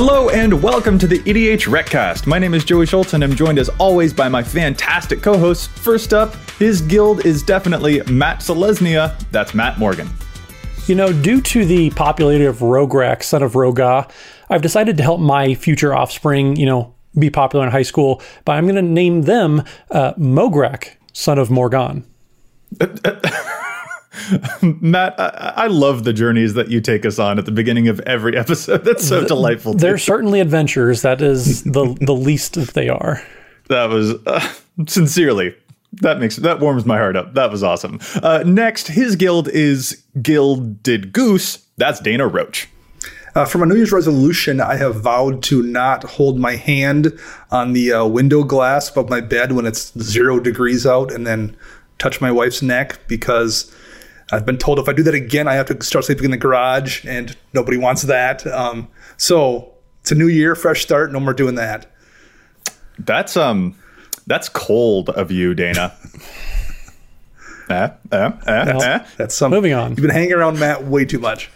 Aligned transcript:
Hello 0.00 0.28
and 0.28 0.62
welcome 0.62 0.96
to 0.96 1.08
the 1.08 1.18
EDH 1.18 1.66
Recast. 1.66 2.28
My 2.28 2.38
name 2.38 2.54
is 2.54 2.64
Joey 2.64 2.86
Schultz 2.86 3.14
and 3.14 3.24
I'm 3.24 3.34
joined 3.34 3.58
as 3.58 3.68
always 3.80 4.12
by 4.12 4.28
my 4.28 4.44
fantastic 4.44 5.20
co-hosts. 5.22 5.66
First 5.66 6.14
up, 6.14 6.36
his 6.60 6.80
guild 6.80 7.26
is 7.26 7.42
definitely 7.42 8.00
Matt 8.04 8.38
Selesnya. 8.38 9.18
That's 9.32 9.54
Matt 9.54 9.76
Morgan. 9.76 10.08
You 10.86 10.94
know, 10.94 11.12
due 11.12 11.40
to 11.40 11.64
the 11.64 11.90
popularity 11.90 12.44
of 12.44 12.58
Rograkh, 12.58 13.24
son 13.24 13.42
of 13.42 13.54
Rohgahh, 13.54 14.08
I've 14.48 14.62
decided 14.62 14.96
to 14.98 15.02
help 15.02 15.18
my 15.18 15.54
future 15.54 15.92
offspring, 15.92 16.54
you 16.54 16.66
know, 16.66 16.94
be 17.18 17.28
popular 17.28 17.66
in 17.66 17.72
high 17.72 17.82
school, 17.82 18.22
but 18.44 18.52
I'm 18.52 18.66
going 18.66 18.76
to 18.76 18.82
name 18.82 19.22
them 19.22 19.64
uh, 19.90 20.14
Mograk, 20.14 20.90
son 21.12 21.40
of 21.40 21.50
Morgan. 21.50 22.04
Matt, 24.62 25.18
I, 25.18 25.52
I, 25.56 25.66
love 25.66 26.04
the 26.04 26.12
journeys 26.12 26.54
that 26.54 26.68
you 26.68 26.80
take 26.80 27.04
us 27.04 27.18
on 27.18 27.38
at 27.38 27.44
the 27.44 27.52
beginning 27.52 27.88
of 27.88 28.00
every 28.00 28.36
episode. 28.36 28.84
That's 28.84 29.06
so 29.06 29.20
the, 29.20 29.26
delightful. 29.26 29.74
They're 29.74 29.98
certainly 29.98 30.40
adventures. 30.40 31.02
That 31.02 31.20
is 31.22 31.62
the 31.64 31.96
the 32.00 32.14
least 32.14 32.54
that 32.54 32.74
they 32.74 32.88
are. 32.88 33.22
That 33.68 33.88
was 33.90 34.14
uh, 34.26 34.52
sincerely. 34.86 35.54
That 36.00 36.20
makes 36.20 36.36
that 36.36 36.60
warms 36.60 36.84
my 36.84 36.98
heart 36.98 37.16
up. 37.16 37.34
That 37.34 37.50
was 37.50 37.62
awesome. 37.62 38.00
Uh, 38.22 38.44
next, 38.46 38.88
his 38.88 39.16
guild 39.16 39.48
is 39.48 40.02
Gilded 40.20 41.12
Goose. 41.12 41.66
That's 41.76 42.00
Dana 42.00 42.26
Roach. 42.26 42.68
Uh, 43.34 43.44
for 43.44 43.58
my 43.58 43.66
New 43.66 43.76
Year's 43.76 43.92
resolution, 43.92 44.60
I 44.60 44.76
have 44.76 45.02
vowed 45.02 45.42
to 45.44 45.62
not 45.62 46.02
hold 46.02 46.38
my 46.38 46.56
hand 46.56 47.16
on 47.50 47.72
the 47.72 47.92
uh, 47.92 48.04
window 48.04 48.42
glass 48.42 48.90
above 48.90 49.08
my 49.08 49.20
bed 49.20 49.52
when 49.52 49.66
it's 49.66 49.96
zero 49.98 50.40
degrees 50.40 50.86
out, 50.86 51.12
and 51.12 51.26
then 51.26 51.56
touch 51.98 52.20
my 52.20 52.32
wife's 52.32 52.62
neck 52.62 52.98
because 53.06 53.72
I've 54.30 54.44
been 54.44 54.58
told 54.58 54.78
if 54.78 54.88
I 54.88 54.92
do 54.92 55.02
that 55.04 55.14
again, 55.14 55.48
I 55.48 55.54
have 55.54 55.66
to 55.66 55.84
start 55.84 56.04
sleeping 56.04 56.26
in 56.26 56.30
the 56.30 56.36
garage, 56.36 57.04
and 57.06 57.36
nobody 57.54 57.76
wants 57.76 58.02
that. 58.02 58.46
Um, 58.46 58.88
so 59.16 59.72
it's 60.00 60.12
a 60.12 60.14
new 60.14 60.28
year, 60.28 60.54
fresh 60.54 60.82
start. 60.82 61.12
No 61.12 61.20
more 61.20 61.32
doing 61.32 61.54
that. 61.54 61.86
That's 62.98 63.36
um, 63.36 63.74
that's 64.26 64.48
cold 64.48 65.08
of 65.10 65.30
you, 65.30 65.54
Dana. 65.54 65.94
eh, 67.70 67.72
eh, 67.72 67.90
eh, 68.12 68.30
that's, 68.46 68.84
eh. 68.84 69.06
that's 69.16 69.34
some. 69.34 69.50
Moving 69.50 69.72
on. 69.72 69.90
You've 69.90 70.02
been 70.02 70.10
hanging 70.10 70.32
around 70.32 70.58
Matt 70.58 70.84
way 70.84 71.04
too 71.04 71.18
much. 71.18 71.50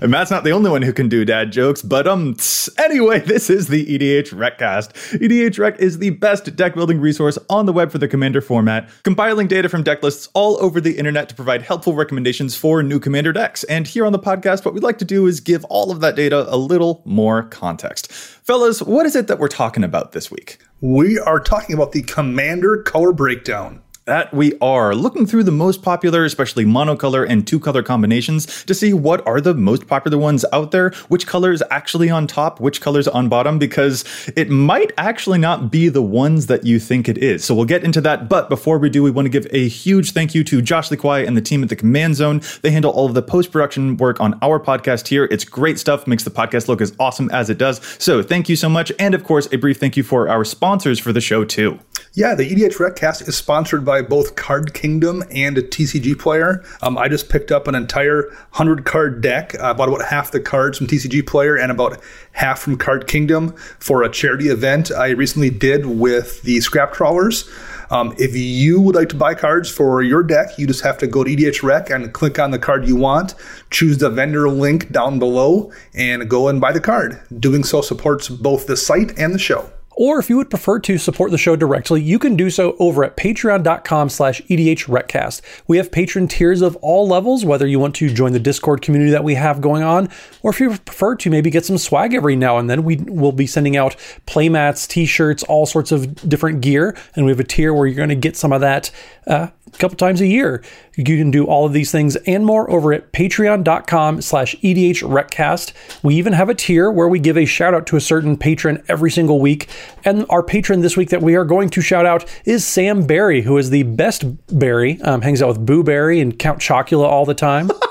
And 0.00 0.10
Matt's 0.10 0.30
not 0.30 0.44
the 0.44 0.50
only 0.50 0.70
one 0.70 0.82
who 0.82 0.92
can 0.92 1.08
do 1.08 1.24
dad 1.24 1.52
jokes, 1.52 1.82
but 1.82 2.06
um, 2.06 2.36
anyway, 2.78 3.20
this 3.26 3.48
is 3.48 3.68
the 3.68 3.86
EDH 3.86 4.38
Recast. 4.38 4.92
EDH 5.12 5.58
Rec 5.58 5.78
is 5.78 5.98
the 5.98 6.10
best 6.10 6.54
deck 6.56 6.74
building 6.74 7.00
resource 7.00 7.38
on 7.48 7.66
the 7.66 7.72
web 7.72 7.90
for 7.90 7.98
the 7.98 8.08
Commander 8.08 8.40
format, 8.40 8.88
compiling 9.04 9.46
data 9.46 9.68
from 9.68 9.82
deck 9.82 10.02
lists 10.02 10.28
all 10.34 10.62
over 10.62 10.80
the 10.80 10.98
internet 10.98 11.28
to 11.28 11.34
provide 11.34 11.62
helpful 11.62 11.94
recommendations 11.94 12.56
for 12.56 12.82
new 12.82 13.00
Commander 13.00 13.32
decks. 13.32 13.64
And 13.64 13.86
here 13.86 14.04
on 14.04 14.12
the 14.12 14.18
podcast, 14.18 14.64
what 14.64 14.74
we'd 14.74 14.82
like 14.82 14.98
to 14.98 15.04
do 15.04 15.26
is 15.26 15.40
give 15.40 15.64
all 15.66 15.90
of 15.90 16.00
that 16.00 16.16
data 16.16 16.46
a 16.52 16.56
little 16.56 17.02
more 17.04 17.44
context. 17.44 18.12
Fellas, 18.12 18.82
what 18.82 19.06
is 19.06 19.16
it 19.16 19.26
that 19.28 19.38
we're 19.38 19.48
talking 19.48 19.84
about 19.84 20.12
this 20.12 20.30
week? 20.30 20.58
We 20.80 21.18
are 21.18 21.40
talking 21.40 21.74
about 21.74 21.92
the 21.92 22.02
Commander 22.02 22.82
color 22.82 23.12
breakdown. 23.12 23.82
That 24.06 24.32
we 24.32 24.56
are 24.60 24.94
looking 24.94 25.26
through 25.26 25.42
the 25.42 25.50
most 25.50 25.82
popular, 25.82 26.24
especially 26.24 26.64
monocolor 26.64 27.28
and 27.28 27.44
two 27.44 27.58
color 27.58 27.82
combinations 27.82 28.64
to 28.66 28.72
see 28.72 28.92
what 28.92 29.26
are 29.26 29.40
the 29.40 29.52
most 29.52 29.88
popular 29.88 30.16
ones 30.16 30.44
out 30.52 30.70
there, 30.70 30.90
which 31.08 31.26
colors 31.26 31.60
actually 31.72 32.08
on 32.08 32.28
top, 32.28 32.60
which 32.60 32.80
color's 32.80 33.08
on 33.08 33.28
bottom, 33.28 33.58
because 33.58 34.04
it 34.36 34.48
might 34.48 34.92
actually 34.96 35.38
not 35.38 35.72
be 35.72 35.88
the 35.88 36.02
ones 36.02 36.46
that 36.46 36.64
you 36.64 36.78
think 36.78 37.08
it 37.08 37.18
is. 37.18 37.44
So 37.44 37.52
we'll 37.52 37.64
get 37.64 37.82
into 37.82 38.00
that. 38.02 38.28
But 38.28 38.48
before 38.48 38.78
we 38.78 38.90
do, 38.90 39.02
we 39.02 39.10
want 39.10 39.26
to 39.26 39.28
give 39.28 39.48
a 39.50 39.66
huge 39.66 40.12
thank 40.12 40.36
you 40.36 40.44
to 40.44 40.62
Josh 40.62 40.88
Lee 40.92 40.96
Kwai 40.96 41.24
and 41.24 41.36
the 41.36 41.42
team 41.42 41.64
at 41.64 41.68
the 41.68 41.74
Command 41.74 42.14
Zone. 42.14 42.42
They 42.62 42.70
handle 42.70 42.92
all 42.92 43.06
of 43.06 43.14
the 43.14 43.22
post 43.22 43.50
production 43.50 43.96
work 43.96 44.20
on 44.20 44.38
our 44.40 44.60
podcast 44.60 45.08
here. 45.08 45.24
It's 45.32 45.44
great 45.44 45.80
stuff, 45.80 46.06
makes 46.06 46.22
the 46.22 46.30
podcast 46.30 46.68
look 46.68 46.80
as 46.80 46.94
awesome 47.00 47.28
as 47.32 47.50
it 47.50 47.58
does. 47.58 47.80
So 47.98 48.22
thank 48.22 48.48
you 48.48 48.54
so 48.54 48.68
much. 48.68 48.92
And 49.00 49.16
of 49.16 49.24
course, 49.24 49.48
a 49.52 49.56
brief 49.56 49.78
thank 49.78 49.96
you 49.96 50.04
for 50.04 50.28
our 50.28 50.44
sponsors 50.44 51.00
for 51.00 51.12
the 51.12 51.20
show, 51.20 51.44
too. 51.44 51.80
Yeah, 52.12 52.34
the 52.34 52.48
EDH 52.48 52.78
Recast 52.78 53.28
is 53.28 53.36
sponsored 53.36 53.84
by 53.84 53.95
both 54.02 54.36
Card 54.36 54.74
Kingdom 54.74 55.22
and 55.30 55.58
a 55.58 55.62
TCG 55.62 56.18
player. 56.18 56.64
Um, 56.82 56.96
I 56.98 57.08
just 57.08 57.28
picked 57.28 57.50
up 57.50 57.66
an 57.68 57.74
entire 57.74 58.28
100 58.28 58.84
card 58.84 59.20
deck. 59.20 59.58
I 59.60 59.72
bought 59.72 59.88
about 59.88 60.04
half 60.04 60.30
the 60.30 60.40
cards 60.40 60.78
from 60.78 60.86
TCG 60.86 61.26
player 61.26 61.56
and 61.56 61.70
about 61.72 62.00
half 62.32 62.60
from 62.60 62.76
Card 62.76 63.06
Kingdom 63.06 63.52
for 63.78 64.02
a 64.02 64.10
charity 64.10 64.48
event 64.48 64.90
I 64.90 65.10
recently 65.10 65.50
did 65.50 65.86
with 65.86 66.42
the 66.42 66.60
Scrap 66.60 66.92
Trawlers. 66.92 67.48
Um, 67.90 68.14
if 68.18 68.34
you 68.34 68.80
would 68.80 68.96
like 68.96 69.08
to 69.10 69.16
buy 69.16 69.34
cards 69.34 69.70
for 69.70 70.02
your 70.02 70.22
deck, 70.22 70.58
you 70.58 70.66
just 70.66 70.82
have 70.82 70.98
to 70.98 71.06
go 71.06 71.22
to 71.24 71.30
EDH 71.30 71.62
Rec 71.62 71.90
and 71.90 72.12
click 72.12 72.38
on 72.38 72.50
the 72.50 72.58
card 72.58 72.86
you 72.86 72.96
want, 72.96 73.34
choose 73.70 73.98
the 73.98 74.10
vendor 74.10 74.48
link 74.48 74.90
down 74.90 75.18
below, 75.18 75.72
and 75.94 76.28
go 76.28 76.48
and 76.48 76.60
buy 76.60 76.72
the 76.72 76.80
card. 76.80 77.20
Doing 77.38 77.64
so 77.64 77.80
supports 77.82 78.28
both 78.28 78.66
the 78.66 78.76
site 78.76 79.16
and 79.18 79.34
the 79.34 79.38
show. 79.38 79.70
Or 79.96 80.18
if 80.18 80.28
you 80.28 80.36
would 80.36 80.50
prefer 80.50 80.78
to 80.80 80.98
support 80.98 81.30
the 81.30 81.38
show 81.38 81.56
directly, 81.56 82.02
you 82.02 82.18
can 82.18 82.36
do 82.36 82.50
so 82.50 82.76
over 82.78 83.02
at 83.02 83.16
patreon.com 83.16 84.10
slash 84.10 84.42
edhrecast. 84.42 85.40
We 85.66 85.78
have 85.78 85.90
patron 85.90 86.28
tiers 86.28 86.60
of 86.60 86.76
all 86.76 87.08
levels, 87.08 87.44
whether 87.44 87.66
you 87.66 87.80
want 87.80 87.94
to 87.96 88.12
join 88.12 88.32
the 88.32 88.38
Discord 88.38 88.82
community 88.82 89.10
that 89.10 89.24
we 89.24 89.34
have 89.34 89.62
going 89.62 89.82
on, 89.82 90.10
or 90.42 90.50
if 90.50 90.60
you 90.60 90.76
prefer 90.76 91.16
to 91.16 91.30
maybe 91.30 91.50
get 91.50 91.64
some 91.64 91.78
swag 91.78 92.12
every 92.12 92.36
now 92.36 92.58
and 92.58 92.68
then, 92.68 92.84
we 92.84 92.96
will 92.96 93.32
be 93.32 93.46
sending 93.46 93.76
out 93.76 93.96
playmats, 94.26 94.86
t-shirts, 94.86 95.42
all 95.44 95.64
sorts 95.64 95.92
of 95.92 96.28
different 96.28 96.60
gear, 96.60 96.96
and 97.14 97.24
we 97.24 97.32
have 97.32 97.40
a 97.40 97.44
tier 97.44 97.72
where 97.72 97.86
you're 97.86 97.96
going 97.96 98.10
to 98.10 98.14
get 98.14 98.36
some 98.36 98.52
of 98.52 98.60
that 98.60 98.90
uh, 99.26 99.48
a 99.66 99.78
couple 99.78 99.96
times 99.96 100.20
a 100.20 100.26
year. 100.26 100.62
You 100.96 101.04
can 101.04 101.30
do 101.30 101.44
all 101.44 101.66
of 101.66 101.72
these 101.72 101.90
things 101.90 102.16
and 102.16 102.46
more 102.46 102.70
over 102.70 102.92
at 102.92 103.12
patreon.com 103.12 104.22
slash 104.22 104.56
edhrecast. 104.56 105.72
We 106.02 106.14
even 106.16 106.32
have 106.32 106.48
a 106.48 106.54
tier 106.54 106.90
where 106.90 107.08
we 107.08 107.18
give 107.18 107.36
a 107.36 107.44
shout 107.44 107.74
out 107.74 107.86
to 107.88 107.96
a 107.96 108.00
certain 108.00 108.36
patron 108.36 108.82
every 108.88 109.10
single 109.10 109.40
week. 109.40 109.68
And 110.04 110.24
our 110.30 110.42
patron 110.42 110.80
this 110.80 110.96
week 110.96 111.10
that 111.10 111.22
we 111.22 111.34
are 111.34 111.44
going 111.44 111.68
to 111.70 111.80
shout 111.80 112.06
out 112.06 112.24
is 112.44 112.66
Sam 112.66 113.06
Barry, 113.06 113.42
who 113.42 113.58
is 113.58 113.70
the 113.70 113.82
best 113.82 114.24
Barry, 114.46 115.00
um, 115.02 115.22
hangs 115.22 115.42
out 115.42 115.48
with 115.48 115.66
Boo 115.66 115.82
Berry 115.82 116.20
and 116.20 116.38
Count 116.38 116.60
Chocula 116.60 117.06
all 117.06 117.24
the 117.24 117.34
time. 117.34 117.70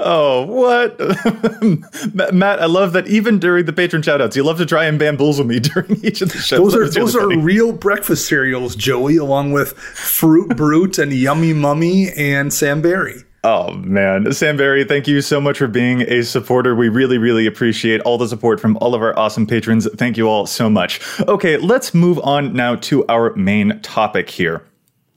Oh, 0.00 0.44
what? 0.46 0.98
Matt, 2.34 2.60
I 2.60 2.66
love 2.66 2.92
that 2.94 3.06
even 3.06 3.38
during 3.38 3.66
the 3.66 3.72
patron 3.72 4.02
shoutouts, 4.02 4.34
you 4.34 4.42
love 4.42 4.58
to 4.58 4.66
try 4.66 4.84
and 4.86 4.98
bamboozle 4.98 5.44
me 5.44 5.60
during 5.60 6.04
each 6.04 6.22
of 6.22 6.32
the 6.32 6.38
shows. 6.38 6.72
Those 6.72 6.74
are 6.74 6.88
those 6.88 7.16
are 7.16 7.28
real 7.38 7.72
breakfast 7.72 8.26
cereals, 8.26 8.74
Joey, 8.74 9.16
along 9.16 9.52
with 9.52 9.72
Fruit 9.78 10.56
Brute 10.56 10.98
and 10.98 11.12
Yummy 11.12 11.52
Mummy 11.52 12.08
and 12.16 12.52
Sam 12.52 12.80
Barry. 12.80 13.24
Oh 13.44 13.72
man, 13.74 14.32
Sam 14.32 14.56
Barry, 14.56 14.84
thank 14.84 15.06
you 15.06 15.20
so 15.20 15.40
much 15.40 15.58
for 15.58 15.68
being 15.68 16.02
a 16.02 16.22
supporter. 16.22 16.74
We 16.74 16.88
really, 16.88 17.18
really 17.18 17.46
appreciate 17.46 18.00
all 18.00 18.18
the 18.18 18.26
support 18.26 18.58
from 18.58 18.76
all 18.78 18.96
of 18.96 19.02
our 19.02 19.16
awesome 19.16 19.46
patrons. 19.46 19.86
Thank 19.94 20.16
you 20.16 20.28
all 20.28 20.46
so 20.46 20.68
much. 20.68 21.00
Okay, 21.20 21.56
let's 21.56 21.94
move 21.94 22.18
on 22.20 22.52
now 22.52 22.74
to 22.76 23.06
our 23.06 23.34
main 23.36 23.80
topic 23.80 24.28
here. 24.28 24.64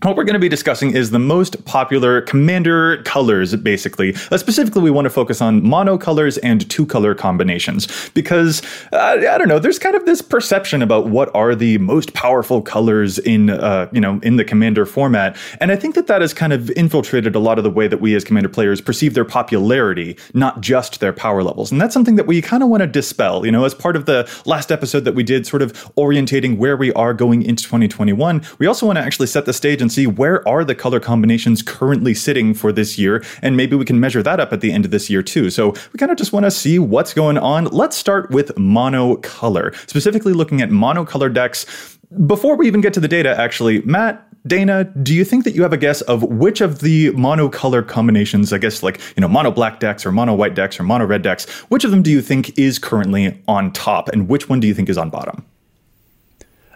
What 0.03 0.17
we're 0.17 0.23
going 0.23 0.33
to 0.33 0.39
be 0.39 0.49
discussing 0.49 0.95
is 0.95 1.11
the 1.11 1.19
most 1.19 1.63
popular 1.65 2.21
commander 2.21 3.03
colors, 3.03 3.55
basically. 3.55 4.15
Uh, 4.31 4.37
specifically, 4.39 4.81
we 4.81 4.89
want 4.89 5.05
to 5.05 5.11
focus 5.11 5.41
on 5.41 5.63
mono 5.63 5.95
colors 5.95 6.39
and 6.39 6.67
two 6.71 6.87
color 6.87 7.13
combinations 7.13 8.09
because 8.15 8.63
uh, 8.93 8.97
I 8.97 9.37
don't 9.37 9.47
know. 9.47 9.59
There's 9.59 9.77
kind 9.77 9.95
of 9.95 10.07
this 10.07 10.19
perception 10.23 10.81
about 10.81 11.09
what 11.09 11.29
are 11.35 11.53
the 11.53 11.77
most 11.77 12.15
powerful 12.15 12.63
colors 12.63 13.19
in 13.19 13.51
uh, 13.51 13.89
you 13.91 14.01
know 14.01 14.19
in 14.23 14.37
the 14.37 14.43
commander 14.43 14.87
format, 14.87 15.37
and 15.59 15.71
I 15.71 15.75
think 15.75 15.93
that 15.93 16.07
that 16.07 16.21
has 16.21 16.33
kind 16.33 16.51
of 16.51 16.71
infiltrated 16.71 17.35
a 17.35 17.39
lot 17.39 17.59
of 17.59 17.63
the 17.63 17.69
way 17.69 17.87
that 17.87 18.01
we 18.01 18.15
as 18.15 18.23
commander 18.23 18.49
players 18.49 18.81
perceive 18.81 19.13
their 19.13 19.23
popularity, 19.23 20.17
not 20.33 20.61
just 20.61 20.99
their 20.99 21.13
power 21.13 21.43
levels. 21.43 21.71
And 21.71 21.79
that's 21.79 21.93
something 21.93 22.15
that 22.15 22.25
we 22.25 22.41
kind 22.41 22.63
of 22.63 22.69
want 22.69 22.81
to 22.81 22.87
dispel. 22.87 23.45
You 23.45 23.51
know, 23.51 23.65
as 23.65 23.75
part 23.75 23.95
of 23.95 24.07
the 24.07 24.27
last 24.47 24.71
episode 24.71 25.05
that 25.05 25.13
we 25.13 25.21
did, 25.21 25.45
sort 25.45 25.61
of 25.61 25.73
orientating 25.93 26.57
where 26.57 26.75
we 26.75 26.91
are 26.93 27.13
going 27.13 27.43
into 27.43 27.63
2021, 27.65 28.41
we 28.57 28.65
also 28.65 28.87
want 28.87 28.97
to 28.97 29.03
actually 29.03 29.27
set 29.27 29.45
the 29.45 29.53
stage 29.53 29.79
and 29.79 29.90
see 29.91 30.07
where 30.07 30.47
are 30.47 30.63
the 30.63 30.75
color 30.75 30.99
combinations 30.99 31.61
currently 31.61 32.13
sitting 32.13 32.53
for 32.53 32.71
this 32.71 32.97
year, 32.97 33.23
and 33.41 33.57
maybe 33.57 33.75
we 33.75 33.85
can 33.85 33.99
measure 33.99 34.23
that 34.23 34.39
up 34.39 34.53
at 34.53 34.61
the 34.61 34.71
end 34.71 34.85
of 34.85 34.91
this 34.91 35.09
year 35.09 35.21
too. 35.21 35.49
So 35.49 35.71
we 35.91 35.97
kind 35.97 36.11
of 36.11 36.17
just 36.17 36.31
want 36.31 36.45
to 36.45 36.51
see 36.51 36.79
what's 36.79 37.13
going 37.13 37.37
on. 37.37 37.65
Let's 37.65 37.97
start 37.97 38.31
with 38.31 38.55
monocolor, 38.55 39.75
specifically 39.89 40.33
looking 40.33 40.61
at 40.61 40.71
mono 40.71 41.01
monocolor 41.01 41.33
decks. 41.33 41.97
Before 42.25 42.55
we 42.55 42.67
even 42.67 42.81
get 42.81 42.93
to 42.93 42.99
the 42.99 43.07
data, 43.07 43.39
actually, 43.39 43.81
Matt, 43.83 44.27
Dana, 44.47 44.85
do 45.03 45.13
you 45.13 45.23
think 45.23 45.43
that 45.43 45.55
you 45.55 45.61
have 45.61 45.71
a 45.71 45.77
guess 45.77 46.01
of 46.01 46.23
which 46.23 46.61
of 46.61 46.79
the 46.79 47.11
monocolor 47.11 47.87
combinations, 47.87 48.51
I 48.51 48.57
guess 48.57 48.83
like, 48.83 48.99
you 49.15 49.21
know, 49.21 49.27
mono 49.27 49.51
black 49.51 49.79
decks 49.79 50.05
or 50.05 50.11
mono 50.11 50.33
white 50.33 50.55
decks 50.55 50.79
or 50.79 50.83
mono 50.83 51.05
red 51.05 51.21
decks, 51.21 51.49
which 51.69 51.83
of 51.83 51.91
them 51.91 52.01
do 52.01 52.11
you 52.11 52.21
think 52.21 52.57
is 52.57 52.79
currently 52.79 53.41
on 53.47 53.71
top 53.71 54.09
and 54.09 54.27
which 54.27 54.49
one 54.49 54.59
do 54.59 54.67
you 54.67 54.73
think 54.73 54.89
is 54.89 54.97
on 54.97 55.09
bottom? 55.09 55.45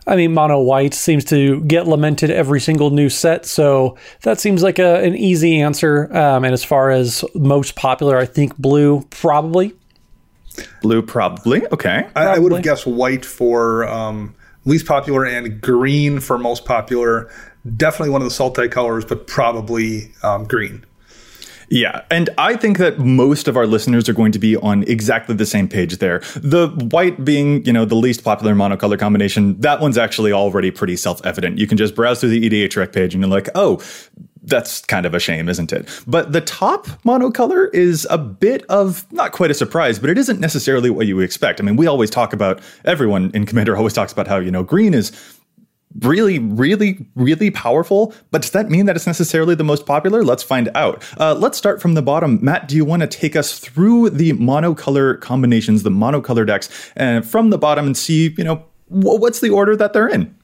I 0.08 0.16
mean, 0.16 0.34
mono 0.34 0.62
white 0.62 0.94
seems 0.94 1.26
to 1.26 1.62
get 1.62 1.88
lamented 1.88 2.30
every 2.30 2.62
single 2.62 2.92
new 2.92 3.10
set, 3.10 3.46
so 3.46 3.98
that 4.22 4.40
seems 4.40 4.62
like 4.62 4.78
a, 4.78 5.04
an 5.04 5.16
easy 5.16 5.60
answer. 5.60 6.16
Um, 6.16 6.44
and 6.44 6.54
as 6.54 6.64
far 6.64 6.92
as 6.92 7.26
most 7.34 7.76
popular, 7.76 8.18
I 8.18 8.26
think 8.26 8.56
blue 8.58 9.02
probably. 9.10 9.74
Blue 10.82 11.02
probably. 11.02 11.66
Okay. 11.68 12.08
I, 12.16 12.26
I 12.26 12.40
would 12.40 12.52
have 12.52 12.64
guessed 12.64 12.86
white 12.86 13.26
for 13.26 13.88
um, 13.88 14.36
least 14.66 14.86
popular 14.86 15.26
and 15.26 15.60
green 15.60 16.20
for 16.20 16.38
most 16.38 16.66
popular. 16.66 17.30
Definitely 17.76 18.12
one 18.12 18.22
of 18.22 18.28
the 18.28 18.34
salty 18.34 18.68
colors, 18.68 19.06
but 19.06 19.28
probably 19.28 20.12
um, 20.24 20.46
green. 20.46 20.86
Yeah, 21.70 22.04
and 22.12 22.30
I 22.38 22.56
think 22.56 22.78
that 22.78 23.00
most 23.00 23.48
of 23.48 23.58
our 23.58 23.66
listeners 23.66 24.08
are 24.08 24.14
going 24.14 24.32
to 24.32 24.40
be 24.40 24.56
on 24.58 24.84
exactly 24.84 25.36
the 25.36 25.46
same 25.46 25.68
page 25.68 25.98
there. 25.98 26.20
The 26.36 26.70
white 26.92 27.26
being, 27.26 27.66
you 27.66 27.74
know, 27.74 27.86
the 27.86 27.96
least 27.96 28.24
popular 28.24 28.54
monocolor 28.54 29.00
combination, 29.00 29.60
that 29.62 29.82
one's 29.82 29.98
actually 29.98 30.32
already 30.32 30.72
pretty 30.72 30.96
self-evident. 30.96 31.58
You 31.58 31.68
can 31.68 31.78
just 31.78 31.96
browse 31.96 32.20
through 32.20 32.30
the 32.30 32.50
EDHREC 32.50 32.94
page 32.94 33.14
and 33.14 33.24
you're 33.24 33.32
like, 33.32 33.50
oh, 33.56 33.82
that's 34.44 34.82
kind 34.82 35.08
of 35.08 35.16
a 35.16 35.20
shame, 35.20 35.50
isn't 35.50 35.74
it? 35.74 35.90
But 36.06 36.32
the 36.32 36.42
top 36.42 36.86
monocolor 37.04 37.74
is 37.74 38.06
a 38.12 38.18
bit 38.18 38.64
of 38.70 39.12
not 39.12 39.32
quite 39.32 39.50
a 39.50 39.56
surprise, 39.56 39.98
but 39.98 40.10
it 40.10 40.20
isn't 40.20 40.40
necessarily 40.40 40.92
what 40.92 41.08
you 41.08 41.20
expect. 41.20 41.60
I 41.60 41.64
mean, 41.64 41.78
we 41.78 41.88
always 41.88 42.12
talk 42.12 42.32
about 42.32 42.62
everyone 42.84 43.32
in 43.34 43.48
Commander 43.48 43.76
always 43.76 43.94
talks 43.94 44.14
about 44.14 44.28
how, 44.28 44.38
you 44.38 44.52
know, 44.52 44.64
green 44.64 44.94
is 44.94 45.12
really, 46.00 46.40
really, 46.40 47.06
really 47.16 47.52
powerful. 47.52 48.14
But 48.32 48.42
does 48.42 48.52
that 48.52 48.70
mean 48.70 48.86
that 48.86 48.96
it's 48.96 49.08
necessarily 49.08 49.56
the 49.56 49.64
most 49.64 49.86
popular? 49.86 50.24
Let's 50.24 50.44
find 50.44 50.70
out. 50.76 51.04
Uh, 51.20 51.34
let's 51.36 51.58
start 51.58 51.82
from 51.82 51.94
the 51.94 52.02
bottom. 52.02 52.40
Matt, 52.42 52.68
do 52.68 52.76
you 52.76 52.86
want 52.86 53.02
to 53.02 53.08
take 53.08 53.36
us 53.36 53.60
through 53.60 54.10
the 54.10 54.34
monocolor 54.34 55.20
combinations, 55.20 55.84
the 55.84 55.90
monocolor 55.90 56.46
decks, 56.46 56.70
and 56.96 57.26
from 57.26 57.50
the 57.50 57.58
bottom 57.58 57.86
and 57.86 57.98
see, 57.98 58.34
you 58.38 58.44
know, 58.44 58.64
what's 58.88 59.40
the 59.40 59.50
order 59.50 59.76
that 59.76 59.94
they're 59.94 60.08
in? 60.08 60.36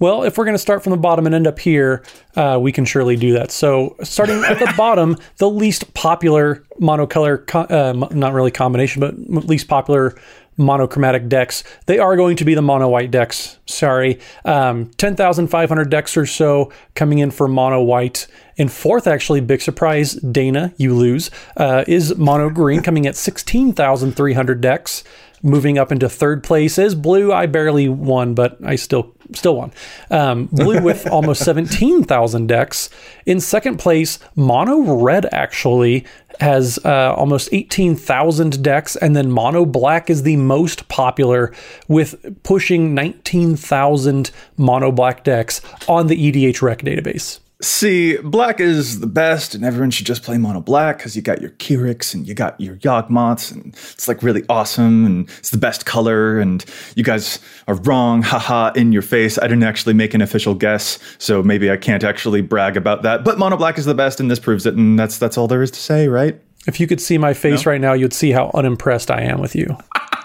Well, 0.00 0.22
if 0.22 0.38
we're 0.38 0.44
going 0.44 0.54
to 0.54 0.60
start 0.60 0.84
from 0.84 0.92
the 0.92 0.96
bottom 0.96 1.26
and 1.26 1.34
end 1.34 1.48
up 1.48 1.58
here, 1.58 2.04
uh, 2.36 2.56
we 2.60 2.70
can 2.70 2.84
surely 2.84 3.16
do 3.16 3.32
that. 3.32 3.50
So, 3.50 3.96
starting 4.04 4.44
at 4.44 4.60
the 4.60 4.72
bottom, 4.76 5.16
the 5.38 5.50
least 5.50 5.92
popular 5.94 6.62
monocolor, 6.80 7.42
uh, 7.52 7.92
not 8.14 8.32
really 8.32 8.52
combination, 8.52 9.00
but 9.00 9.18
least 9.46 9.66
popular 9.66 10.16
monochromatic 10.58 11.28
decks, 11.28 11.64
they 11.86 11.98
are 11.98 12.16
going 12.16 12.36
to 12.36 12.44
be 12.44 12.54
the 12.54 12.62
mono 12.62 12.88
white 12.88 13.10
decks. 13.10 13.58
Sorry. 13.66 14.18
Um, 14.44 14.90
10,500 14.98 15.88
decks 15.88 16.16
or 16.16 16.26
so 16.26 16.70
coming 16.94 17.18
in 17.18 17.30
for 17.30 17.48
mono 17.48 17.82
white. 17.82 18.26
In 18.56 18.68
fourth, 18.68 19.06
actually, 19.06 19.40
big 19.40 19.62
surprise, 19.62 20.14
Dana, 20.14 20.74
you 20.76 20.94
lose, 20.94 21.30
uh, 21.56 21.84
is 21.86 22.16
mono 22.16 22.50
green 22.50 22.82
coming 22.82 23.06
at 23.06 23.16
16,300 23.16 24.60
decks. 24.60 25.04
Moving 25.40 25.78
up 25.78 25.92
into 25.92 26.08
third 26.08 26.42
place 26.42 26.78
is 26.78 26.96
blue. 26.96 27.32
I 27.32 27.46
barely 27.46 27.88
won, 27.88 28.34
but 28.34 28.58
I 28.64 28.74
still 28.74 29.14
still 29.34 29.56
won. 29.56 29.72
Um, 30.10 30.46
blue 30.46 30.82
with 30.88 31.06
almost 31.06 31.44
17,000 31.44 32.46
decks. 32.46 32.90
In 33.26 33.40
second 33.40 33.78
place, 33.78 34.18
mono 34.34 34.80
red 34.80 35.26
actually 35.32 36.06
has 36.40 36.78
uh, 36.84 37.14
almost 37.16 37.48
18,000 37.52 38.62
decks, 38.62 38.96
and 38.96 39.16
then 39.16 39.30
mono 39.30 39.64
black 39.64 40.08
is 40.08 40.22
the 40.22 40.36
most 40.36 40.88
popular 40.88 41.52
with 41.88 42.42
pushing 42.42 42.94
19,000 42.94 44.30
mono 44.56 44.92
black 44.92 45.24
decks 45.24 45.60
on 45.88 46.06
the 46.06 46.16
EDHREC 46.16 46.82
database. 46.82 47.40
See, 47.60 48.16
black 48.18 48.60
is 48.60 49.00
the 49.00 49.08
best, 49.08 49.56
and 49.56 49.64
everyone 49.64 49.90
should 49.90 50.06
just 50.06 50.22
play 50.22 50.38
mono 50.38 50.60
black 50.60 50.98
because 50.98 51.16
you 51.16 51.22
got 51.22 51.40
your 51.40 51.50
K'rriks 51.50 52.14
and 52.14 52.26
you 52.26 52.32
got 52.32 52.60
your 52.60 52.76
Yawgmoths, 52.76 53.50
and 53.50 53.74
it's 53.74 54.06
like 54.06 54.22
really 54.22 54.44
awesome, 54.48 55.04
and 55.04 55.28
it's 55.38 55.50
the 55.50 55.58
best 55.58 55.84
color, 55.84 56.38
and 56.38 56.64
you 56.94 57.02
guys 57.02 57.40
are 57.66 57.74
wrong, 57.74 58.22
haha, 58.22 58.70
in 58.76 58.92
your 58.92 59.02
face. 59.02 59.38
I 59.38 59.48
didn't 59.48 59.64
actually 59.64 59.94
make 59.94 60.14
an 60.14 60.20
official 60.20 60.54
guess, 60.54 61.00
so 61.18 61.42
maybe 61.42 61.68
I 61.68 61.76
can't 61.76 62.04
actually 62.04 62.42
brag 62.42 62.76
about 62.76 63.02
that. 63.02 63.24
But 63.24 63.38
mono 63.38 63.56
black 63.56 63.76
is 63.76 63.86
the 63.86 63.94
best, 63.94 64.20
and 64.20 64.30
this 64.30 64.38
proves 64.38 64.64
it, 64.64 64.74
and 64.74 64.96
that's 64.96 65.18
that's 65.18 65.36
all 65.36 65.48
there 65.48 65.62
is 65.62 65.72
to 65.72 65.80
say, 65.80 66.06
right? 66.06 66.40
If 66.68 66.78
you 66.78 66.86
could 66.86 67.00
see 67.00 67.18
my 67.18 67.34
face 67.34 67.66
no? 67.66 67.72
right 67.72 67.80
now, 67.80 67.92
you'd 67.92 68.12
see 68.12 68.30
how 68.30 68.52
unimpressed 68.54 69.10
I 69.10 69.22
am 69.22 69.40
with 69.40 69.56
you. 69.56 69.76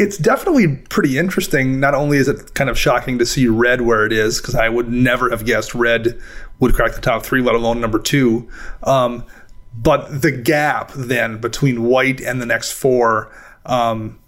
it's 0.00 0.16
definitely 0.16 0.76
pretty 0.88 1.18
interesting. 1.18 1.78
Not 1.78 1.94
only 1.94 2.16
is 2.16 2.26
it 2.26 2.54
kind 2.54 2.70
of 2.70 2.78
shocking 2.78 3.18
to 3.18 3.26
see 3.26 3.46
red 3.48 3.82
where 3.82 4.06
it 4.06 4.12
is, 4.12 4.40
because 4.40 4.54
I 4.54 4.70
would 4.70 4.88
never 4.88 5.28
have 5.28 5.44
guessed 5.44 5.74
red 5.74 6.18
would 6.58 6.74
crack 6.74 6.94
the 6.94 7.02
top 7.02 7.22
three, 7.22 7.42
let 7.42 7.54
alone 7.54 7.82
number 7.82 7.98
two. 7.98 8.48
Um, 8.82 9.26
but 9.74 10.22
the 10.22 10.32
gap 10.32 10.90
then 10.92 11.38
between 11.38 11.82
white 11.82 12.20
and 12.22 12.40
the 12.40 12.46
next 12.46 12.72
four 12.72 13.30
um, 13.66 14.18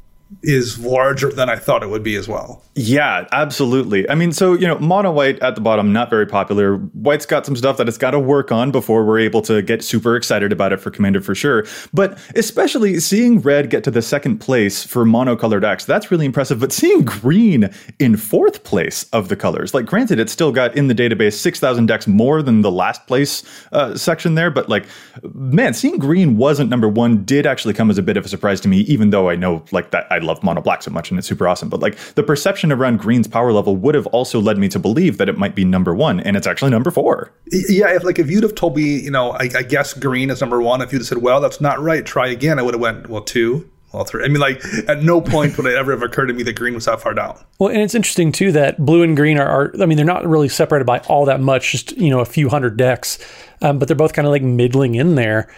is 0.43 0.79
larger 0.79 1.31
than 1.31 1.49
I 1.49 1.57
thought 1.57 1.83
it 1.83 1.91
would 1.91 2.03
be 2.03 2.17
as 2.17 2.29
well. 2.29 2.63
Yeah, 2.75 3.27
absolutely. 3.33 4.09
I 4.09 4.15
mean, 4.15 4.33
so, 4.33 4.55
you 4.55 4.67
know, 4.67 4.79
mono 4.79 5.13
white 5.13 5.39
at 5.41 5.55
the 5.55 5.61
bottom, 5.61 5.93
not 5.93 6.09
very 6.09 6.27
popular. 6.27 6.77
White's 6.77 7.27
got 7.27 7.45
some 7.45 7.55
stuff 7.55 7.77
that 7.77 7.87
it's 7.87 7.99
got 7.99 8.13
to 8.13 8.19
work 8.19 8.51
on 8.51 8.71
before 8.71 9.05
we're 9.05 9.19
able 9.19 9.43
to 9.43 9.61
get 9.61 9.85
super 9.85 10.17
excited 10.17 10.53
about 10.53 10.73
it 10.73 10.79
for 10.79 10.91
Commander 10.91 11.21
for 11.21 11.35
sure. 11.35 11.67
But 11.93 12.19
especially 12.35 12.99
seeing 13.01 13.41
red 13.41 13.69
get 13.69 13.85
to 13.85 13.91
the 13.91 14.01
second 14.01 14.39
place 14.39 14.85
for 14.85 15.05
monocolored 15.05 15.61
decks, 15.61 15.85
that's 15.85 16.11
really 16.11 16.25
impressive. 16.25 16.61
But 16.61 16.73
seeing 16.73 17.05
green 17.05 17.71
in 17.99 18.17
fourth 18.17 18.65
place 18.65 19.05
of 19.13 19.29
the 19.29 19.37
colors, 19.37 19.75
like, 19.75 19.85
granted, 19.85 20.19
it's 20.19 20.33
still 20.33 20.53
got 20.53 20.75
in 20.75 20.89
the 20.89 20.95
database 20.95 21.35
6,000 21.35 21.87
decks 21.87 22.07
more 22.07 22.43
than 22.43 22.63
the 22.63 22.71
last 22.71 23.07
place 23.07 23.45
uh, 23.73 23.95
section 23.97 24.35
there. 24.35 24.51
But, 24.51 24.71
like, 24.71 24.87
man, 25.35 25.75
seeing 25.75 25.99
green 25.99 26.39
wasn't 26.39 26.71
number 26.71 26.89
one 26.89 27.25
did 27.25 27.47
actually 27.47 27.75
come 27.75 27.91
as 27.91 27.99
a 27.99 28.03
bit 28.03 28.17
of 28.17 28.25
a 28.25 28.29
surprise 28.29 28.63
to 28.63 28.69
me, 28.69 28.79
even 28.83 29.11
though 29.11 29.29
I 29.29 29.37
know, 29.37 29.63
like, 29.73 29.91
that 29.91 30.07
I 30.11 30.22
love 30.23 30.43
mono 30.43 30.61
black 30.61 30.83
so 30.83 30.91
much 30.91 31.11
and 31.11 31.19
it's 31.19 31.29
super 31.29 31.47
awesome. 31.49 31.69
But, 31.69 31.81
like, 31.81 31.97
the 32.15 32.23
perception 32.23 32.53
perception 32.53 32.73
around 32.73 32.99
Green's 32.99 33.29
power 33.29 33.53
level 33.53 33.77
would 33.77 33.95
have 33.95 34.07
also 34.09 34.41
led 34.41 34.59
me 34.59 34.69
to 34.69 34.79
believe 34.79 35.19
that 35.19 35.29
it 35.29 35.39
might 35.39 35.55
be 35.55 35.65
number 35.65 35.95
one, 35.95 36.21
and 36.21 36.37
it's 36.37 36.47
actually 36.47 36.71
number 36.71 36.91
four. 36.91 37.33
Yeah, 37.51 37.95
if 37.95 38.05
like 38.05 38.19
if 38.19 38.31
you'd 38.31 38.43
have 38.43 38.55
told 38.55 38.77
me, 38.77 39.01
you 39.01 39.11
know, 39.11 39.33
I, 39.33 39.49
I 39.57 39.63
guess 39.63 39.95
Green 39.95 40.31
is 40.31 40.41
number 40.41 40.61
one, 40.61 40.83
if 40.83 40.93
you'd 40.93 40.99
have 40.99 41.07
said, 41.07 41.19
well, 41.19 41.41
that's 41.41 41.61
not 41.61 41.81
right, 41.81 42.05
try 42.05 42.29
again, 42.29 42.59
I 42.59 42.63
would 42.63 42.75
have 42.75 42.81
went, 42.81 43.09
well, 43.09 43.23
two, 43.23 43.71
well, 43.93 44.05
three. 44.05 44.25
I 44.25 44.29
mean, 44.29 44.41
like 44.41 44.63
at 44.89 45.03
no 45.03 45.21
point 45.21 45.57
would 45.57 45.67
it 45.67 45.75
ever 45.75 45.93
have 45.93 46.03
occurred 46.03 46.27
to 46.27 46.35
me 46.35 46.43
that 46.43 46.57
green 46.57 46.75
was 46.75 46.85
that 46.87 47.01
far 47.01 47.15
down. 47.15 47.43
Well, 47.59 47.71
and 47.71 47.81
it's 47.81 47.95
interesting 47.95 48.33
too 48.33 48.53
that 48.53 48.85
blue 48.85 49.03
and 49.03 49.17
green 49.17 49.39
are, 49.39 49.49
are 49.49 49.73
I 49.81 49.87
mean, 49.87 49.97
they're 49.97 50.05
not 50.05 50.27
really 50.27 50.49
separated 50.49 50.85
by 50.85 50.99
all 51.01 51.25
that 51.27 51.41
much, 51.41 51.73
just 51.73 51.93
you 51.93 52.11
know, 52.11 52.21
a 52.21 52.25
few 52.25 52.49
hundred 52.49 52.77
decks, 52.77 53.19
um, 53.61 53.79
but 53.79 53.89
they're 53.89 53.97
both 53.97 54.13
kind 54.13 54.27
of 54.27 54.33
like 54.33 54.43
middling 54.43 54.95
in 54.95 55.15
there. 55.15 55.53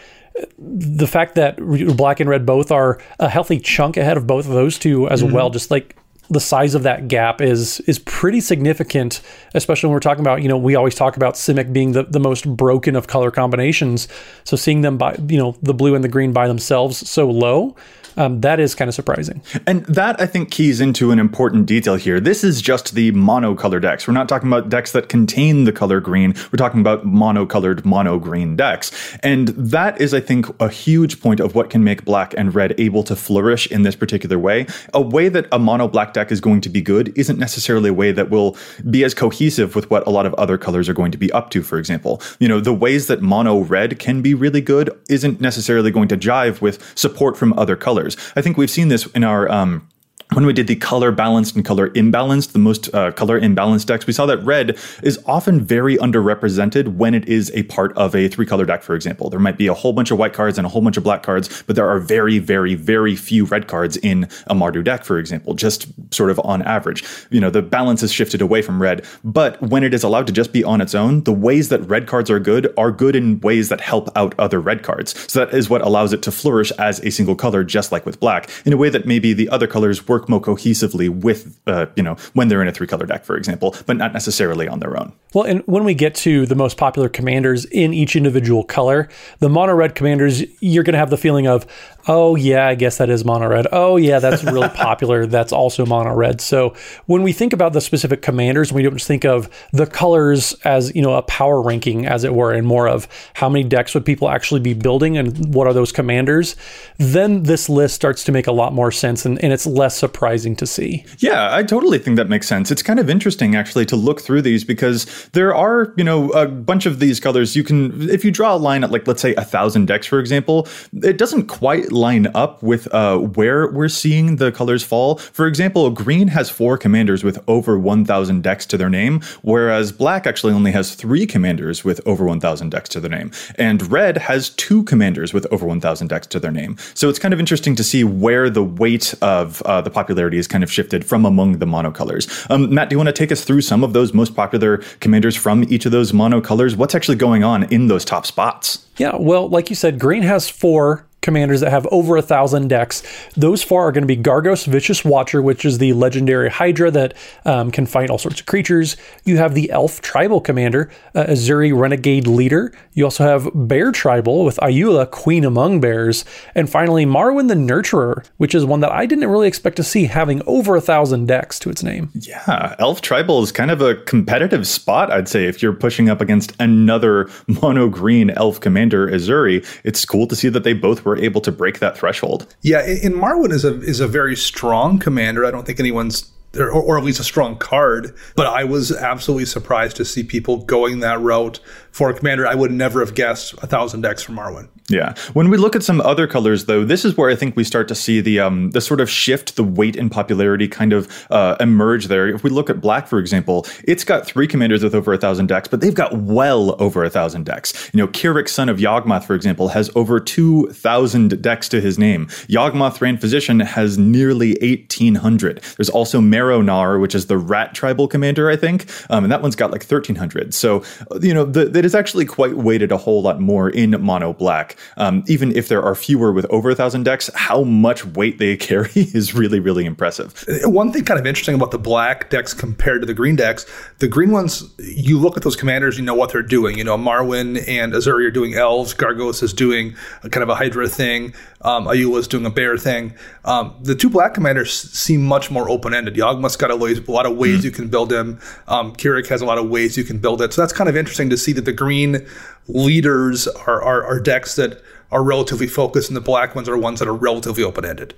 The 0.59 1.07
fact 1.07 1.37
that 1.37 1.57
black 1.97 2.21
and 2.21 2.29
red 2.29 2.45
both 2.45 2.71
are 2.71 3.01
a 3.21 3.29
healthy 3.29 3.61
chunk 3.61 3.97
ahead 3.97 4.17
of 4.17 4.27
both 4.27 4.47
of 4.47 4.53
those 4.53 4.79
two 4.79 5.09
as 5.09 5.23
mm-hmm. 5.23 5.35
well, 5.35 5.51
just 5.51 5.71
like 5.71 5.97
the 6.31 6.41
size 6.41 6.75
of 6.75 6.83
that 6.85 7.07
gap 7.09 7.41
is 7.41 7.81
is 7.81 7.99
pretty 8.01 8.41
significant, 8.41 9.21
especially 9.55 9.89
when 9.89 9.95
we're 9.95 10.01
talking 10.01 10.23
about, 10.23 10.43
you 10.43 10.49
know, 10.49 10.57
we 10.57 10.75
always 10.75 10.95
talk 10.95 11.17
about 11.17 11.35
Simic 11.35 11.73
being 11.73 11.93
the, 11.93 12.05
the 12.05 12.21
most 12.21 12.49
broken 12.57 12.97
of 12.97 13.07
color 13.07 13.31
combinations. 13.31 14.09
So 14.45 14.57
seeing 14.57 14.81
them 14.81 14.97
by, 14.97 15.17
you 15.29 15.39
know, 15.39 15.57
the 15.63 15.75
blue 15.75 15.95
and 15.95 16.03
the 16.03 16.09
green 16.09 16.33
by 16.33 16.49
themselves 16.49 17.09
so 17.09 17.31
low 17.31 17.77
um, 18.17 18.41
that 18.41 18.61
is 18.61 18.75
kind 18.75 18.89
of 18.89 18.95
surprising. 18.95 19.43
And 19.67 19.85
that 19.87 20.21
I 20.21 20.27
think 20.27 20.51
keys 20.51 20.81
into 20.81 21.11
an 21.11 21.19
important 21.19 21.67
detail 21.67 21.97
here. 21.97 22.21
This 22.21 22.45
is 22.45 22.63
just 22.63 22.95
the 22.95 23.13
monocolor 23.13 23.81
decks. 23.81 24.07
We're 24.07 24.15
not 24.15 24.29
talking 24.29 24.49
about 24.49 24.69
decks 24.69 24.93
that 24.93 25.09
contain 25.09 25.65
the 25.65 25.73
color 25.73 26.01
green. 26.01 26.35
We're 26.53 26.59
talking 26.59 26.81
about 26.81 27.05
monocolored 27.05 27.85
mono 27.85 28.19
green 28.19 28.57
decks. 28.57 29.17
And 29.23 29.49
that 29.49 30.01
is, 30.01 30.15
I 30.15 30.21
think, 30.21 30.47
a 30.61 30.69
huge 30.69 31.21
point 31.21 31.41
of 31.41 31.55
what 31.55 31.71
can 31.71 31.83
make 31.83 32.05
black 32.05 32.35
and 32.37 32.55
red 32.55 32.79
able 32.79 33.03
to 33.05 33.17
flourish 33.17 33.67
in 33.67 33.83
this 33.83 33.97
particular 33.97 34.39
way. 34.39 34.67
A 34.93 35.01
way 35.01 35.29
that 35.29 35.47
a 35.51 35.59
mono 35.59 35.89
black 35.89 36.13
deck 36.13 36.31
is 36.31 36.41
going 36.41 36.61
to 36.63 36.69
be 36.69 36.81
good 36.81 37.13
isn't 37.17 37.39
necessarily 37.39 37.91
a 37.91 37.95
way 37.95 38.13
that 38.13 38.31
will 38.31 38.57
be 38.91 39.05
as 39.05 39.15
cohesive 39.15 39.75
with 39.75 39.91
what 39.91 40.07
a 40.07 40.11
lot 40.11 40.27
of 40.27 40.35
other 40.35 40.57
colors 40.59 40.89
are 40.89 40.95
going 40.95 41.13
to 41.13 41.19
be 41.19 41.33
up 41.33 41.51
to, 41.51 41.63
for 41.63 41.79
example. 41.79 42.23
You 42.39 42.49
know, 42.49 42.61
the 42.61 42.73
ways 42.73 43.07
that 43.09 43.23
mono 43.23 43.61
red 43.61 43.99
can 43.99 44.23
be 44.23 44.35
really 44.35 44.61
good 44.61 44.91
isn't 45.09 45.41
necessarily 45.41 45.91
going 45.91 46.09
to 46.09 46.17
jive 46.17 46.61
with 46.61 46.97
support 46.97 47.37
from 47.37 47.53
other 47.59 47.77
colors 47.77 48.04
colors. 48.04 48.04
I 48.37 48.43
think 48.43 48.57
we've 48.57 48.71
seen 48.71 48.89
this 48.89 49.07
in 49.07 49.25
our 49.25 49.51
um, 49.51 49.89
when 50.33 50.47
we 50.47 50.53
did 50.53 50.67
the 50.67 50.77
color 50.77 51.13
balanced 51.13 51.55
and 51.55 51.65
color 51.65 51.91
imbalanced, 51.91 52.53
the 52.53 52.59
most 52.59 52.93
uh, 52.95 53.13
color 53.13 53.41
imbalanced 53.41 53.87
decks, 53.87 54.07
we 54.07 54.13
saw 54.13 54.27
that 54.27 54.39
red 54.39 54.79
is 55.03 55.23
often 55.27 55.61
very 55.61 55.97
underrepresented 55.99 56.97
when 56.97 57.15
it 57.15 57.29
is 57.29 57.53
a 57.55 57.63
part 57.65 57.97
of 57.97 58.15
a 58.15 58.29
three 58.29 58.47
color 58.47 58.65
deck, 58.65 58.83
for 58.83 58.95
example. 58.95 59.31
There 59.31 59.39
might 59.39 59.59
be 59.59 59.67
a 59.67 59.75
whole 59.75 59.93
bunch 59.93 60.11
of 60.11 60.19
white 60.19 60.33
cards 60.33 60.59
and 60.59 60.67
a 60.67 60.71
whole 60.71 60.83
bunch 60.83 60.97
of 60.97 61.05
black 61.05 61.23
cards, 61.23 61.63
but 61.67 61.77
there 61.77 61.89
are 61.89 62.01
very, 62.01 62.39
very, 62.39 62.75
very 62.75 63.15
few 63.15 63.45
red 63.45 63.69
cards 63.69 63.97
in 63.99 64.25
a 64.47 64.55
Mardu 64.55 64.83
deck, 64.83 65.05
for 65.05 65.19
example, 65.19 65.55
just 65.55 65.87
sort 66.13 66.31
of 66.31 66.41
on 66.41 66.63
average. 66.63 67.05
You 67.31 67.41
know, 67.41 67.51
the 67.51 67.63
balance 67.63 68.03
is 68.03 68.13
shifted 68.13 68.41
away 68.41 68.63
from 68.63 68.81
red, 68.81 69.05
but 69.23 69.61
when 69.63 69.85
it 69.85 69.95
is 69.95 70.03
allowed 70.03 70.27
to 70.27 70.33
just 70.33 70.53
be 70.53 70.65
on 70.65 70.81
its 70.81 70.95
own, 70.95 71.23
the 71.25 71.33
ways 71.33 71.69
that 71.69 71.81
red 71.83 72.07
cards 72.07 72.31
are 72.31 72.41
good 72.41 72.73
are 72.77 72.91
good 72.91 73.15
in 73.15 73.41
ways 73.41 73.69
that 73.69 73.81
help 73.81 74.09
out 74.17 74.35
other 74.39 74.61
red 74.61 74.83
cards. 74.83 75.15
So 75.31 75.45
that 75.45 75.55
is 75.55 75.71
what 75.71 75.83
allows 75.83 76.13
it 76.13 76.23
to 76.23 76.33
flourish 76.33 76.73
as 76.73 76.99
a 77.01 77.11
single 77.11 77.37
color, 77.37 77.63
just 77.63 77.93
like 77.93 78.05
with 78.07 78.19
black, 78.19 78.51
in 78.65 78.73
a 78.73 78.77
way 78.77 78.89
that 78.89 79.07
maybe 79.07 79.33
the 79.33 79.49
other 79.49 79.67
colors 79.67 80.09
work 80.09 80.24
more 80.29 80.41
cohesively 80.41 81.09
with, 81.09 81.59
uh, 81.67 81.87
you 81.97 82.03
know, 82.03 82.17
when 82.35 82.49
they're 82.49 82.63
in 82.63 82.69
a 82.69 82.73
three 82.73 82.87
color 82.87 83.07
deck, 83.07 83.25
for 83.25 83.37
example, 83.37 83.75
but 83.87 83.97
not 83.97 84.13
necessarily 84.13 84.69
on 84.69 84.81
their 84.81 84.99
own. 84.99 85.13
Well, 85.33 85.45
and 85.45 85.63
when 85.67 85.85
we 85.85 85.95
get 85.95 86.15
to 86.17 86.47
the 86.47 86.55
most 86.55 86.77
popular 86.77 87.09
commanders 87.09 87.65
in 87.67 87.93
each 87.93 88.15
individual 88.15 88.63
color, 88.63 89.09
the 89.41 89.49
mono 89.49 89.75
red 89.75 89.95
commanders, 89.95 90.45
you're 90.61 90.85
going 90.85 90.93
to 90.93 90.99
have 90.99 91.11
the 91.11 91.17
feeling 91.17 91.47
of, 91.47 91.67
oh, 92.07 92.37
yeah, 92.37 92.67
I 92.67 92.75
guess 92.75 92.99
that 92.99 93.11
is 93.11 93.25
mono 93.25 93.49
red. 93.49 93.67
Oh, 93.73 93.97
yeah, 93.97 94.19
that's 94.19 94.45
really 94.45 94.69
popular. 94.75 95.27
That's 95.27 95.53
also 95.53 95.87
mono 95.87 96.15
red. 96.15 96.41
So 96.41 96.75
when 97.07 97.23
we 97.23 97.33
think 97.33 97.53
about 97.53 97.73
the 97.73 97.81
specific 97.81 98.23
commanders, 98.23 98.73
we 98.73 98.83
don't 98.83 98.95
just 98.95 99.07
think 99.07 99.25
of 99.25 99.49
the 99.73 99.87
colors 99.87 100.55
as, 100.65 100.95
you 100.95 101.03
know, 101.03 101.15
a 101.15 101.23
power 101.23 101.63
ranking, 101.63 102.07
as 102.07 102.25
it 102.25 102.35
were, 102.35 102.53
and 102.53 102.67
more 102.67 102.89
of 102.89 103.09
how 103.35 103.49
many 103.49 103.65
decks 103.65 103.95
would 103.95 104.05
people 104.05 104.29
actually 104.29 104.61
be 104.61 104.75
building 104.75 105.17
and 105.17 105.55
what 105.55 105.67
are 105.67 105.73
those 105.73 105.93
commanders, 105.93 106.57
then 106.99 107.45
this 107.45 107.69
list 107.69 107.95
starts 107.95 108.25
to 108.25 108.33
make 108.33 108.47
a 108.47 108.53
lot 108.53 108.73
more 108.73 108.91
sense 108.91 109.25
and, 109.25 109.43
and 109.43 109.53
it's 109.53 109.67
less 109.67 109.97
surprising 109.97 110.55
to 110.57 110.67
see. 110.67 111.05
Yeah, 111.19 111.55
I 111.55 111.63
totally 111.63 111.99
think 111.99 112.17
that 112.17 112.29
makes 112.29 112.47
sense. 112.47 112.71
It's 112.71 112.83
kind 112.83 112.99
of 112.99 113.09
interesting 113.09 113.55
actually 113.55 113.87
to 113.87 113.97
look 113.97 114.21
through 114.21 114.43
these 114.43 114.65
because 114.65 115.29
there 115.33 115.55
are, 115.55 115.93
you 115.97 116.05
know, 116.05 116.31
a 116.31 116.47
bunch 116.47 116.87
of 116.87 117.01
these 117.01 117.21
colors. 117.21 117.57
You 117.57 117.65
can, 117.65 118.11
if 118.11 118.25
you 118.25 118.31
draw 118.31 118.55
a 118.55 118.59
line 118.59 118.85
at 118.85 118.91
like, 118.91 119.07
let's 119.07 119.23
say 119.23 119.35
a 119.37 119.45
thousand 119.45 119.87
decks, 119.87 120.07
for 120.07 120.19
example, 120.21 120.69
it 121.03 121.19
doesn't 121.19 121.47
quite 121.47 121.93
line 121.95 122.27
up 122.35 122.63
with 122.63 122.93
uh, 122.93 123.19
where 123.19 123.71
we're 123.71 123.89
seeing 123.89 124.37
the 124.37 124.53
colors 124.53 124.83
fall. 124.83 125.17
For 125.17 125.47
example, 125.47 125.89
green 125.91 126.29
has 126.29 126.51
four 126.51 126.77
commanders 126.77 127.25
with 127.25 127.43
over 127.49 127.79
1,000 127.79 128.43
decks 128.43 128.67
to 128.67 128.77
their 128.77 128.91
name, 128.91 129.21
whereas 129.43 129.93
black 129.93 130.27
actually 130.27 130.53
only 130.53 130.73
has 130.73 130.95
three 130.95 131.27
commanders 131.27 131.85
with 131.85 132.01
over 132.07 132.25
1,000 132.25 132.71
decks 132.71 132.89
to 132.91 133.01
their 133.01 133.11
name, 133.11 133.31
and 133.57 133.91
red 133.91 134.19
has 134.19 134.51
two 134.51 134.83
commanders 134.85 135.33
with 135.33 135.47
over 135.51 135.67
1,000 135.67 136.09
decks 136.09 136.27
to 136.27 136.41
their 136.41 136.51
name. 136.51 136.77
So 136.95 137.09
it's 137.09 137.19
kind 137.19 137.33
of 137.33 137.41
interesting 137.41 137.75
to 137.77 137.85
see 137.85 138.05
where 138.05 138.51
the 138.51 138.65
weight 138.65 139.15
of 139.23 139.63
uh, 139.63 139.81
the 139.81 139.91
popularity 139.91 140.39
is 140.39 140.49
kind 140.49 140.65
of 140.65 140.71
shifted 140.71 141.05
from 141.05 141.25
among 141.25 141.59
the 141.59 141.67
monocolors. 141.67 142.51
Um, 142.51 142.73
Matt, 142.75 142.91
do 142.91 142.95
you 142.95 142.99
want 142.99 143.09
to 143.09 143.13
take 143.13 143.33
us 143.33 143.45
through 143.45 143.61
some 143.61 143.85
of 143.85 143.93
those 143.93 144.13
most 144.13 144.35
popular 144.35 144.79
commanders 145.01 145.37
from 145.37 145.65
each 145.69 145.87
of 145.87 145.93
those 145.93 146.13
monocolors? 146.13 146.77
What's 146.77 146.95
actually 146.95 147.17
going 147.17 147.45
on 147.45 147.65
in 147.73 147.87
those 147.87 148.05
top 148.05 148.27
spots? 148.27 148.87
Yeah, 148.97 149.17
well, 149.17 149.49
like 149.49 149.71
you 149.71 149.77
said, 149.77 149.99
green 149.99 150.23
has 150.23 150.49
four 150.49 151.07
commanders 151.25 151.61
that 151.61 151.71
have 151.71 151.89
over 151.91 152.17
a 152.17 152.23
thousand 152.23 152.69
decks. 152.69 153.03
Those 153.37 153.65
four 153.65 153.89
are 153.89 153.91
going 153.91 154.03
to 154.03 154.07
be 154.07 154.17
Gargos 154.17 154.67
Vicious 154.67 155.05
Watcher, 155.05 155.43
which 155.43 155.65
is 155.65 155.79
the 155.79 155.93
legendary 155.95 156.51
Hydra 156.51 156.93
that 156.93 157.15
um, 157.45 157.73
can 157.73 157.87
fight 157.87 158.11
all 158.11 158.19
sorts 158.19 158.39
of 158.39 158.47
creatures. 158.47 158.97
You 159.25 159.39
have 159.39 159.55
the 159.55 159.71
Elf 159.71 160.01
Tribal 160.01 160.41
Commander, 160.41 160.91
uh, 161.15 161.25
Ezuri 161.25 161.77
Renegade 161.77 162.29
Leader. 162.29 162.73
You 162.93 163.05
also 163.05 163.25
have 163.25 163.49
Bear 163.55 163.91
Tribal 163.91 164.45
with 164.45 164.59
Ayula, 164.59 165.11
Queen 165.11 165.45
Among 165.45 165.81
Bears. 165.81 166.25
And 166.55 166.71
finally, 166.71 167.05
Marwyn 167.07 167.49
the 167.49 167.55
Nurturer, 167.55 168.25
which 168.37 168.55
is 168.55 168.65
one 168.65 168.81
that 168.81 168.93
I 168.93 169.07
didn't 169.07 169.29
really 169.29 169.49
expect 169.49 169.77
to 169.77 169.83
see 169.83 170.05
having 170.05 170.43
over 170.47 170.77
a 170.77 170.81
thousand 170.81 171.27
decks 171.27 171.59
to 171.61 171.71
its 171.71 171.83
name. 171.83 172.11
Yeah, 172.15 172.77
Elf 172.79 173.01
Tribal 173.01 173.43
is 173.43 173.51
kind 173.51 173.71
of 173.71 173.81
a 173.81 173.97
competitive 173.97 174.67
spot, 174.67 175.11
I'd 175.11 175.29
say, 175.29 175.47
if 175.47 175.63
you're 175.63 175.73
pushing 175.73 176.09
up 176.09 176.21
against 176.21 176.53
another 176.61 177.31
mono 177.47 177.89
green 177.89 178.31
Elf 178.31 178.61
Commander, 178.61 179.09
Ezuri. 179.09 179.65
It's 179.85 180.05
cool 180.05 180.27
to 180.27 180.37
see 180.37 180.49
that 180.51 180.65
they 180.65 180.73
both 180.73 181.05
were 181.05 181.14
were 181.15 181.25
able 181.25 181.41
to 181.43 181.53
break 181.53 181.79
that 181.79 181.97
threshold. 181.97 182.55
Yeah, 182.63 182.81
and 182.81 183.15
Marwyn 183.15 183.53
is 183.53 183.65
a 183.65 183.81
is 183.83 184.01
a 184.01 184.09
very 184.09 184.37
strong 184.37 184.99
commander. 184.99 185.45
I 185.45 185.51
don't 185.51 185.67
think 185.67 185.81
anyone's 185.81 186.31
or, 186.57 186.71
or, 186.71 186.97
at 186.97 187.03
least 187.03 187.19
a 187.19 187.25
strong 187.25 187.59
card. 187.59 188.15
But 188.37 188.47
I 188.47 188.63
was 188.63 188.93
absolutely 188.93 189.47
surprised 189.47 189.97
to 189.97 190.05
see 190.05 190.23
people 190.23 190.59
going 190.59 191.01
that 191.01 191.21
route 191.21 191.59
for 191.91 192.11
a 192.11 192.15
commander. 192.15 192.47
I 192.47 192.55
would 192.55 192.71
never 192.71 193.01
have 193.01 193.15
guessed 193.15 193.55
a 193.55 193.67
thousand 193.67 194.03
decks 194.03 194.23
from 194.23 194.37
Marwyn. 194.37 194.69
Yeah. 194.91 195.15
When 195.33 195.49
we 195.49 195.57
look 195.57 195.75
at 195.75 195.83
some 195.83 196.03
other 196.03 196.27
colors, 196.27 196.67
though, 196.67 196.85
this 196.85 197.07
is 197.07 197.17
where 197.17 197.31
I 197.31 197.35
think 197.35 197.57
we 197.57 197.65
start 197.65 197.89
to 197.89 197.95
see 197.95 198.21
the 198.21 198.39
um, 198.41 198.71
the 198.73 198.83
sort 198.83 199.01
of 199.01 199.09
shift, 199.09 199.57
the 199.57 199.65
weight 199.65 199.97
and 199.97 200.11
popularity 200.13 200.69
kind 200.69 200.93
of 200.93 201.27
uh, 201.31 201.57
emerge 201.59 202.09
there. 202.09 202.29
If 202.29 202.45
we 202.45 202.51
look 202.51 202.69
at 202.69 202.83
black, 202.83 203.09
for 203.09 203.19
example, 203.19 203.67
it's 203.85 204.05
got 204.05 204.27
three 204.27 204.47
commanders 204.47 204.83
with 204.85 204.95
over 204.95 205.15
a 205.15 205.17
thousand 205.17 205.47
decks, 205.47 205.69
but 205.69 205.81
they've 205.81 205.95
got 205.95 206.15
well 206.19 206.77
over 206.83 207.03
a 207.03 207.09
thousand 207.09 207.47
decks. 207.47 207.91
You 207.95 207.99
know, 207.99 208.09
K'rrik, 208.09 208.47
son 208.47 208.69
of 208.69 208.77
Yawgmoth, 208.77 209.25
for 209.25 209.35
example, 209.35 209.69
has 209.69 209.91
over 209.95 210.21
two 210.21 210.69
thousand 210.69 211.41
decks 211.41 211.67
to 211.71 211.81
his 211.81 211.99
name. 211.99 212.27
Yawgmoth 212.49 212.99
Thran 212.99 213.17
Physician 213.17 213.61
has 213.61 213.97
nearly 213.97 214.59
eighteen 214.63 215.15
hundred. 215.15 215.63
There's 215.79 215.89
also 215.89 216.21
Marrow 216.21 216.61
Gnawer, 216.61 216.99
which 216.99 217.15
is 217.15 217.27
the 217.27 217.39
rat 217.39 217.75
tribal 217.75 218.07
commander, 218.07 218.51
I 218.51 218.57
think, 218.57 218.91
um, 219.09 219.25
and 219.25 219.33
that 219.33 219.41
one's 219.41 219.57
got 219.57 219.71
like 219.71 219.83
thirteen 219.83 220.17
hundred. 220.17 220.53
So 220.53 220.85
you 221.23 221.33
know, 221.33 221.47
the, 221.47 221.65
that 221.65 221.87
is 221.87 221.95
actually 221.95 222.27
quite 222.27 222.59
weighted 222.59 222.93
a 222.93 222.99
whole 222.99 223.23
lot 223.23 223.41
more 223.41 223.71
in 223.71 223.99
mono 224.03 224.35
black. 224.35 224.74
Um, 224.97 225.25
even 225.27 225.55
if 225.55 225.69
there 225.69 225.83
are 225.83 225.95
fewer 225.95 226.33
with 226.33 226.47
over 226.47 226.71
a 226.71 226.75
thousand 226.75 227.05
decks, 227.05 227.31
how 227.35 227.63
much 227.63 228.05
weight 228.05 228.39
they 228.39 228.57
carry 228.65 228.91
is 228.95 229.35
really, 229.35 229.61
really 229.61 229.85
impressive. 229.85 230.45
One 230.65 230.93
thing 230.93 231.05
kind 231.05 231.21
of 231.21 231.27
interesting 231.27 231.55
about 231.55 231.71
the 231.71 231.79
black 231.79 232.31
decks 232.31 232.55
compared 232.55 233.03
to 233.03 233.07
the 233.07 233.15
green 233.15 233.37
decks, 233.37 233.67
the 233.99 234.09
green 234.09 234.31
ones, 234.31 234.65
you 234.79 235.19
look 235.19 235.37
at 235.37 235.43
those 235.43 235.57
commanders, 235.57 235.99
you 235.99 236.05
know 236.05 236.15
what 236.15 236.33
they're 236.33 236.43
doing. 236.43 236.79
You 236.79 236.85
know, 236.85 236.97
Marwyn 236.97 237.63
and 237.69 237.93
Ezuri 237.93 238.27
are 238.27 238.31
doing 238.31 238.55
elves, 238.55 238.95
Gargos 238.95 239.43
is 239.43 239.53
doing 239.53 239.95
a 240.23 240.29
kind 240.29 240.43
of 240.43 240.49
a 240.49 240.55
Hydra 240.55 240.89
thing, 240.89 241.35
um, 241.65 241.87
Ayula 241.87 242.19
is 242.19 242.29
doing 242.29 242.45
a 242.47 242.51
bear 242.51 242.77
thing. 242.77 243.15
Um, 243.45 243.75
the 243.83 243.95
two 243.95 244.11
black 244.11 244.35
commanders 244.35 244.73
seem 244.73 245.25
much 245.25 245.51
more 245.51 245.69
open 245.69 245.95
ended. 245.95 246.15
Yawgmoth's 246.15 246.57
got 246.57 246.71
a, 246.71 246.75
lot 246.75 247.27
of 247.27 247.37
ways 247.37 247.61
mm. 247.61 247.65
you 247.65 247.71
can 247.71 247.89
build 247.89 248.13
him. 248.13 248.39
Um, 248.69 248.95
K'rrik 248.95 249.27
has 249.29 249.41
a 249.41 249.47
lot 249.47 249.59
of 249.59 249.69
ways 249.69 249.97
you 249.97 250.05
can 250.05 250.19
build 250.19 250.43
it. 250.43 250.53
So 250.53 250.61
that's 250.61 250.73
kind 250.73 250.89
of 250.89 250.97
interesting 250.97 251.31
to 251.31 251.39
see 251.39 251.53
that 251.53 251.65
the 251.65 251.73
green 251.73 252.27
leaders 252.69 253.47
are, 253.47 253.83
are, 253.83 254.05
are 254.05 254.21
decks 254.21 254.57
that 254.57 254.83
are 255.11 255.23
relatively 255.23 255.67
focused, 255.67 256.09
and 256.09 256.17
the 256.17 256.21
black 256.21 256.55
ones 256.55 256.69
are 256.69 256.77
ones 256.77 256.99
that 256.99 257.09
are 257.09 257.15
relatively 257.15 257.63
open 257.63 257.85
ended. 257.85 258.15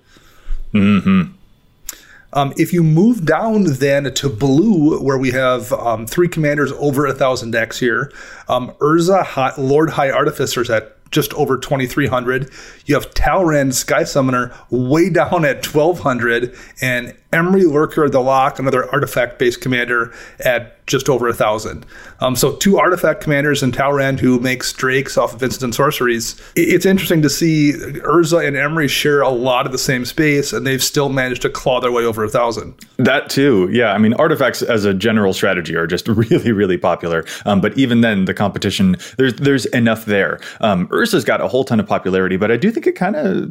Mm-hmm. 0.72 1.32
Um, 2.32 2.52
if 2.56 2.72
you 2.72 2.82
move 2.82 3.24
down 3.24 3.64
then 3.64 4.12
to 4.12 4.28
blue, 4.28 5.00
where 5.02 5.16
we 5.16 5.30
have 5.30 5.72
um, 5.72 6.06
three 6.06 6.28
commanders 6.28 6.72
over 6.72 7.06
a 7.06 7.14
thousand 7.14 7.52
decks 7.52 7.78
here, 7.78 8.12
um, 8.48 8.72
Urza, 8.80 9.24
High, 9.24 9.52
Lord 9.56 9.90
High 9.90 10.10
Artificers 10.10 10.68
at 10.68 10.95
just 11.10 11.32
over 11.34 11.56
2300. 11.56 12.50
You 12.86 12.94
have 12.94 13.12
Talrand 13.14 13.74
Sky 13.74 14.04
Summoner 14.04 14.54
way 14.70 15.10
down 15.10 15.44
at 15.44 15.66
1200, 15.66 16.54
and 16.80 17.14
Emry 17.32 17.70
Lurker 17.70 18.08
the 18.08 18.20
Loch, 18.20 18.58
another 18.58 18.90
artifact 18.90 19.38
based 19.38 19.60
commander, 19.60 20.14
at 20.40 20.76
just 20.86 21.08
over 21.08 21.28
a 21.28 21.34
thousand. 21.34 21.84
Um, 22.20 22.36
so 22.36 22.54
two 22.56 22.78
artifact 22.78 23.20
commanders 23.20 23.62
in 23.62 23.72
Talrand 23.72 24.20
who 24.20 24.38
makes 24.38 24.72
drakes 24.72 25.18
off 25.18 25.34
of 25.34 25.42
instant 25.42 25.74
sorceries. 25.74 26.40
It's 26.54 26.86
interesting 26.86 27.22
to 27.22 27.28
see 27.28 27.72
Urza 27.72 28.46
and 28.46 28.56
Emry 28.56 28.88
share 28.88 29.20
a 29.20 29.28
lot 29.28 29.66
of 29.66 29.72
the 29.72 29.78
same 29.78 30.04
space, 30.04 30.52
and 30.52 30.66
they've 30.66 30.82
still 30.82 31.08
managed 31.08 31.42
to 31.42 31.50
claw 31.50 31.80
their 31.80 31.90
way 31.90 32.04
over 32.04 32.22
a 32.22 32.28
thousand. 32.28 32.74
That 32.98 33.28
too, 33.28 33.68
yeah. 33.72 33.92
I 33.92 33.98
mean, 33.98 34.14
artifacts 34.14 34.62
as 34.62 34.84
a 34.84 34.94
general 34.94 35.32
strategy 35.32 35.74
are 35.74 35.86
just 35.86 36.06
really, 36.08 36.52
really 36.52 36.78
popular. 36.78 37.24
Um, 37.44 37.60
but 37.60 37.76
even 37.76 38.00
then, 38.00 38.24
the 38.24 38.34
competition 38.34 38.96
there's 39.18 39.34
there's 39.34 39.66
enough 39.66 40.04
there. 40.04 40.38
Um, 40.60 40.88
Urza's 40.96 41.24
got 41.24 41.40
a 41.40 41.48
whole 41.48 41.64
ton 41.64 41.80
of 41.80 41.86
popularity, 41.86 42.36
but 42.36 42.50
I 42.50 42.56
do 42.56 42.70
think 42.70 42.86
it 42.86 42.92
kind 42.92 43.16
of 43.16 43.50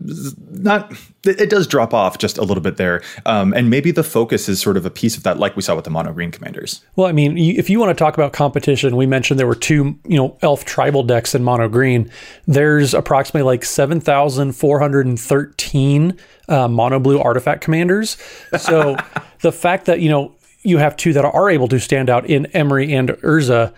not 0.50 0.94
it 1.25 1.50
does 1.50 1.68
drop 1.68 1.94
off 1.94 2.18
just 2.18 2.38
a 2.38 2.44
little 2.44 2.62
bit 2.62 2.78
there. 2.78 3.02
Um, 3.25 3.54
and 3.54 3.70
maybe 3.70 3.92
the 3.92 4.04
focus 4.04 4.48
is 4.48 4.62
sort 4.62 4.78
of 4.78 4.86
a 4.86 4.90
piece 4.90 5.18
of 5.18 5.24
that, 5.24 5.38
like 5.40 5.54
we 5.56 5.62
saw 5.62 5.75
with 5.75 5.86
the 5.86 5.92
mono 5.92 6.12
green 6.14 6.32
commanders. 6.32 6.82
Well, 6.96 7.08
I 7.08 7.12
mean, 7.12 7.38
if 7.38 7.70
you 7.70 7.80
want 7.80 7.90
to 7.90 7.96
talk 7.96 8.16
about 8.16 8.32
competition, 8.34 8.96
we 8.96 9.06
mentioned 9.06 9.40
there 9.40 9.48
were 9.48 9.56
two, 9.56 10.00
you 10.08 10.18
know, 10.18 10.38
elf 10.42 10.66
tribal 10.66 11.04
decks 11.04 11.36
in 11.36 11.44
mono 11.44 11.68
green. 11.68 12.10
There's 12.48 12.94
approximately 12.94 13.44
like 13.44 13.66
7,413 13.66 16.18
uh, 16.48 16.68
mono 16.68 17.00
blue 17.00 17.20
artifact 17.20 17.62
commanders. 17.62 18.18
So 18.58 18.98
the 19.42 19.52
fact 19.52 19.86
that, 19.86 20.00
you 20.00 20.10
know, 20.10 20.36
you 20.62 20.78
have 20.80 20.98
two 20.98 21.14
that 21.14 21.25
are 21.25 21.50
able 21.50 21.68
to 21.68 21.80
stand 21.80 22.10
out 22.10 22.28
in 22.28 22.46
Emry 22.46 22.92
and 22.92 23.10
Urza 23.10 23.72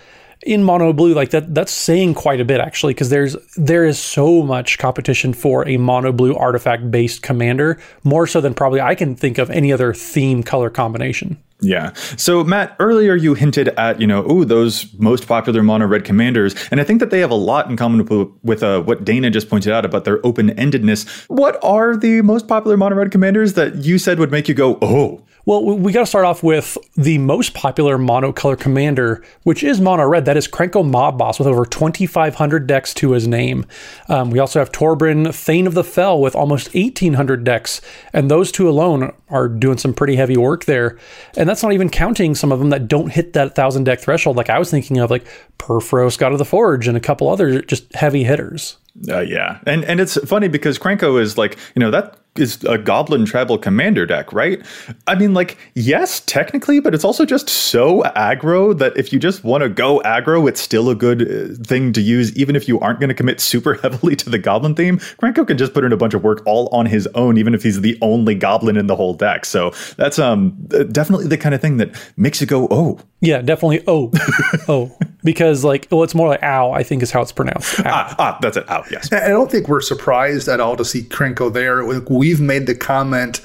in 0.47 0.63
mono 0.63 0.93
blue 0.93 1.13
like 1.13 1.31
that 1.31 1.53
that's 1.53 1.71
saying 1.71 2.13
quite 2.13 2.39
a 2.39 2.45
bit 2.45 2.61
actually 2.61 2.93
because 2.93 3.09
there's 3.09 3.35
there 3.57 3.85
is 3.85 3.99
so 3.99 4.41
much 4.41 4.77
competition 4.77 5.33
for 5.33 5.67
a 5.67 5.77
mono 5.77 6.11
blue 6.11 6.35
artifact 6.35 6.89
based 6.89 7.21
commander 7.21 7.77
more 8.03 8.25
so 8.25 8.39
than 8.39 8.53
probably 8.53 8.79
I 8.79 8.95
can 8.95 9.15
think 9.15 9.37
of 9.37 9.49
any 9.49 9.73
other 9.73 9.93
theme 9.93 10.41
color 10.43 10.69
combination. 10.69 11.37
Yeah. 11.59 11.93
So 12.17 12.43
Matt, 12.43 12.75
earlier 12.79 13.15
you 13.15 13.33
hinted 13.33 13.69
at, 13.69 13.99
you 13.99 14.05
know, 14.05 14.23
oh, 14.27 14.43
those 14.43 14.93
most 14.99 15.27
popular 15.27 15.63
mono 15.63 15.87
red 15.87 16.05
commanders, 16.05 16.53
and 16.69 16.79
I 16.79 16.83
think 16.83 16.99
that 16.99 17.09
they 17.09 17.19
have 17.19 17.31
a 17.31 17.35
lot 17.35 17.67
in 17.67 17.75
common 17.75 18.05
with, 18.05 18.29
with 18.43 18.61
uh, 18.61 18.81
what 18.83 19.03
Dana 19.03 19.31
just 19.31 19.49
pointed 19.49 19.73
out 19.73 19.83
about 19.83 20.05
their 20.05 20.23
open-endedness. 20.23 21.27
What 21.29 21.57
are 21.63 21.97
the 21.97 22.21
most 22.21 22.47
popular 22.47 22.77
mono 22.77 22.95
red 22.95 23.11
commanders 23.11 23.53
that 23.53 23.77
you 23.77 23.97
said 23.97 24.19
would 24.19 24.29
make 24.29 24.47
you 24.47 24.53
go, 24.53 24.77
"Oh"? 24.83 25.23
Well, 25.47 25.63
we 25.63 25.93
got 25.93 26.01
to 26.01 26.05
start 26.05 26.25
off 26.25 26.43
with 26.43 26.77
the 26.97 27.19
most 27.19 27.53
popular 27.53 27.97
monocolor 27.97 28.59
commander, 28.59 29.23
which 29.43 29.63
is 29.63 29.79
mono 29.79 30.05
red. 30.05 30.25
That 30.25 30.35
is 30.35 30.45
Krenko 30.45 30.85
Mob 30.85 31.17
Boss 31.17 31.39
with 31.39 31.47
over 31.47 31.65
2,500 31.65 32.67
decks 32.67 32.93
to 32.95 33.11
his 33.11 33.29
name. 33.29 33.65
Um, 34.09 34.29
we 34.29 34.39
also 34.39 34.59
have 34.59 34.73
Torbran 34.73 35.33
Thane 35.33 35.65
of 35.65 35.73
the 35.73 35.85
Fell 35.85 36.19
with 36.19 36.35
almost 36.35 36.75
1,800 36.75 37.45
decks, 37.45 37.79
and 38.11 38.29
those 38.29 38.51
two 38.51 38.67
alone 38.67 39.13
are 39.29 39.47
doing 39.47 39.77
some 39.77 39.93
pretty 39.93 40.17
heavy 40.17 40.35
work 40.35 40.65
there. 40.65 40.97
And 41.37 41.47
that's 41.47 41.63
not 41.63 41.71
even 41.71 41.89
counting 41.89 42.35
some 42.35 42.51
of 42.51 42.59
them 42.59 42.71
that 42.71 42.89
don't 42.89 43.13
hit 43.13 43.31
that 43.31 43.55
thousand 43.55 43.85
deck 43.85 44.01
threshold. 44.01 44.35
Like 44.35 44.49
I 44.49 44.59
was 44.59 44.69
thinking 44.69 44.97
of, 44.97 45.09
like 45.09 45.25
Purphoros, 45.59 46.17
God 46.17 46.33
of 46.33 46.39
the 46.39 46.45
Forge, 46.45 46.89
and 46.89 46.97
a 46.97 46.99
couple 46.99 47.29
other 47.29 47.61
just 47.61 47.95
heavy 47.95 48.25
hitters. 48.25 48.75
Uh, 49.07 49.19
yeah, 49.19 49.59
and 49.65 49.85
and 49.85 49.99
it's 49.99 50.17
funny 50.27 50.47
because 50.47 50.79
Krenko 50.79 51.21
is 51.21 51.37
like 51.37 51.57
you 51.75 51.79
know 51.79 51.91
that 51.91 52.17
is 52.39 52.63
a 52.63 52.77
Goblin 52.77 53.25
Tribal 53.25 53.57
Commander 53.57 54.05
deck, 54.05 54.31
right? 54.33 54.63
I 55.07 55.15
mean, 55.15 55.33
like 55.33 55.57
yes, 55.75 56.21
technically, 56.21 56.79
but 56.79 56.93
it's 56.93 57.03
also 57.03 57.25
just 57.25 57.49
so 57.49 58.03
aggro 58.15 58.77
that 58.77 58.95
if 58.97 59.11
you 59.11 59.19
just 59.19 59.43
want 59.43 59.63
to 59.63 59.69
go 59.69 59.99
aggro, 60.05 60.47
it's 60.47 60.61
still 60.61 60.89
a 60.89 60.95
good 60.95 61.21
uh, 61.21 61.63
thing 61.63 61.93
to 61.93 62.01
use, 62.01 62.35
even 62.37 62.55
if 62.55 62.67
you 62.67 62.79
aren't 62.79 62.99
going 62.99 63.09
to 63.09 63.15
commit 63.15 63.39
super 63.39 63.73
heavily 63.81 64.15
to 64.15 64.29
the 64.29 64.37
Goblin 64.39 64.75
theme. 64.75 64.97
Krenko 64.97 65.47
can 65.47 65.57
just 65.57 65.73
put 65.73 65.83
in 65.83 65.91
a 65.91 65.97
bunch 65.97 66.13
of 66.13 66.23
work 66.23 66.41
all 66.45 66.67
on 66.69 66.85
his 66.85 67.07
own, 67.15 67.37
even 67.37 67.53
if 67.53 67.63
he's 67.63 67.81
the 67.81 67.97
only 68.01 68.35
Goblin 68.35 68.77
in 68.77 68.87
the 68.87 68.95
whole 68.95 69.13
deck. 69.13 69.45
So 69.45 69.71
that's 69.97 70.19
um 70.19 70.51
definitely 70.91 71.27
the 71.27 71.37
kind 71.37 71.55
of 71.55 71.61
thing 71.61 71.77
that 71.77 71.91
makes 72.17 72.41
you 72.41 72.47
go, 72.47 72.67
oh, 72.71 72.99
yeah, 73.21 73.41
definitely. 73.41 73.83
Oh, 73.87 74.11
oh. 74.67 74.95
because 75.23 75.63
like 75.63 75.87
well, 75.91 76.03
it's 76.03 76.15
more 76.15 76.27
like 76.27 76.43
ow. 76.43 76.71
I 76.71 76.83
think 76.83 77.01
is 77.03 77.11
how 77.11 77.21
it's 77.21 77.31
pronounced. 77.31 77.79
Ow. 77.79 77.83
Ah, 77.85 78.15
ah, 78.19 78.37
that's 78.41 78.57
it. 78.57 78.69
ow, 78.69 78.83
Yes. 78.91 79.11
I 79.11 79.29
don't 79.29 79.51
think 79.51 79.67
we're 79.67 79.81
surprised 79.81 80.47
at 80.47 80.59
all 80.59 80.75
to 80.77 80.85
see 80.85 81.03
Krenko 81.03 81.51
there. 81.51 81.83
We've 82.27 82.41
made 82.41 82.67
the 82.67 82.75
comment 82.75 83.39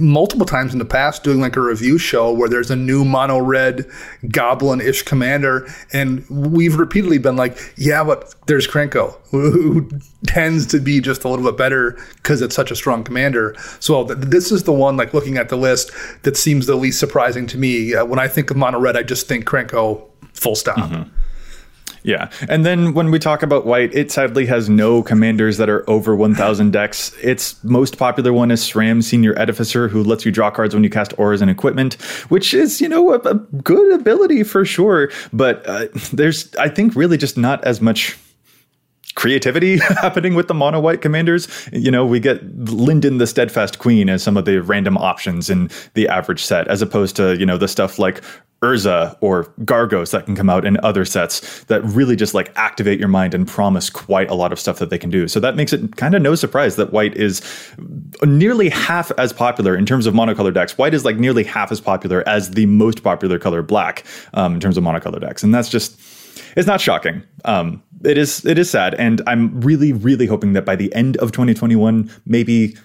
multiple 0.00 0.46
times 0.46 0.72
in 0.72 0.78
the 0.78 0.86
past 0.86 1.22
doing 1.22 1.42
like 1.42 1.54
a 1.54 1.60
review 1.60 1.98
show 1.98 2.32
where 2.32 2.48
there's 2.48 2.70
a 2.70 2.76
new 2.76 3.04
mono 3.04 3.38
red 3.38 3.84
goblin 4.30 4.80
ish 4.80 5.02
commander, 5.02 5.68
and 5.92 6.26
we've 6.30 6.76
repeatedly 6.76 7.18
been 7.18 7.36
like, 7.36 7.58
yeah, 7.76 8.02
but 8.02 8.34
there's 8.46 8.66
Krenko, 8.66 9.18
who 9.30 9.86
tends 10.26 10.66
to 10.68 10.80
be 10.80 10.98
just 10.98 11.24
a 11.24 11.28
little 11.28 11.44
bit 11.44 11.58
better 11.58 11.98
because 12.16 12.40
it's 12.40 12.54
such 12.54 12.70
a 12.70 12.74
strong 12.74 13.04
commander. 13.04 13.54
So 13.80 14.06
th- 14.06 14.18
this 14.18 14.50
is 14.50 14.62
the 14.62 14.72
one, 14.72 14.96
like 14.96 15.12
looking 15.12 15.36
at 15.36 15.50
the 15.50 15.56
list, 15.56 15.90
that 16.22 16.38
seems 16.38 16.64
the 16.64 16.76
least 16.76 16.98
surprising 16.98 17.46
to 17.48 17.58
me. 17.58 17.94
Uh, 17.94 18.06
when 18.06 18.18
I 18.18 18.28
think 18.28 18.50
of 18.50 18.56
mono 18.56 18.78
red, 18.78 18.96
I 18.96 19.02
just 19.02 19.28
think 19.28 19.44
Krenko, 19.44 20.08
full 20.32 20.54
stop. 20.54 20.78
Mm-hmm. 20.78 21.10
Yeah. 22.04 22.30
And 22.48 22.66
then 22.66 22.94
when 22.94 23.10
we 23.10 23.18
talk 23.18 23.42
about 23.42 23.64
white, 23.64 23.94
it 23.94 24.10
sadly 24.10 24.46
has 24.46 24.68
no 24.68 25.02
commanders 25.02 25.56
that 25.58 25.68
are 25.68 25.88
over 25.88 26.16
1000 26.16 26.70
decks. 26.72 27.12
Its 27.22 27.62
most 27.64 27.98
popular 27.98 28.32
one 28.32 28.50
is 28.50 28.62
Sram 28.62 29.02
Senior 29.02 29.34
Edificer, 29.34 29.88
who 29.88 30.02
lets 30.02 30.24
you 30.24 30.32
draw 30.32 30.50
cards 30.50 30.74
when 30.74 30.84
you 30.84 30.90
cast 30.90 31.16
auras 31.18 31.40
and 31.40 31.50
equipment, 31.50 31.94
which 32.28 32.54
is, 32.54 32.80
you 32.80 32.88
know, 32.88 33.12
a, 33.12 33.18
a 33.18 33.34
good 33.34 33.92
ability 33.92 34.42
for 34.42 34.64
sure. 34.64 35.10
But 35.32 35.66
uh, 35.66 35.86
there's, 36.12 36.54
I 36.56 36.68
think, 36.68 36.96
really 36.96 37.16
just 37.16 37.36
not 37.36 37.62
as 37.64 37.80
much 37.80 38.18
creativity 39.14 39.78
happening 40.00 40.34
with 40.34 40.48
the 40.48 40.54
mono 40.54 40.80
white 40.80 41.02
commanders. 41.02 41.48
You 41.72 41.90
know, 41.90 42.04
we 42.04 42.20
get 42.20 42.42
Linden 42.56 43.18
the 43.18 43.26
Steadfast 43.26 43.78
Queen 43.78 44.08
as 44.08 44.22
some 44.22 44.36
of 44.36 44.44
the 44.44 44.62
random 44.62 44.96
options 44.96 45.50
in 45.50 45.70
the 45.94 46.08
average 46.08 46.42
set, 46.42 46.66
as 46.68 46.82
opposed 46.82 47.16
to, 47.16 47.36
you 47.36 47.46
know, 47.46 47.58
the 47.58 47.68
stuff 47.68 47.98
like 47.98 48.22
Urza 48.62 49.16
or 49.20 49.44
Gargos 49.62 50.12
that 50.12 50.24
can 50.24 50.36
come 50.36 50.48
out 50.48 50.64
in 50.64 50.78
other 50.82 51.04
sets 51.04 51.64
that 51.64 51.82
really 51.82 52.14
just 52.14 52.32
like 52.32 52.52
activate 52.56 52.98
your 52.98 53.08
mind 53.08 53.34
and 53.34 53.46
promise 53.46 53.90
quite 53.90 54.30
a 54.30 54.34
lot 54.34 54.52
of 54.52 54.60
stuff 54.60 54.78
that 54.78 54.88
they 54.88 54.98
can 54.98 55.10
do. 55.10 55.26
So 55.26 55.40
that 55.40 55.56
makes 55.56 55.72
it 55.72 55.96
kind 55.96 56.14
of 56.14 56.22
no 56.22 56.34
surprise 56.34 56.76
that 56.76 56.92
white 56.92 57.16
is 57.16 57.42
nearly 58.22 58.70
half 58.70 59.10
as 59.18 59.32
popular 59.32 59.76
in 59.76 59.84
terms 59.84 60.06
of 60.06 60.14
monocolor 60.14 60.54
decks. 60.54 60.78
White 60.78 60.94
is 60.94 61.04
like 61.04 61.16
nearly 61.16 61.42
half 61.42 61.72
as 61.72 61.80
popular 61.80 62.26
as 62.28 62.52
the 62.52 62.66
most 62.66 63.02
popular 63.02 63.38
color 63.38 63.62
black 63.62 64.04
um, 64.34 64.54
in 64.54 64.60
terms 64.60 64.76
of 64.76 64.84
monocolor 64.84 65.20
decks. 65.20 65.42
And 65.42 65.52
that's 65.52 65.68
just, 65.68 66.00
it's 66.56 66.66
not 66.66 66.80
shocking. 66.80 67.22
Um, 67.44 67.82
it 68.04 68.16
is, 68.16 68.44
it 68.46 68.58
is 68.58 68.70
sad. 68.70 68.94
And 68.94 69.20
I'm 69.26 69.60
really, 69.60 69.92
really 69.92 70.26
hoping 70.26 70.52
that 70.52 70.64
by 70.64 70.76
the 70.76 70.94
end 70.94 71.16
of 71.16 71.32
2021, 71.32 72.08
maybe 72.26 72.76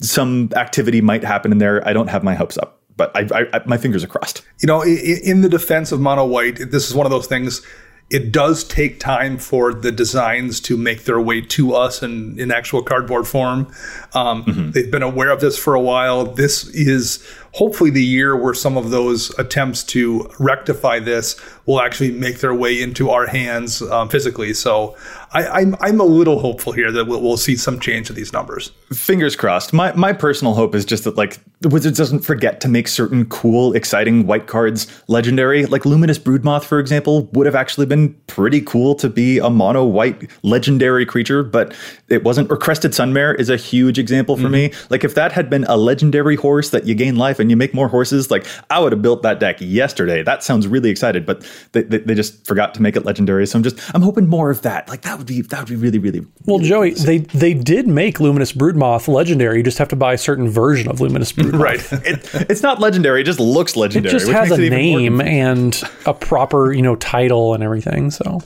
some 0.00 0.50
activity 0.56 1.00
might 1.00 1.22
happen 1.22 1.52
in 1.52 1.58
there. 1.58 1.86
I 1.86 1.92
don't 1.92 2.08
have 2.08 2.24
my 2.24 2.34
hopes 2.34 2.58
up 2.58 2.79
but 2.96 3.10
I, 3.14 3.48
I, 3.52 3.60
my 3.66 3.76
fingers 3.76 4.04
are 4.04 4.08
crossed. 4.08 4.42
You 4.60 4.66
know, 4.66 4.82
in 4.82 5.40
the 5.40 5.48
defense 5.48 5.92
of 5.92 6.00
mono 6.00 6.26
white, 6.26 6.58
this 6.70 6.88
is 6.88 6.94
one 6.94 7.06
of 7.06 7.10
those 7.10 7.26
things. 7.26 7.64
It 8.10 8.32
does 8.32 8.64
take 8.64 8.98
time 8.98 9.38
for 9.38 9.72
the 9.72 9.92
designs 9.92 10.60
to 10.62 10.76
make 10.76 11.04
their 11.04 11.20
way 11.20 11.42
to 11.42 11.74
us 11.74 12.02
in, 12.02 12.40
in 12.40 12.50
actual 12.50 12.82
cardboard 12.82 13.28
form. 13.28 13.72
Um, 14.14 14.44
mm-hmm. 14.44 14.70
They've 14.72 14.90
been 14.90 15.04
aware 15.04 15.30
of 15.30 15.40
this 15.40 15.56
for 15.56 15.76
a 15.76 15.80
while. 15.80 16.24
This 16.24 16.66
is 16.68 17.24
hopefully 17.52 17.90
the 17.90 18.02
year 18.02 18.36
where 18.36 18.52
some 18.52 18.76
of 18.76 18.90
those 18.90 19.30
attempts 19.38 19.84
to 19.84 20.28
rectify 20.40 20.98
this 20.98 21.40
will 21.66 21.80
actually 21.80 22.10
make 22.10 22.40
their 22.40 22.54
way 22.54 22.82
into 22.82 23.10
our 23.10 23.28
hands 23.28 23.80
um, 23.80 24.08
physically. 24.08 24.54
So 24.54 24.96
I, 25.32 25.60
am 25.60 25.74
I'm, 25.74 25.76
I'm 25.80 26.00
a 26.00 26.04
little 26.04 26.40
hopeful 26.40 26.72
here 26.72 26.90
that 26.90 27.06
we'll, 27.06 27.22
we'll 27.22 27.36
see 27.36 27.54
some 27.54 27.78
change 27.78 28.08
to 28.08 28.12
these 28.12 28.32
numbers. 28.32 28.72
Fingers 28.92 29.36
crossed. 29.36 29.72
My 29.72 29.92
my 29.92 30.12
personal 30.12 30.54
hope 30.54 30.74
is 30.74 30.84
just 30.84 31.04
that 31.04 31.16
like 31.16 31.38
the 31.60 31.68
Wizards 31.68 31.98
doesn't 31.98 32.20
forget 32.20 32.60
to 32.62 32.68
make 32.68 32.88
certain 32.88 33.26
cool, 33.26 33.72
exciting 33.74 34.26
white 34.26 34.46
cards 34.48 34.88
legendary. 35.06 35.66
Like 35.66 35.84
Luminous 35.84 36.18
Broodmoth, 36.18 36.64
for 36.64 36.80
example, 36.80 37.26
would 37.32 37.46
have 37.46 37.54
actually 37.54 37.86
been 37.86 38.14
pretty 38.26 38.60
cool 38.60 38.94
to 38.96 39.08
be 39.08 39.38
a 39.38 39.50
mono 39.50 39.84
white 39.84 40.30
legendary 40.42 41.06
creature, 41.06 41.42
but 41.44 41.76
it 42.08 42.24
wasn't. 42.24 42.50
Or 42.50 42.56
Crested 42.56 42.90
Sunmare 42.92 43.38
is 43.38 43.48
a 43.50 43.56
huge 43.56 43.98
example 43.98 44.36
for 44.36 44.44
mm-hmm. 44.44 44.52
me. 44.52 44.72
Like 44.88 45.04
if 45.04 45.14
that 45.14 45.30
had 45.30 45.48
been 45.48 45.64
a 45.64 45.76
legendary 45.76 46.36
horse 46.36 46.70
that 46.70 46.86
you 46.86 46.94
gain 46.96 47.16
life 47.16 47.38
and 47.38 47.50
you 47.50 47.56
make 47.56 47.72
more 47.72 47.88
horses, 47.88 48.30
like 48.30 48.46
I 48.68 48.80
would 48.80 48.90
have 48.90 49.02
built 49.02 49.22
that 49.22 49.38
deck 49.38 49.58
yesterday. 49.60 50.24
That 50.24 50.42
sounds 50.42 50.66
really 50.66 50.90
excited, 50.90 51.24
but 51.24 51.46
they, 51.70 51.82
they, 51.82 51.98
they 51.98 52.14
just 52.14 52.44
forgot 52.46 52.74
to 52.74 52.82
make 52.82 52.96
it 52.96 53.04
legendary. 53.04 53.46
So 53.46 53.58
I'm 53.58 53.62
just 53.62 53.78
I'm 53.94 54.02
hoping 54.02 54.26
more 54.26 54.50
of 54.50 54.62
that. 54.62 54.88
Like 54.88 55.02
that 55.02 55.19
would 55.20 55.26
be 55.26 55.42
that 55.42 55.60
would 55.60 55.68
be 55.68 55.76
really 55.76 55.98
really 55.98 56.20
well. 56.46 56.58
Really 56.58 56.68
Joey, 56.68 56.90
they 56.92 57.18
they 57.18 57.54
did 57.54 57.86
make 57.86 58.18
Luminous 58.18 58.52
Broodmoth 58.52 59.06
legendary. 59.06 59.58
You 59.58 59.62
just 59.62 59.78
have 59.78 59.88
to 59.88 59.96
buy 59.96 60.14
a 60.14 60.18
certain 60.18 60.48
version 60.48 60.88
of 60.88 61.00
Luminous 61.00 61.32
Broodmoth. 61.32 61.60
right. 61.60 61.92
It, 62.04 62.50
it's 62.50 62.62
not 62.62 62.80
legendary. 62.80 63.20
It 63.20 63.24
just 63.24 63.40
looks 63.40 63.76
legendary. 63.76 64.14
It 64.14 64.18
just 64.18 64.30
has 64.30 64.50
a 64.50 64.58
name 64.58 65.20
and 65.20 65.80
a 66.06 66.14
proper 66.14 66.72
you 66.72 66.82
know 66.82 66.96
title 66.96 67.54
and 67.54 67.62
everything. 67.62 68.10
So 68.10 68.40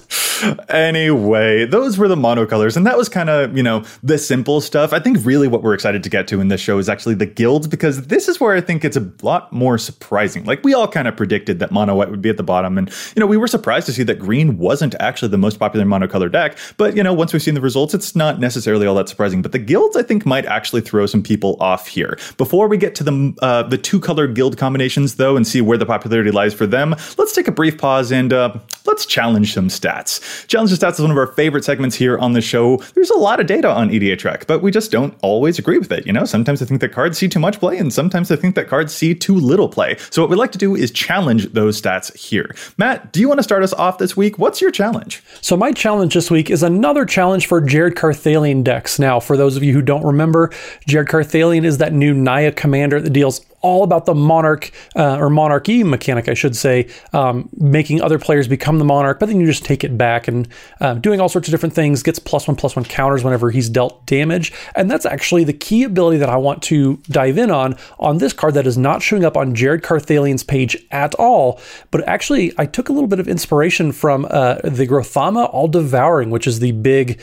anyway, 0.68 1.64
those 1.66 1.98
were 1.98 2.09
the 2.09 2.16
monocolors, 2.16 2.76
and 2.76 2.87
that 2.87 2.96
was 2.96 3.09
kind 3.09 3.30
of 3.30 3.57
you 3.57 3.62
know 3.62 3.85
the 4.02 4.18
simple 4.18 4.61
stuff. 4.61 4.92
I 4.92 4.98
think 4.98 5.18
really 5.24 5.48
what 5.48 5.62
we're 5.62 5.74
excited 5.74 6.02
to 6.02 6.11
get 6.11 6.28
to 6.28 6.40
in 6.40 6.48
this 6.48 6.61
show 6.61 6.78
is 6.78 6.88
actually 6.88 7.14
the 7.14 7.26
guilds 7.26 7.66
because 7.66 8.07
this 8.07 8.28
is 8.28 8.40
where 8.40 8.54
I 8.54 8.61
think 8.61 8.85
it's 8.85 8.96
a 8.96 9.11
lot 9.22 9.52
more 9.52 9.78
surprising. 9.78 10.44
Like 10.44 10.62
we 10.64 10.74
all 10.74 10.88
kind 10.88 11.09
of 11.09 11.16
predicted 11.16 11.59
that 11.59 11.70
mono 11.70 11.94
white 11.94 12.11
would 12.11 12.22
be 12.22 12.30
at 12.30 12.37
the 12.37 12.42
bottom, 12.42 12.78
and 12.78 12.88
you 13.16 13.20
know 13.20 13.26
we 13.26 13.37
were 13.37 13.46
surprised 13.46 13.87
to 13.87 13.92
see 13.92 14.02
that 14.04 14.18
green 14.18 14.59
wasn't 14.59 14.94
actually 15.00 15.28
the 15.28 15.38
most 15.38 15.59
popular 15.59 15.87
monocolor 15.87 16.30
deck. 16.30 16.59
But 16.76 16.96
you 16.96 17.02
know 17.02 17.12
once 17.12 17.33
we've 17.33 17.42
seen 17.42 17.54
the 17.54 17.61
results, 17.61 17.94
it's 17.94 18.16
not 18.16 18.40
necessarily 18.40 18.87
all 18.87 18.94
that 18.96 19.09
surprising. 19.09 19.42
But 19.42 19.52
the 19.52 19.59
guilds 19.59 19.96
I 19.96 20.02
think 20.02 20.26
might 20.26 20.46
actually 20.46 20.83
throw 20.83 21.07
some 21.07 21.22
people 21.22 21.57
off 21.61 21.87
here. 21.87 22.18
Before 22.37 22.68
we 22.68 22.76
get 22.76 22.94
to 22.96 23.04
the 23.04 23.35
uh, 23.40 23.62
the 23.64 23.78
two 23.78 24.00
color 24.00 24.26
guild 24.26 24.57
combinations 24.57 25.16
though, 25.16 25.37
and 25.37 25.46
see 25.46 25.61
where 25.61 25.78
the 25.78 25.87
popularity 25.87 26.30
lies 26.30 26.54
for 26.54 26.66
them, 26.66 26.94
let's 27.18 27.35
take 27.35 27.48
a 27.48 27.52
brief 27.52 27.78
pause 27.78 28.12
and 28.12 28.33
uh, 28.33 28.54
let's 28.87 29.07
challenge 29.07 29.54
some 29.54 29.68
stats. 29.68 30.34
Challenge 30.47 30.70
stats 30.73 30.94
is 30.94 31.01
one 31.01 31.11
of 31.11 31.16
our 31.16 31.29
favorite 31.29 31.64
segments 31.64 31.97
here 31.97 32.18
on 32.18 32.33
the 32.33 32.40
show. 32.40 32.77
There's 32.94 33.11
a 33.11 33.18
lot 33.18 33.40
of 33.40 33.47
data 33.47 33.68
on 33.68 33.90
EDHREC, 33.90 34.47
but 34.47 34.62
we 34.62 34.70
just 34.70 34.90
don't 34.90 35.14
always 35.23 35.59
agree 35.59 35.79
with 35.79 35.92
it. 35.92 36.07
You 36.07 36.12
know, 36.12 36.25
sometimes 36.25 36.62
I 36.62 36.64
think 36.66 36.81
that 36.81 36.92
cards 36.92 37.18
see 37.18 37.29
too 37.29 37.38
much 37.38 37.61
play, 37.61 37.79
and 37.79 37.92
sometimes 37.92 38.31
I 38.31 38.37
think 38.37 38.55
that 38.55 38.68
cards 38.68 38.94
see 38.94 39.14
too 39.14 39.35
little 39.35 39.68
play. 39.68 39.97
So 40.11 40.23
what 40.23 40.31
we 40.31 40.37
like 40.37 40.53
to 40.53 40.59
do 40.59 40.75
is 40.75 40.90
challenge 40.90 41.53
those 41.53 41.81
stats 41.81 42.14
here. 42.16 42.55
Matt, 42.77 43.12
do 43.12 43.20
you 43.20 43.29
want 43.29 43.38
to 43.38 43.44
start 43.44 43.62
us 43.62 43.73
off 43.73 43.99
this 43.99 44.16
week? 44.16 44.38
What's 44.38 44.61
your 44.61 44.70
challenge? 44.70 45.23
So 45.40 45.57
my 45.57 45.73
challenge 45.73 46.14
this 46.14 46.31
week 46.31 46.51
is 46.51 46.62
another 46.62 47.05
challenge 47.05 47.47
for 47.47 47.61
Jared 47.61 47.94
Carthalion 47.94 48.64
decks. 48.64 48.99
Now, 48.99 49.20
for 49.20 49.37
those 49.37 49.57
of 49.57 49.62
you 49.62 49.73
who 49.73 49.83
don't 49.83 50.05
remember, 50.05 50.51
Jared 50.87 51.09
Carthalion 51.09 51.64
is 51.64 51.79
that 51.79 51.92
new 51.92 52.14
Naya 52.14 52.53
commander 52.53 53.01
that 53.01 53.11
deals 53.11 53.44
all 53.64 53.83
about 53.83 54.05
the 54.05 54.14
monarch 54.14 54.70
uh, 54.94 55.16
or 55.16 55.31
monarchy 55.31 55.83
mechanic, 55.83 56.29
I 56.29 56.35
should 56.35 56.55
say, 56.55 56.87
um, 57.14 57.48
making 57.57 58.03
other 58.03 58.18
players 58.18 58.46
become 58.46 58.79
the 58.79 58.85
monarch, 58.85 59.18
but 59.18 59.27
then 59.27 59.40
you 59.40 59.46
just 59.46 59.64
take 59.64 59.83
it 59.83 59.96
back 59.96 60.29
and 60.29 60.46
uh, 60.83 60.94
doing 60.94 61.18
all 61.18 61.31
sorts 61.31 61.48
of 61.48 61.53
different 61.53 61.74
things, 61.74 62.03
gets 62.03 62.18
plus 62.18 62.46
one, 62.46 62.57
plus 62.57 62.77
one 62.77 62.85
counters 62.85 63.24
whenever 63.24 63.50
he's 63.50 63.70
dealt 63.70 64.05
damage. 64.05 64.53
And 64.77 64.90
that's 64.90 65.07
actually 65.07 65.44
the 65.44 65.55
key 65.55 65.83
ability 65.83 66.18
that 66.18 66.29
I 66.29 66.37
want 66.37 66.62
to 66.64 66.98
dive 67.09 67.38
in 67.38 67.50
on 67.50 67.77
on 67.98 68.18
this 68.18 68.35
card 68.35 68.53
that 68.55 68.66
is 68.66 68.77
not 68.77 69.03
showing 69.03 69.24
up 69.24 69.35
on 69.35 69.55
Jared 69.55 69.83
Carthalion's 69.83 70.44
page 70.44 70.77
at 70.90 71.14
all. 71.14 71.59
But 71.90 72.07
actually, 72.07 72.53
I 72.59 72.66
took 72.66 72.90
a 72.90 72.92
little 72.92 73.09
bit 73.09 73.18
of 73.18 73.27
inspiration 73.27 73.92
from 73.92 74.27
uh, 74.29 74.57
the 74.62 74.87
Grothama 74.87 75.48
All 75.53 75.68
Devouring, 75.68 76.29
which 76.29 76.46
is 76.46 76.61
the 76.61 76.72
big. 76.72 77.18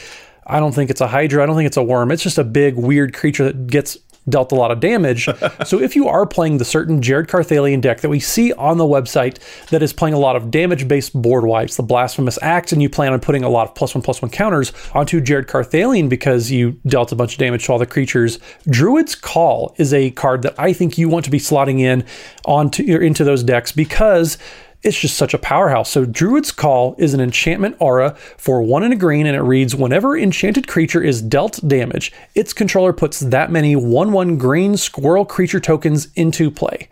I 0.48 0.60
don't 0.60 0.74
think 0.74 0.90
it's 0.90 1.02
a 1.02 1.08
Hydra. 1.08 1.44
I 1.44 1.46
don't 1.46 1.56
think 1.56 1.68
it's 1.68 1.78
a 1.78 1.84
worm. 1.84 2.12
It's 2.12 2.24
just 2.24 2.40
a 2.40 2.44
big, 2.44 2.76
weird 2.76 3.14
creature 3.14 3.44
that 3.44 3.68
gets 3.68 4.00
dealt 4.30 4.52
a 4.52 4.56
lot 4.56 4.72
of 4.72 4.80
damage. 4.80 5.28
so 5.66 5.80
if 5.80 5.96
you 5.96 6.08
are 6.08 6.26
playing 6.26 6.58
the 6.58 6.66
certain 6.66 7.02
Jared 7.02 7.28
Carthalion 7.28 7.82
deck 7.82 8.02
that 8.02 8.10
we 8.10 8.20
see 8.20 8.54
on 8.54 8.78
the 8.78 8.84
website 8.84 9.40
that 9.70 9.82
is 9.82 9.94
playing 9.94 10.14
a 10.14 10.20
lot 10.20 10.36
of 10.36 10.52
damage-based 10.52 11.20
board 11.20 11.46
wipes, 11.46 11.76
the 11.76 11.84
Blasphemous 11.84 12.38
Act, 12.42 12.72
and 12.72 12.82
you 12.82 12.90
plan 12.90 13.14
on 13.14 13.20
putting 13.20 13.44
a 13.44 13.50
lot 13.50 13.68
of 13.68 13.76
plus 13.76 13.96
one 13.96 14.02
plus 14.02 14.22
one 14.22 14.32
counters 14.32 14.72
onto 14.94 15.22
Jared 15.22 15.48
Carthalion 15.48 16.10
because 16.10 16.52
you 16.52 16.80
dealt 16.88 17.12
a 17.12 17.16
bunch 17.16 17.34
of 17.34 17.40
damage 17.40 17.66
to 17.66 17.72
all 17.72 17.80
the 17.80 17.86
creatures, 17.86 18.40
Druid's 18.70 19.16
Call 19.16 19.74
is 19.78 19.94
a 19.94 20.12
card 20.12 20.44
that 20.44 20.56
I 20.58 20.74
think 20.74 20.98
you 20.98 21.10
want 21.10 21.26
to 21.26 21.32
be 21.32 21.40
slotting 21.40 21.80
in 21.80 22.06
onto 22.46 22.84
into 22.84 23.24
those 23.24 23.44
decks 23.44 23.72
because 23.72 24.38
it's 24.84 25.00
just 25.00 25.16
such 25.16 25.34
a 25.34 25.38
powerhouse. 25.38 25.92
So, 25.92 26.06
Druid's 26.06 26.52
Call 26.52 26.96
is 26.98 27.14
an 27.14 27.22
enchantment 27.22 27.76
aura 27.80 28.16
for 28.38 28.62
one 28.62 28.84
in 28.84 28.92
a 28.92 28.96
green, 28.96 29.28
and 29.28 29.36
it 29.36 29.42
reads 29.42 29.76
Whenever 29.76 30.18
enchanted 30.18 30.68
creature 30.68 31.04
is 31.04 31.22
dealt 31.22 31.60
damage, 31.68 32.12
its 32.34 32.52
controller 32.54 32.94
puts 32.94 33.20
that 33.20 33.52
many 33.52 33.76
1 33.76 34.12
1 34.12 34.38
green 34.38 34.78
squirrel 34.78 35.26
creature 35.26 35.60
tokens 35.60 36.08
into 36.16 36.50
play. 36.50 36.90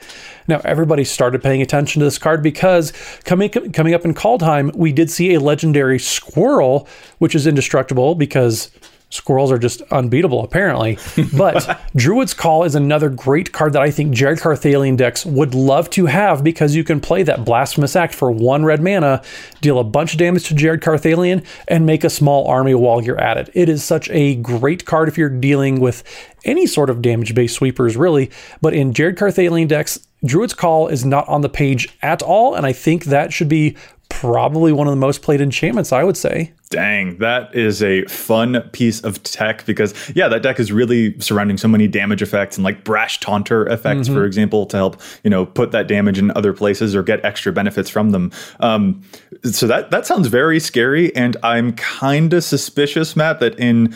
Now, 0.47 0.62
everybody 0.63 1.04
started 1.04 1.41
paying 1.41 1.62
attention 1.62 1.99
to 1.99 2.06
this 2.06 2.17
card 2.17 2.43
because 2.43 2.93
coming, 3.23 3.49
coming 3.49 3.93
up 3.93 4.06
in 4.06 4.13
Kaldheim, 4.13 4.75
we 4.75 4.91
did 4.91 5.10
see 5.10 5.34
a 5.34 5.39
legendary 5.39 5.99
squirrel, 5.99 6.88
which 7.17 7.34
is 7.34 7.47
indestructible 7.47 8.15
because 8.15 8.71
Squirrels 9.12 9.52
are 9.52 9.58
just 9.58 9.82
unbeatable, 9.91 10.43
apparently. 10.43 11.00
But 11.36 11.82
Druid's 11.95 12.36
Call 12.36 12.63
is 12.63 12.76
another 12.76 13.10
great 13.10 13.52
card 13.52 13.74
that 13.74 13.82
I 13.82 13.89
think 13.89 14.13
Jared 14.13 14.38
Carthalion 14.38 14.98
decks 14.98 15.26
would 15.26 15.56
love 15.56 15.89
to 15.91 16.06
have 16.06 16.43
because 16.43 16.76
you 16.76 16.84
can 16.84 17.00
play 17.00 17.24
that 17.24 17.43
Blasphemous 17.43 17.95
Act 17.95 18.13
for 18.13 18.32
one 18.32 18.65
red 18.65 18.84
mana, 18.84 19.24
deal 19.62 19.80
a 19.80 19.84
bunch 19.84 20.13
of 20.13 20.19
damage 20.19 20.48
to 20.50 20.54
Jared 20.54 20.82
Carthalion, 20.82 21.43
and 21.67 21.88
make 21.88 22.04
a 22.04 22.10
small 22.10 22.48
army 22.48 22.76
while 22.76 23.02
you're 23.02 23.19
at 23.19 23.38
it. 23.38 23.50
It 23.56 23.67
is 23.67 23.84
such 23.84 24.10
a 24.12 24.36
great 24.36 24.86
card 24.86 25.08
if 25.08 25.17
you're 25.17 25.30
dealing 25.30 25.80
with 25.80 26.04
any 26.45 26.67
sort 26.67 26.91
of 26.91 27.02
damage 27.02 27.34
based 27.34 27.56
sweepers, 27.56 27.98
really. 27.98 28.30
But 28.62 28.76
in 28.76 28.93
Jared 28.93 29.17
Carthalion 29.17 29.67
decks, 29.67 30.00
Druid's 30.24 30.54
Call 30.54 30.88
is 30.88 31.04
not 31.04 31.28
on 31.28 31.41
the 31.41 31.50
page 31.50 31.89
at 32.02 32.22
all, 32.22 32.54
and 32.54 32.65
I 32.65 32.74
think 32.74 33.06
that 33.06 33.34
should 33.34 33.50
be 33.50 33.76
probably 34.10 34.74
one 34.74 34.88
of 34.88 34.91
the 34.91 35.00
most 35.00 35.22
played 35.22 35.39
enchantments, 35.39 35.93
I 35.93 36.04
would 36.04 36.17
say. 36.17 36.52
Dang, 36.69 37.17
that 37.17 37.56
is 37.56 37.82
a 37.82 38.04
fun 38.06 38.62
piece 38.74 39.02
of 39.02 39.24
tech 39.24 39.65
because, 39.65 39.93
yeah, 40.15 40.28
that 40.28 40.43
deck 40.43 40.60
is 40.60 40.72
really 40.72 41.19
surrounding 41.19 41.58
so 41.58 41.67
many 41.67 41.88
damage 41.88 42.22
effects 42.22 42.58
and 42.58 42.63
like 42.63 42.84
brash 42.84 43.19
taunter 43.19 43.65
effects, 43.67 44.08
mm-hmm. 44.08 44.13
for 44.13 44.26
example, 44.26 44.65
to 44.67 44.78
help 44.78 45.02
you 45.24 45.30
know 45.30 45.45
put 45.45 45.72
that 45.72 45.88
damage 45.88 46.19
in 46.19 46.32
other 46.32 46.54
places 46.54 46.95
or 46.95 47.02
get 47.02 47.24
extra 47.26 47.52
benefits 47.52 47.89
from 47.89 48.12
them. 48.12 48.32
Um, 48.60 49.02
so 49.43 49.65
that 49.67 49.89
that 49.89 50.06
sounds 50.06 50.28
very 50.28 50.60
scary, 50.60 51.15
and 51.15 51.38
I'm 51.41 51.74
kind 51.74 52.34
of 52.34 52.43
suspicious, 52.43 53.15
Matt, 53.15 53.39
that 53.39 53.58
in 53.58 53.95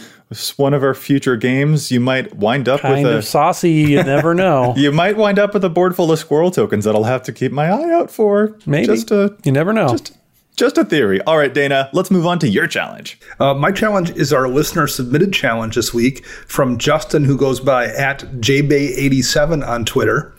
one 0.57 0.73
of 0.73 0.83
our 0.83 0.93
future 0.93 1.35
games, 1.35 1.91
you 1.91 1.99
might 1.99 2.35
wind 2.35 2.67
up 2.69 2.81
kind 2.81 3.05
with 3.05 3.15
a 3.15 3.21
saucy. 3.21 3.71
You 3.71 4.03
never 4.03 4.33
know. 4.33 4.73
you 4.75 4.91
might 4.91 5.17
wind 5.17 5.39
up 5.39 5.53
with 5.53 5.63
a 5.63 5.69
board 5.69 5.95
full 5.95 6.11
of 6.11 6.19
squirrel 6.19 6.51
tokens 6.51 6.85
that 6.85 6.95
I'll 6.95 7.03
have 7.03 7.23
to 7.23 7.33
keep 7.33 7.51
my 7.51 7.67
eye 7.69 7.91
out 7.93 8.11
for. 8.11 8.57
Maybe 8.65 8.87
just 8.87 9.09
to, 9.09 9.35
you 9.43 9.51
never 9.51 9.73
know. 9.73 9.89
Just, 9.89 10.17
just 10.55 10.77
a 10.77 10.85
theory. 10.85 11.19
All 11.21 11.37
right, 11.37 11.53
Dana, 11.53 11.89
let's 11.93 12.11
move 12.11 12.27
on 12.27 12.37
to 12.39 12.47
your 12.47 12.67
challenge. 12.67 13.19
Uh, 13.39 13.53
my 13.53 13.71
challenge 13.71 14.11
is 14.11 14.31
our 14.31 14.47
listener 14.47 14.85
submitted 14.87 15.33
challenge 15.33 15.75
this 15.75 15.93
week 15.93 16.25
from 16.25 16.77
Justin, 16.77 17.23
who 17.23 17.37
goes 17.37 17.59
by 17.59 17.85
at 17.87 18.19
jbay87 18.19 19.67
on 19.67 19.83
Twitter. 19.85 20.35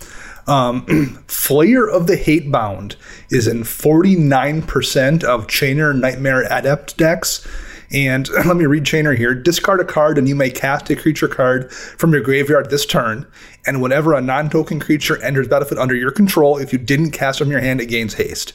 Um, 0.47 0.85
Flayer 1.27 1.91
of 1.91 2.07
the 2.07 2.17
Hatebound 2.17 2.97
is 3.31 3.47
in 3.49 3.63
49% 3.63 5.25
of 5.25 5.47
Chainer 5.47 5.99
Nightmare 5.99 6.47
Adept 6.51 6.97
decks. 6.97 7.47
And 7.95 8.29
let 8.45 8.57
me 8.57 8.67
read 8.67 8.85
Chainer 8.85 9.17
here. 9.17 9.35
Discard 9.35 9.81
a 9.81 9.85
card 9.85 10.19
and 10.19 10.29
you 10.29 10.35
may 10.35 10.51
cast 10.51 10.91
a 10.91 10.97
creature 10.97 11.29
card 11.29 11.73
from 11.73 12.13
your 12.13 12.21
graveyard 12.21 12.69
this 12.69 12.85
turn. 12.85 13.27
And 13.67 13.81
whenever 13.81 14.13
a 14.13 14.21
non 14.21 14.51
token 14.51 14.81
creature 14.81 15.23
enters 15.23 15.49
battlefield 15.49 15.79
under 15.79 15.95
your 15.95 16.11
control, 16.11 16.59
if 16.59 16.73
you 16.73 16.79
didn't 16.79 17.13
cast 17.13 17.39
from 17.39 17.51
your 17.51 17.61
hand, 17.61 17.81
it 17.81 17.87
gains 17.87 18.15
haste. 18.15 18.53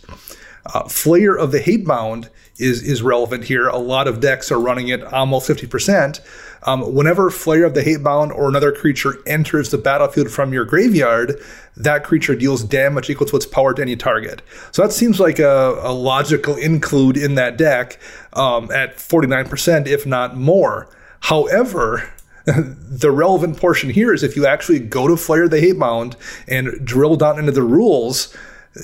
Uh, 0.65 0.83
Flayer 0.83 1.39
of 1.39 1.51
the 1.51 1.59
Hatebound 1.59 2.29
is 2.57 2.83
is 2.83 3.01
relevant 3.01 3.45
here. 3.45 3.67
A 3.69 3.77
lot 3.77 4.07
of 4.07 4.19
decks 4.19 4.51
are 4.51 4.59
running 4.59 4.89
it 4.89 5.01
almost 5.05 5.49
50%. 5.49 6.19
Um, 6.63 6.93
whenever 6.93 7.29
Flayer 7.29 7.65
of 7.65 7.73
the 7.73 7.83
Hatebound 7.83 8.31
or 8.31 8.49
another 8.49 8.71
creature 8.71 9.17
enters 9.25 9.69
the 9.69 9.77
battlefield 9.77 10.29
from 10.29 10.53
your 10.53 10.65
graveyard, 10.65 11.41
that 11.77 12.03
creature 12.03 12.35
deals 12.35 12.63
damage 12.63 13.09
equal 13.09 13.27
to 13.27 13.35
its 13.37 13.45
power 13.45 13.73
to 13.73 13.81
any 13.81 13.95
target. 13.95 14.41
So 14.71 14.81
that 14.81 14.91
seems 14.91 15.19
like 15.19 15.39
a, 15.39 15.79
a 15.81 15.93
logical 15.93 16.55
include 16.55 17.17
in 17.17 17.35
that 17.35 17.57
deck 17.57 17.99
um, 18.33 18.69
at 18.71 18.97
49%, 18.97 19.87
if 19.87 20.05
not 20.05 20.35
more. 20.35 20.89
However, 21.21 22.11
the 22.45 23.11
relevant 23.11 23.57
portion 23.57 23.89
here 23.89 24.13
is 24.13 24.23
if 24.23 24.35
you 24.35 24.45
actually 24.45 24.79
go 24.79 25.07
to 25.07 25.13
Flayer 25.13 25.45
of 25.45 25.51
the 25.51 25.61
Hatebound 25.61 26.15
and 26.47 26.85
drill 26.85 27.15
down 27.15 27.39
into 27.39 27.51
the 27.51 27.63
rules, 27.63 28.35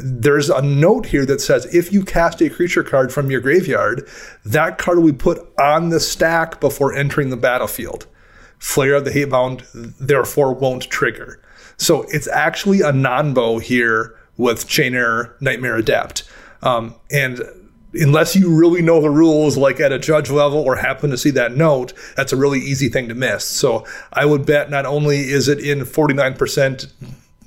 there's 0.04 0.50
a 0.50 0.62
note 0.62 1.08
here 1.08 1.26
that 1.26 1.42
says 1.42 1.66
if 1.74 1.92
you 1.92 2.04
cast 2.04 2.42
a 2.42 2.50
creature 2.50 2.84
card 2.84 3.14
from 3.14 3.30
your 3.30 3.42
graveyard, 3.42 4.08
that 4.44 4.78
card 4.78 5.00
will 5.00 5.12
be 5.12 5.18
put 5.18 5.40
on 5.60 5.90
the 5.90 6.00
stack 6.00 6.60
before 6.60 6.94
entering 6.94 7.30
the 7.30 7.38
battlefield. 7.38 8.08
Flayer 8.60 8.98
of 8.98 9.06
the 9.06 9.12
Hatebound, 9.12 9.64
therefore, 10.00 10.54
won't 10.54 10.90
trigger. 10.90 11.42
So 11.78 12.04
it's 12.10 12.28
actually 12.28 12.82
a 12.82 12.92
nombo 12.92 13.62
here 13.62 14.16
with 14.38 14.68
Chainer 14.68 15.40
Nightmare 15.42 15.76
Adept. 15.76 16.24
Um, 16.62 16.96
and 17.12 17.42
unless 17.94 18.36
you 18.36 18.56
really 18.56 18.82
know 18.82 19.02
the 19.02 19.10
rules, 19.10 19.58
like 19.58 19.80
at 19.80 19.92
a 19.92 20.00
judge 20.00 20.30
level 20.30 20.60
or 20.60 20.76
happen 20.76 21.10
to 21.12 21.18
see 21.18 21.32
that 21.32 21.56
note, 21.56 21.94
that's 22.16 22.34
a 22.34 22.38
really 22.38 22.60
easy 22.60 22.90
thing 22.90 23.08
to 23.10 23.16
miss. 23.16 23.46
So 23.46 23.86
I 24.12 24.26
would 24.26 24.46
bet 24.46 24.70
not 24.70 24.86
only 24.86 25.20
is 25.20 25.48
it 25.48 25.60
in 25.60 25.80
49% 25.80 26.92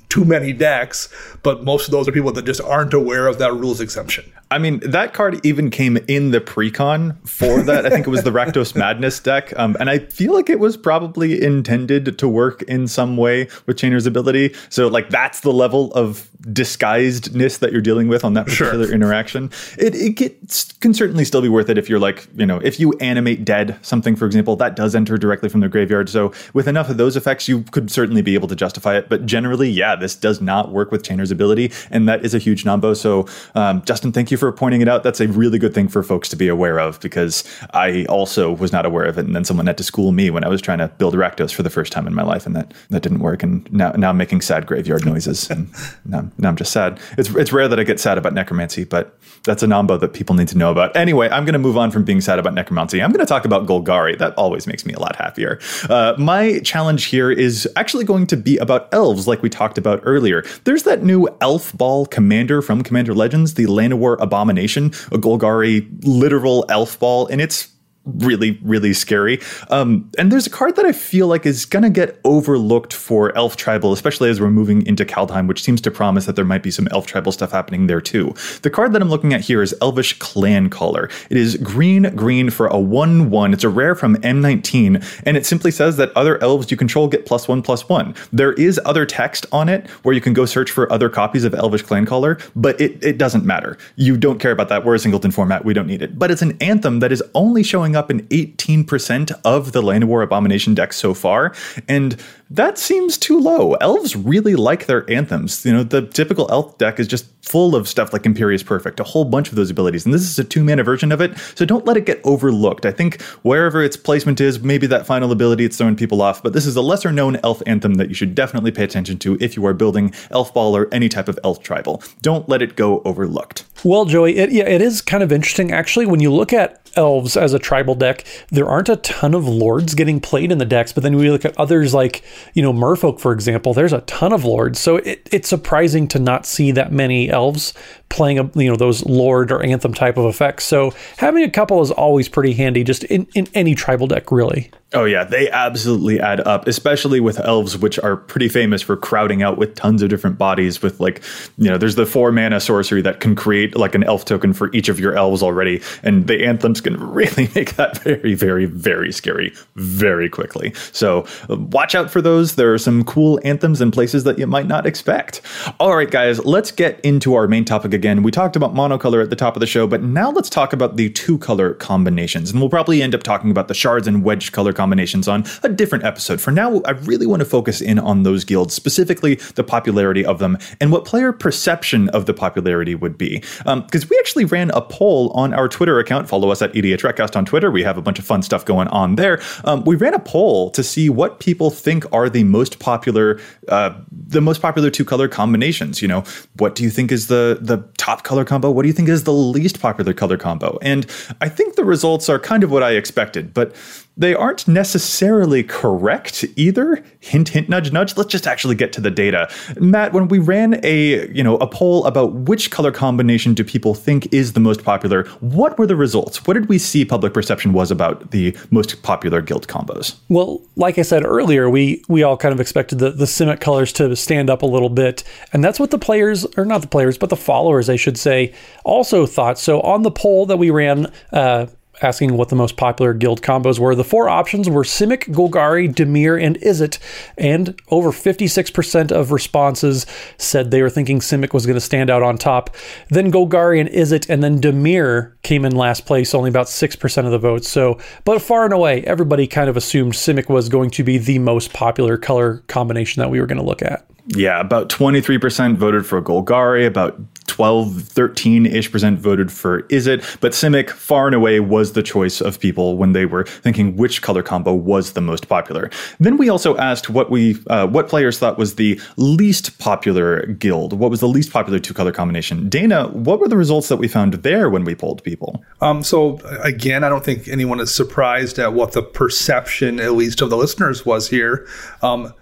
too 0.09 0.25
many 0.25 0.51
decks, 0.51 1.07
but 1.43 1.63
most 1.63 1.87
of 1.87 1.91
those 1.91 2.07
are 2.07 2.11
people 2.11 2.31
that 2.31 2.45
just 2.45 2.61
aren't 2.61 2.93
aware 2.93 3.27
of 3.27 3.37
that 3.37 3.53
rules 3.53 3.79
exemption. 3.79 4.31
I 4.51 4.57
mean, 4.57 4.79
that 4.79 5.13
card 5.13 5.45
even 5.45 5.69
came 5.69 5.97
in 6.07 6.31
the 6.31 6.41
precon 6.41 7.15
for 7.27 7.61
that. 7.61 7.85
I 7.85 7.89
think 7.89 8.07
it 8.07 8.09
was 8.09 8.23
the 8.23 8.31
Rakdos 8.31 8.75
Madness 8.75 9.19
deck. 9.19 9.53
Um, 9.59 9.77
and 9.79 9.91
I 9.91 9.99
feel 9.99 10.33
like 10.33 10.49
it 10.49 10.59
was 10.59 10.75
probably 10.75 11.43
intended 11.43 12.17
to 12.17 12.27
work 12.27 12.63
in 12.63 12.87
some 12.87 13.15
way 13.15 13.47
with 13.67 13.77
Chainer's 13.77 14.07
ability. 14.07 14.55
So, 14.69 14.87
like, 14.87 15.09
that's 15.09 15.41
the 15.41 15.53
level 15.53 15.93
of 15.93 16.27
disguisedness 16.51 17.59
that 17.59 17.71
you're 17.71 17.81
dealing 17.81 18.07
with 18.07 18.23
on 18.23 18.33
that 18.33 18.47
particular 18.47 18.85
sure. 18.85 18.95
interaction. 18.95 19.51
It, 19.77 19.93
it 19.93 20.15
gets, 20.15 20.71
can 20.73 20.95
certainly 20.95 21.25
still 21.25 21.41
be 21.41 21.49
worth 21.49 21.69
it 21.69 21.77
if 21.77 21.87
you're 21.87 21.99
like, 21.99 22.27
you 22.35 22.45
know, 22.45 22.57
if 22.57 22.79
you 22.79 22.93
animate 22.93 23.45
dead 23.45 23.77
something, 23.83 24.15
for 24.15 24.25
example, 24.25 24.55
that 24.55 24.75
does 24.75 24.95
enter 24.95 25.17
directly 25.17 25.49
from 25.49 25.59
the 25.59 25.69
graveyard. 25.69 26.09
So, 26.09 26.33
with 26.53 26.67
enough 26.67 26.89
of 26.89 26.97
those 26.97 27.15
effects, 27.15 27.47
you 27.47 27.61
could 27.63 27.91
certainly 27.91 28.23
be 28.23 28.33
able 28.33 28.47
to 28.47 28.55
justify 28.55 28.97
it. 28.97 29.09
But 29.09 29.27
generally, 29.27 29.69
yeah, 29.69 29.95
this 29.95 30.15
does 30.15 30.41
not 30.41 30.71
work 30.71 30.91
with 30.91 31.03
Chainer's 31.03 31.29
ability. 31.29 31.71
And 31.91 32.09
that 32.09 32.25
is 32.25 32.33
a 32.33 32.39
huge 32.39 32.63
nombo. 32.63 32.97
So, 32.97 33.27
um, 33.53 33.83
Justin, 33.83 34.11
thank 34.11 34.31
you 34.31 34.38
for 34.39 34.51
pointing 34.51 34.81
it 34.81 34.87
out. 34.87 35.03
That's 35.03 35.19
a 35.19 35.27
really 35.27 35.59
good 35.59 35.73
thing 35.73 35.87
for 35.87 36.01
folks 36.01 36.29
to 36.29 36.35
be 36.35 36.47
aware 36.47 36.79
of 36.79 36.99
because 36.99 37.43
I 37.73 38.05
also 38.05 38.53
was 38.53 38.71
not 38.71 38.85
aware 38.85 39.05
of 39.05 39.17
it. 39.17 39.25
And 39.25 39.35
then 39.35 39.43
someone 39.45 39.67
had 39.67 39.77
to 39.77 39.83
school 39.83 40.11
me 40.11 40.29
when 40.29 40.43
I 40.43 40.47
was 40.47 40.61
trying 40.61 40.79
to 40.79 40.87
build 40.87 41.13
Rakdos 41.13 41.53
for 41.53 41.63
the 41.63 41.69
first 41.69 41.91
time 41.91 42.07
in 42.07 42.15
my 42.15 42.23
life. 42.23 42.45
And 42.45 42.55
that, 42.55 42.73
that 42.89 43.03
didn't 43.03 43.19
work. 43.19 43.43
And 43.43 43.71
now, 43.71 43.91
now 43.91 44.09
I'm 44.09 44.17
making 44.17 44.41
sad 44.41 44.65
graveyard 44.65 45.05
noises. 45.05 45.49
And 45.49 45.69
now, 46.05 46.29
now 46.37 46.49
I'm 46.49 46.55
just 46.55 46.71
sad. 46.71 46.99
It's, 47.17 47.29
it's 47.35 47.51
rare 47.51 47.67
that 47.67 47.79
I 47.79 47.83
get 47.83 47.99
sad 47.99 48.17
about 48.17 48.33
necromancy, 48.33 48.83
but 48.83 49.17
that's 49.43 49.63
a 49.63 49.67
nombo 49.67 49.99
that 49.99 50.13
people 50.13 50.35
need 50.35 50.47
to 50.49 50.57
know 50.57 50.71
about. 50.71 50.95
Anyway, 50.95 51.29
I'm 51.29 51.45
going 51.45 51.53
to 51.53 51.59
move 51.59 51.77
on 51.77 51.91
from 51.91 52.03
being 52.03 52.21
sad 52.21 52.39
about 52.39 52.53
necromancy. 52.53 53.01
I'm 53.01 53.11
going 53.11 53.25
to 53.25 53.29
talk 53.29 53.45
about 53.45 53.67
Golgari. 53.67 54.17
That 54.17 54.33
always 54.35 54.67
makes 54.67 54.85
me 54.85 54.93
a 54.93 54.99
lot 54.99 55.15
happier. 55.15 55.59
Uh, 55.89 56.15
my 56.17 56.59
challenge 56.59 57.05
here 57.05 57.31
is 57.31 57.67
actually 57.75 58.05
going 58.05 58.27
to 58.27 58.37
be 58.37 58.57
about 58.57 58.93
elves, 58.93 59.27
like 59.27 59.41
we 59.41 59.49
talked 59.49 59.77
about 59.77 60.01
earlier. 60.03 60.43
There's 60.63 60.83
that 60.83 61.03
new 61.03 61.27
elf 61.41 61.73
ball 61.73 62.05
commander 62.05 62.61
from 62.61 62.83
Commander 62.83 63.13
Legends, 63.13 63.55
the 63.55 63.65
Llanowar 63.65 64.17
Abomination, 64.29 64.87
a 65.11 65.17
Golgari 65.17 65.87
literal 66.03 66.65
elf 66.69 66.99
ball, 66.99 67.25
and 67.27 67.41
it's 67.41 67.67
really, 68.17 68.59
really 68.61 68.93
scary. 68.93 69.39
Um, 69.69 70.09
and 70.17 70.31
there's 70.31 70.47
a 70.47 70.49
card 70.49 70.75
that 70.75 70.85
I 70.85 70.91
feel 70.91 71.27
like 71.27 71.45
is 71.45 71.65
going 71.65 71.83
to 71.83 71.89
get 71.89 72.19
overlooked 72.23 72.93
for 72.93 73.35
Elf 73.37 73.55
Tribal, 73.55 73.93
especially 73.93 74.29
as 74.29 74.39
we're 74.41 74.49
moving 74.49 74.85
into 74.85 75.05
Kaldheim, 75.05 75.47
which 75.47 75.63
seems 75.63 75.81
to 75.81 75.91
promise 75.91 76.25
that 76.25 76.35
there 76.35 76.45
might 76.45 76.63
be 76.63 76.71
some 76.71 76.87
Elf 76.91 77.05
Tribal 77.05 77.31
stuff 77.31 77.51
happening 77.51 77.87
there 77.87 78.01
too. 78.01 78.33
The 78.61 78.69
card 78.69 78.93
that 78.93 79.01
I'm 79.01 79.09
looking 79.09 79.33
at 79.33 79.41
here 79.41 79.61
is 79.61 79.75
Elvish 79.81 80.17
Clan 80.19 80.69
Caller. 80.69 81.09
It 81.29 81.37
is 81.37 81.57
green, 81.57 82.03
green 82.15 82.49
for 82.49 82.67
a 82.67 82.79
1 82.79 83.29
1. 83.29 83.53
It's 83.53 83.63
a 83.63 83.69
rare 83.69 83.95
from 83.95 84.15
M19, 84.17 85.23
and 85.25 85.37
it 85.37 85.45
simply 85.45 85.71
says 85.71 85.97
that 85.97 86.15
other 86.15 86.41
elves 86.43 86.71
you 86.71 86.77
control 86.77 87.07
get 87.07 87.25
plus 87.25 87.47
1 87.47 87.61
plus 87.61 87.87
1. 87.87 88.15
There 88.31 88.53
is 88.53 88.79
other 88.85 89.05
text 89.05 89.45
on 89.51 89.69
it 89.69 89.89
where 90.03 90.15
you 90.15 90.21
can 90.21 90.33
go 90.33 90.45
search 90.45 90.71
for 90.71 90.91
other 90.91 91.09
copies 91.09 91.43
of 91.43 91.53
Elvish 91.53 91.83
Clan 91.83 92.05
Caller, 92.05 92.37
but 92.55 92.79
it, 92.79 93.03
it 93.03 93.17
doesn't 93.17 93.45
matter. 93.45 93.77
You 93.95 94.17
don't 94.17 94.39
care 94.39 94.51
about 94.51 94.69
that. 94.69 94.85
We're 94.85 94.95
a 94.95 94.99
singleton 94.99 95.31
format. 95.31 95.65
We 95.65 95.73
don't 95.73 95.87
need 95.87 96.01
it. 96.01 96.17
But 96.17 96.31
it's 96.31 96.41
an 96.41 96.57
anthem 96.61 96.99
that 96.99 97.11
is 97.11 97.23
only 97.33 97.63
showing 97.63 97.95
up 97.95 97.98
up 97.99 98.09
in 98.09 98.21
18% 98.29 99.39
of 99.45 99.73
the 99.73 99.81
Llanowar 99.81 100.23
Abomination 100.23 100.73
decks 100.73 100.97
so 100.97 101.13
far, 101.13 101.53
and 101.87 102.15
that 102.49 102.79
seems 102.79 103.17
too 103.17 103.39
low. 103.39 103.73
Elves 103.75 104.15
really 104.15 104.55
like 104.55 104.87
their 104.87 105.07
anthems. 105.09 105.63
You 105.65 105.73
know, 105.73 105.83
the 105.83 106.07
typical 106.07 106.47
elf 106.49 106.77
deck 106.79 106.99
is 106.99 107.07
just 107.07 107.27
full 107.43 107.75
of 107.75 107.87
stuff 107.87 108.13
like 108.13 108.25
Imperious 108.25 108.63
Perfect, 108.63 108.99
a 108.99 109.03
whole 109.03 109.25
bunch 109.25 109.49
of 109.49 109.55
those 109.55 109.69
abilities, 109.69 110.05
and 110.05 110.13
this 110.13 110.21
is 110.21 110.39
a 110.39 110.43
two 110.43 110.63
mana 110.63 110.83
version 110.83 111.11
of 111.11 111.21
it, 111.21 111.37
so 111.55 111.65
don't 111.65 111.85
let 111.85 111.97
it 111.97 112.05
get 112.05 112.21
overlooked. 112.23 112.85
I 112.85 112.91
think 112.91 113.21
wherever 113.43 113.83
its 113.83 113.97
placement 113.97 114.41
is, 114.41 114.61
maybe 114.61 114.87
that 114.87 115.05
final 115.05 115.31
ability 115.31 115.65
it's 115.65 115.77
throwing 115.77 115.95
people 115.95 116.21
off, 116.21 116.41
but 116.41 116.53
this 116.53 116.65
is 116.65 116.75
a 116.75 116.81
lesser 116.81 117.11
known 117.11 117.37
elf 117.43 117.61
anthem 117.67 117.95
that 117.95 118.07
you 118.07 118.15
should 118.15 118.33
definitely 118.33 118.71
pay 118.71 118.83
attention 118.83 119.19
to 119.19 119.37
if 119.39 119.55
you 119.55 119.65
are 119.65 119.73
building 119.73 120.13
elf 120.31 120.53
ball 120.53 120.75
or 120.75 120.87
any 120.91 121.09
type 121.09 121.27
of 121.27 121.37
elf 121.43 121.61
tribal. 121.61 122.01
Don't 122.21 122.47
let 122.47 122.61
it 122.61 122.75
go 122.75 123.01
overlooked. 123.03 123.65
Well, 123.83 124.05
Joey, 124.05 124.37
it, 124.37 124.51
yeah, 124.51 124.67
it 124.67 124.81
is 124.81 125.01
kind 125.01 125.23
of 125.23 125.31
interesting 125.31 125.71
actually 125.71 126.05
when 126.05 126.19
you 126.19 126.33
look 126.33 126.53
at 126.53 126.81
elves 126.95 127.37
as 127.37 127.53
a 127.53 127.59
tribal 127.59 127.95
deck. 127.95 128.25
There 128.49 128.67
aren't 128.67 128.89
a 128.89 128.97
ton 128.97 129.33
of 129.33 129.47
lords 129.47 129.95
getting 129.95 130.19
played 130.19 130.51
in 130.51 130.57
the 130.57 130.65
decks, 130.65 130.93
but 130.93 131.03
then 131.03 131.15
we 131.15 131.29
look 131.29 131.45
at 131.45 131.57
others 131.57 131.93
like 131.93 132.23
you 132.53 132.61
know 132.61 132.73
Merfolk, 132.73 133.19
for 133.19 133.31
example. 133.31 133.73
There's 133.73 133.93
a 133.93 134.01
ton 134.01 134.33
of 134.33 134.45
lords, 134.45 134.79
so 134.79 134.97
it, 134.97 135.27
it's 135.31 135.49
surprising 135.49 136.07
to 136.09 136.19
not 136.19 136.45
see 136.45 136.71
that 136.71 136.91
many 136.91 137.29
elves 137.29 137.73
playing 138.09 138.39
a, 138.39 138.49
you 138.55 138.69
know 138.69 138.75
those 138.75 139.05
lord 139.05 139.51
or 139.51 139.63
anthem 139.63 139.93
type 139.93 140.17
of 140.17 140.25
effects. 140.25 140.65
So 140.65 140.93
having 141.17 141.43
a 141.43 141.49
couple 141.49 141.81
is 141.81 141.91
always 141.91 142.29
pretty 142.29 142.53
handy, 142.53 142.83
just 142.83 143.03
in, 143.05 143.27
in 143.35 143.47
any 143.53 143.75
tribal 143.75 144.07
deck, 144.07 144.31
really. 144.31 144.71
Oh 144.91 145.05
yeah, 145.05 145.23
they 145.23 145.51
absolutely 145.51 146.19
add 146.19 146.39
up, 146.47 146.67
especially 146.67 147.19
with 147.19 147.39
elves, 147.39 147.77
which 147.77 147.99
are 147.99 148.17
pretty 148.17 148.49
famous 148.49 148.81
for 148.81 148.97
crowding 148.97 149.43
out 149.43 149.59
with 149.59 149.75
tons 149.75 150.01
of 150.01 150.09
different 150.09 150.39
bodies. 150.39 150.81
With 150.81 150.99
like, 150.99 151.21
you 151.59 151.69
know, 151.69 151.77
there's 151.77 151.93
the 151.93 152.07
four 152.07 152.31
mana 152.31 152.59
sorcery 152.59 153.03
that 153.03 153.19
can 153.19 153.35
create 153.35 153.77
like 153.77 153.93
an 153.93 154.03
elf 154.03 154.25
token 154.25 154.51
for 154.51 154.73
each 154.73 154.89
of 154.89 154.99
your 154.99 155.15
elves 155.15 155.43
already, 155.43 155.83
and 156.01 156.25
the 156.25 156.43
anthems 156.43 156.81
can 156.81 156.97
really 157.13 157.49
make 157.53 157.75
that 157.75 157.99
very, 157.99 158.33
very, 158.33 158.65
very 158.65 159.11
scary 159.11 159.53
very 159.75 160.27
quickly. 160.27 160.73
So 160.91 161.27
watch 161.47 161.93
out 161.93 162.09
for 162.09 162.19
those. 162.19 162.55
There 162.55 162.73
are 162.73 162.79
some 162.79 163.03
cool 163.03 163.39
anthems 163.43 163.81
and 163.81 163.93
places 163.93 164.23
that 164.23 164.39
you 164.39 164.47
might 164.47 164.65
not 164.65 164.87
expect. 164.87 165.41
All 165.79 165.95
right, 165.95 166.09
guys, 166.09 166.43
let's 166.45 166.71
get 166.71 166.99
into 167.01 167.35
our 167.35 167.47
main 167.47 167.63
topic 167.63 167.93
again. 167.93 168.23
We 168.23 168.31
talked 168.31 168.55
about 168.55 168.73
monocolor 168.73 169.21
at 169.21 169.29
the 169.29 169.35
top 169.35 169.55
of 169.55 169.59
the 169.59 169.67
show, 169.67 169.85
but 169.85 170.01
now 170.01 170.31
let's 170.31 170.49
talk 170.49 170.73
about 170.73 170.95
the 170.97 171.11
two 171.11 171.37
color 171.37 171.75
combinations. 171.75 172.49
And 172.49 172.59
we'll 172.59 172.71
probably 172.71 173.03
end 173.03 173.13
up 173.13 173.21
talking 173.21 173.51
about 173.51 173.67
the 173.67 173.75
shards 173.75 174.07
and 174.07 174.23
wedge 174.23 174.51
color 174.51 174.73
combinations 174.79 175.27
on 175.27 175.43
a 175.63 175.69
different 175.69 176.03
episode. 176.05 176.39
For 176.39 176.51
now, 176.51 176.81
I 176.85 176.91
really 177.11 177.27
want 177.27 177.41
to 177.41 177.49
focus 177.57 177.81
in 177.81 177.99
on 177.99 178.23
those 178.23 178.43
guilds, 178.45 178.73
specifically 178.73 179.35
the 179.55 179.63
popularity 179.63 180.23
of 180.25 180.39
them 180.39 180.57
and 180.79 180.91
what 180.93 181.03
player 181.05 181.31
perception 181.33 182.07
of 182.09 182.25
the 182.25 182.33
popularity 182.33 182.95
would 182.95 183.17
be. 183.17 183.39
Because 183.39 184.03
um, 184.03 184.09
we 184.09 184.17
actually 184.19 184.45
ran 184.45 184.71
a 184.71 184.81
poll 184.81 185.31
on 185.41 185.53
our 185.53 185.67
Twitter 185.67 185.99
account. 185.99 186.29
Follow 186.29 186.49
us 186.49 186.61
at 186.61 186.71
EDHRECast 186.73 187.35
on 187.35 187.45
Twitter. 187.45 187.69
We 187.71 187.83
have 187.83 187.97
a 187.97 188.01
bunch 188.01 188.19
of 188.19 188.25
fun 188.25 188.41
stuff 188.41 188.63
going 188.63 188.87
on 188.87 189.15
there. 189.15 189.41
Um, 189.65 189.83
we 189.83 189.95
ran 189.95 190.13
a 190.13 190.19
poll 190.19 190.71
to 190.71 190.83
see 190.83 191.09
what 191.09 191.39
people 191.39 191.69
think 191.69 192.05
are 192.13 192.29
the 192.29 192.45
most 192.45 192.79
popular, 192.79 193.39
uh, 193.67 193.91
the 194.11 194.41
most 194.41 194.61
popular 194.61 194.89
two 194.89 195.05
color 195.05 195.27
combinations. 195.27 196.01
You 196.01 196.07
know, 196.07 196.23
what 196.57 196.75
do 196.75 196.83
you 196.83 196.89
think 196.89 197.11
is 197.11 197.27
the 197.27 197.57
the 197.59 197.77
top 197.97 198.23
color 198.23 198.45
combo? 198.45 198.71
What 198.71 198.83
do 198.83 198.87
you 198.87 198.93
think 198.93 199.09
is 199.09 199.23
the 199.23 199.33
least 199.33 199.79
popular 199.79 200.13
color 200.13 200.37
combo? 200.37 200.77
And 200.81 201.05
I 201.41 201.49
think 201.49 201.75
the 201.75 201.85
results 201.85 202.29
are 202.29 202.39
kind 202.39 202.63
of 202.63 202.71
what 202.71 202.83
I 202.83 202.91
expected, 202.91 203.53
but 203.53 203.75
they 204.19 204.35
aren't 204.35 204.67
necessarily 204.67 205.63
correct 205.63 206.43
either. 206.57 207.01
Hint, 207.21 207.49
hint, 207.49 207.69
nudge, 207.69 207.91
nudge. 207.93 208.17
Let's 208.17 208.29
just 208.29 208.45
actually 208.45 208.75
get 208.75 208.91
to 208.93 209.01
the 209.01 209.09
data. 209.09 209.49
Matt, 209.79 210.11
when 210.11 210.27
we 210.27 210.39
ran 210.39 210.79
a 210.83 211.27
you 211.29 211.41
know 211.41 211.55
a 211.57 211.67
poll 211.67 212.05
about 212.05 212.33
which 212.33 212.69
color 212.69 212.91
combination 212.91 213.53
do 213.53 213.63
people 213.63 213.95
think 213.95 214.31
is 214.33 214.53
the 214.53 214.59
most 214.59 214.83
popular, 214.83 215.23
what 215.39 215.79
were 215.79 215.87
the 215.87 215.95
results? 215.95 216.45
What 216.45 216.55
did 216.55 216.67
we 216.67 216.77
see 216.77 217.05
public 217.05 217.33
perception 217.33 217.71
was 217.71 217.91
about 217.91 218.31
the 218.31 218.55
most 218.71 219.01
popular 219.03 219.41
guild 219.41 219.67
combos? 219.67 220.15
Well, 220.27 220.61
like 220.75 220.97
I 220.97 221.03
said 221.03 221.25
earlier, 221.25 221.69
we 221.69 222.03
we 222.09 222.21
all 222.21 222.35
kind 222.35 222.53
of 222.53 222.59
expected 222.59 222.99
the 222.99 223.11
the 223.11 223.25
Simic 223.25 223.61
colors 223.61 223.93
to 223.93 224.15
stand 224.17 224.49
up 224.49 224.61
a 224.61 224.67
little 224.67 224.89
bit, 224.89 225.23
and 225.53 225.63
that's 225.63 225.79
what 225.79 225.91
the 225.91 225.97
players, 225.97 226.45
or 226.57 226.65
not 226.65 226.81
the 226.81 226.87
players, 226.87 227.17
but 227.17 227.29
the 227.29 227.37
followers, 227.37 227.89
I 227.89 227.95
should 227.95 228.17
say, 228.17 228.53
also 228.83 229.25
thought. 229.25 229.57
So 229.57 229.79
on 229.81 230.03
the 230.03 230.11
poll 230.11 230.45
that 230.47 230.57
we 230.57 230.69
ran. 230.69 231.11
Uh, 231.31 231.67
asking 232.01 232.37
what 232.37 232.49
the 232.49 232.55
most 232.55 232.77
popular 232.77 233.13
guild 233.13 233.41
combos 233.41 233.79
were. 233.79 233.95
The 233.95 234.03
four 234.03 234.29
options 234.29 234.69
were 234.69 234.83
Simic, 234.83 235.25
Golgari, 235.33 235.93
Dimir, 235.93 236.41
and 236.41 236.57
Izzet, 236.59 236.99
and 237.37 237.79
over 237.89 238.11
56% 238.11 239.11
of 239.11 239.31
responses 239.31 240.05
said 240.37 240.71
they 240.71 240.81
were 240.81 240.89
thinking 240.89 241.19
Simic 241.19 241.53
was 241.53 241.65
going 241.65 241.75
to 241.75 241.81
stand 241.81 242.09
out 242.09 242.23
on 242.23 242.37
top. 242.37 242.75
Then 243.09 243.31
Golgari 243.31 243.79
and 243.79 243.89
Izzet, 243.89 244.29
and 244.29 244.43
then 244.43 244.59
Dimir 244.59 245.33
came 245.43 245.65
in 245.65 245.75
last 245.75 246.05
place, 246.05 246.33
only 246.33 246.49
about 246.49 246.67
6% 246.67 247.25
of 247.25 247.31
the 247.31 247.37
votes. 247.37 247.69
So, 247.69 247.99
but 248.25 248.41
far 248.41 248.65
and 248.65 248.73
away, 248.73 249.03
everybody 249.03 249.47
kind 249.47 249.69
of 249.69 249.77
assumed 249.77 250.13
Simic 250.13 250.49
was 250.49 250.69
going 250.69 250.89
to 250.91 251.03
be 251.03 251.17
the 251.17 251.39
most 251.39 251.73
popular 251.73 252.17
color 252.17 252.63
combination 252.67 253.21
that 253.21 253.29
we 253.29 253.39
were 253.39 253.47
going 253.47 253.59
to 253.59 253.63
look 253.63 253.81
at. 253.81 254.05
Yeah, 254.35 254.59
about 254.59 254.89
23% 254.89 255.75
voted 255.75 256.05
for 256.05 256.21
Golgari, 256.21 256.85
about 256.85 257.19
12, 257.49 258.03
13 258.03 258.65
ish 258.65 258.91
percent 258.91 259.19
voted 259.19 259.51
for 259.51 259.81
Izzet, 259.83 260.39
but 260.39 260.53
Simic 260.53 260.91
far 260.91 261.25
and 261.25 261.35
away 261.35 261.59
was 261.59 261.93
the 261.93 262.03
choice 262.03 262.41
of 262.41 262.59
people 262.59 262.95
when 262.95 263.13
they 263.13 263.25
were 263.25 263.43
thinking 263.43 263.95
which 263.95 264.21
color 264.21 264.43
combo 264.43 264.73
was 264.73 265.13
the 265.13 265.21
most 265.21 265.49
popular. 265.49 265.89
Then 266.19 266.37
we 266.37 266.47
also 266.47 266.77
asked 266.77 267.09
what 267.09 267.31
we 267.31 267.57
uh, 267.67 267.87
what 267.87 268.07
players 268.07 268.39
thought 268.39 268.57
was 268.57 268.75
the 268.75 269.01
least 269.17 269.79
popular 269.79 270.45
guild, 270.45 270.93
what 270.93 271.09
was 271.09 271.19
the 271.19 271.27
least 271.27 271.51
popular 271.51 271.79
two 271.79 271.93
color 271.93 272.11
combination. 272.11 272.69
Dana, 272.69 273.07
what 273.09 273.39
were 273.39 273.47
the 273.47 273.57
results 273.57 273.89
that 273.89 273.97
we 273.97 274.07
found 274.07 274.35
there 274.35 274.69
when 274.69 274.83
we 274.83 274.95
polled 274.95 275.23
people? 275.23 275.63
Um, 275.81 276.03
so 276.03 276.39
again, 276.63 277.03
I 277.03 277.09
don't 277.09 277.25
think 277.25 277.47
anyone 277.47 277.79
is 277.79 277.93
surprised 277.93 278.59
at 278.59 278.73
what 278.73 278.91
the 278.91 279.01
perception, 279.01 279.99
at 279.99 280.13
least 280.13 280.41
of 280.41 280.51
the 280.51 280.57
listeners, 280.57 281.05
was 281.05 281.29
here. 281.29 281.67
Um, 282.03 282.33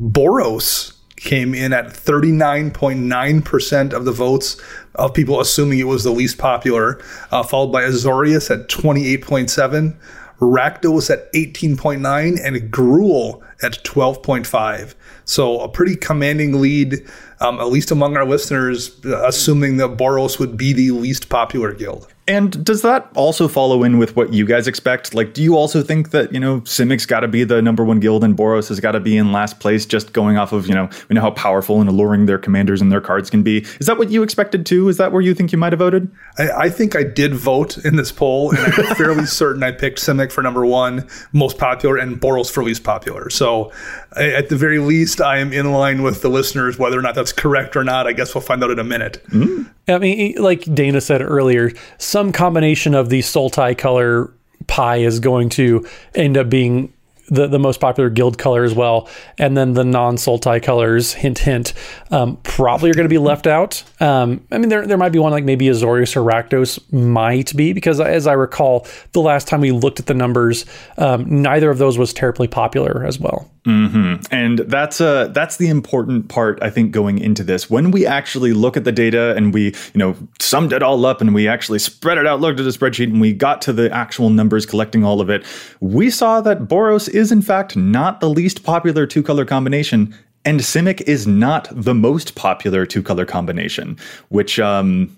Boros 0.00 0.93
came 1.24 1.54
in 1.54 1.72
at 1.72 1.86
39.9% 1.86 3.92
of 3.92 4.04
the 4.04 4.12
votes 4.12 4.60
of 4.94 5.14
people 5.14 5.40
assuming 5.40 5.78
it 5.78 5.84
was 5.84 6.04
the 6.04 6.10
least 6.10 6.38
popular, 6.38 7.00
uh, 7.32 7.42
followed 7.42 7.72
by 7.72 7.82
Azorius 7.82 8.50
at 8.50 8.68
28.7, 8.68 9.96
Rakdos 10.40 11.10
at 11.10 11.32
18.9, 11.32 12.38
and 12.44 12.56
Gruul 12.72 13.42
at 13.62 13.82
12.5. 13.84 14.94
So 15.24 15.60
a 15.60 15.68
pretty 15.68 15.96
commanding 15.96 16.60
lead, 16.60 17.04
um, 17.40 17.58
at 17.58 17.68
least 17.68 17.90
among 17.90 18.16
our 18.16 18.26
listeners, 18.26 19.04
uh, 19.04 19.26
assuming 19.26 19.78
that 19.78 19.96
Boros 19.96 20.38
would 20.38 20.56
be 20.56 20.72
the 20.72 20.92
least 20.92 21.28
popular 21.28 21.72
guild. 21.72 22.13
And 22.26 22.64
does 22.64 22.80
that 22.82 23.10
also 23.14 23.48
follow 23.48 23.84
in 23.84 23.98
with 23.98 24.16
what 24.16 24.32
you 24.32 24.46
guys 24.46 24.66
expect? 24.66 25.14
Like, 25.14 25.34
do 25.34 25.42
you 25.42 25.56
also 25.56 25.82
think 25.82 26.10
that, 26.10 26.32
you 26.32 26.40
know, 26.40 26.60
Simic's 26.60 27.04
got 27.04 27.20
to 27.20 27.28
be 27.28 27.44
the 27.44 27.60
number 27.60 27.84
one 27.84 28.00
guild 28.00 28.24
and 28.24 28.34
Boros 28.34 28.68
has 28.68 28.80
got 28.80 28.92
to 28.92 29.00
be 29.00 29.18
in 29.18 29.30
last 29.30 29.60
place 29.60 29.84
just 29.84 30.14
going 30.14 30.38
off 30.38 30.52
of, 30.52 30.66
you 30.66 30.74
know, 30.74 30.88
we 31.08 31.14
know 31.14 31.20
how 31.20 31.32
powerful 31.32 31.80
and 31.80 31.90
alluring 31.90 32.24
their 32.24 32.38
commanders 32.38 32.80
and 32.80 32.90
their 32.90 33.02
cards 33.02 33.28
can 33.28 33.42
be? 33.42 33.58
Is 33.78 33.86
that 33.86 33.98
what 33.98 34.10
you 34.10 34.22
expected 34.22 34.64
too? 34.64 34.88
Is 34.88 34.96
that 34.96 35.12
where 35.12 35.20
you 35.20 35.34
think 35.34 35.52
you 35.52 35.58
might 35.58 35.72
have 35.72 35.80
voted? 35.80 36.10
I, 36.38 36.50
I 36.50 36.70
think 36.70 36.96
I 36.96 37.02
did 37.02 37.34
vote 37.34 37.76
in 37.84 37.96
this 37.96 38.10
poll, 38.10 38.50
and 38.50 38.58
I'm 38.58 38.72
fairly 38.96 39.26
certain 39.26 39.62
I 39.62 39.72
picked 39.72 39.98
Simic 39.98 40.32
for 40.32 40.42
number 40.42 40.64
one, 40.64 41.06
most 41.32 41.58
popular, 41.58 41.98
and 41.98 42.18
Boros 42.18 42.50
for 42.50 42.64
least 42.64 42.84
popular. 42.84 43.28
So, 43.28 43.70
at 44.16 44.48
the 44.48 44.56
very 44.56 44.78
least, 44.78 45.20
I 45.20 45.38
am 45.38 45.52
in 45.52 45.72
line 45.72 46.02
with 46.02 46.22
the 46.22 46.28
listeners. 46.30 46.78
Whether 46.78 46.98
or 46.98 47.02
not 47.02 47.14
that's 47.14 47.32
correct 47.32 47.76
or 47.76 47.84
not, 47.84 48.06
I 48.06 48.12
guess 48.12 48.34
we'll 48.34 48.42
find 48.42 48.62
out 48.64 48.70
in 48.70 48.78
a 48.78 48.84
minute. 48.84 49.22
Mm. 49.28 49.70
I 49.88 49.98
mean, 49.98 50.36
like 50.36 50.62
Dana 50.74 51.00
said 51.00 51.20
earlier, 51.20 51.72
some 52.14 52.30
combination 52.30 52.94
of 52.94 53.08
the 53.08 53.18
Sultai 53.18 53.76
color 53.76 54.32
pie 54.68 54.98
is 54.98 55.18
going 55.18 55.48
to 55.48 55.84
end 56.14 56.36
up 56.36 56.48
being 56.48 56.93
the, 57.28 57.46
the 57.46 57.58
most 57.58 57.80
popular 57.80 58.10
guild 58.10 58.38
color 58.38 58.64
as 58.64 58.74
well. 58.74 59.08
And 59.38 59.56
then 59.56 59.74
the 59.74 59.84
non 59.84 60.16
Sultai 60.16 60.62
colors, 60.62 61.12
hint, 61.12 61.38
hint, 61.38 61.72
um, 62.10 62.36
probably 62.42 62.90
are 62.90 62.94
going 62.94 63.04
to 63.04 63.12
be 63.12 63.18
left 63.18 63.46
out. 63.46 63.82
Um, 64.00 64.46
I 64.50 64.58
mean, 64.58 64.68
there, 64.68 64.86
there 64.86 64.98
might 64.98 65.12
be 65.12 65.18
one 65.18 65.32
like 65.32 65.44
maybe 65.44 65.66
Azorius 65.66 66.16
or 66.16 66.20
Rakdos 66.20 66.92
might 66.92 67.54
be, 67.56 67.72
because 67.72 68.00
as 68.00 68.26
I 68.26 68.32
recall, 68.32 68.86
the 69.12 69.20
last 69.20 69.48
time 69.48 69.60
we 69.60 69.72
looked 69.72 70.00
at 70.00 70.06
the 70.06 70.14
numbers, 70.14 70.66
um, 70.98 71.42
neither 71.42 71.70
of 71.70 71.78
those 71.78 71.98
was 71.98 72.12
terribly 72.12 72.48
popular 72.48 73.04
as 73.04 73.18
well. 73.18 73.50
Mm-hmm. 73.64 74.26
And 74.30 74.58
that's 74.58 75.00
uh 75.00 75.28
that's 75.28 75.56
the 75.56 75.68
important 75.68 76.28
part 76.28 76.58
I 76.60 76.68
think 76.68 76.92
going 76.92 77.18
into 77.18 77.42
this. 77.42 77.70
When 77.70 77.92
we 77.92 78.04
actually 78.04 78.52
look 78.52 78.76
at 78.76 78.84
the 78.84 78.92
data 78.92 79.34
and 79.36 79.54
we 79.54 79.68
you 79.94 79.96
know 79.96 80.16
summed 80.38 80.74
it 80.74 80.82
all 80.82 81.06
up 81.06 81.22
and 81.22 81.34
we 81.34 81.48
actually 81.48 81.78
spread 81.78 82.18
it 82.18 82.26
out, 82.26 82.42
looked 82.42 82.60
at 82.60 82.64
the 82.64 82.70
spreadsheet, 82.70 83.04
and 83.04 83.22
we 83.22 83.32
got 83.32 83.62
to 83.62 83.72
the 83.72 83.90
actual 83.90 84.28
numbers, 84.28 84.66
collecting 84.66 85.02
all 85.02 85.22
of 85.22 85.30
it, 85.30 85.46
we 85.80 86.10
saw 86.10 86.42
that 86.42 86.64
Boros 86.64 87.08
is 87.14 87.32
in 87.32 87.42
fact 87.42 87.76
not 87.76 88.20
the 88.20 88.28
least 88.28 88.64
popular 88.64 89.06
two 89.06 89.22
color 89.22 89.44
combination, 89.44 90.14
and 90.44 90.60
Simic 90.60 91.00
is 91.02 91.26
not 91.26 91.68
the 91.70 91.94
most 91.94 92.34
popular 92.34 92.84
two 92.84 93.02
color 93.02 93.24
combination, 93.24 93.96
which 94.28 94.58
um 94.58 95.14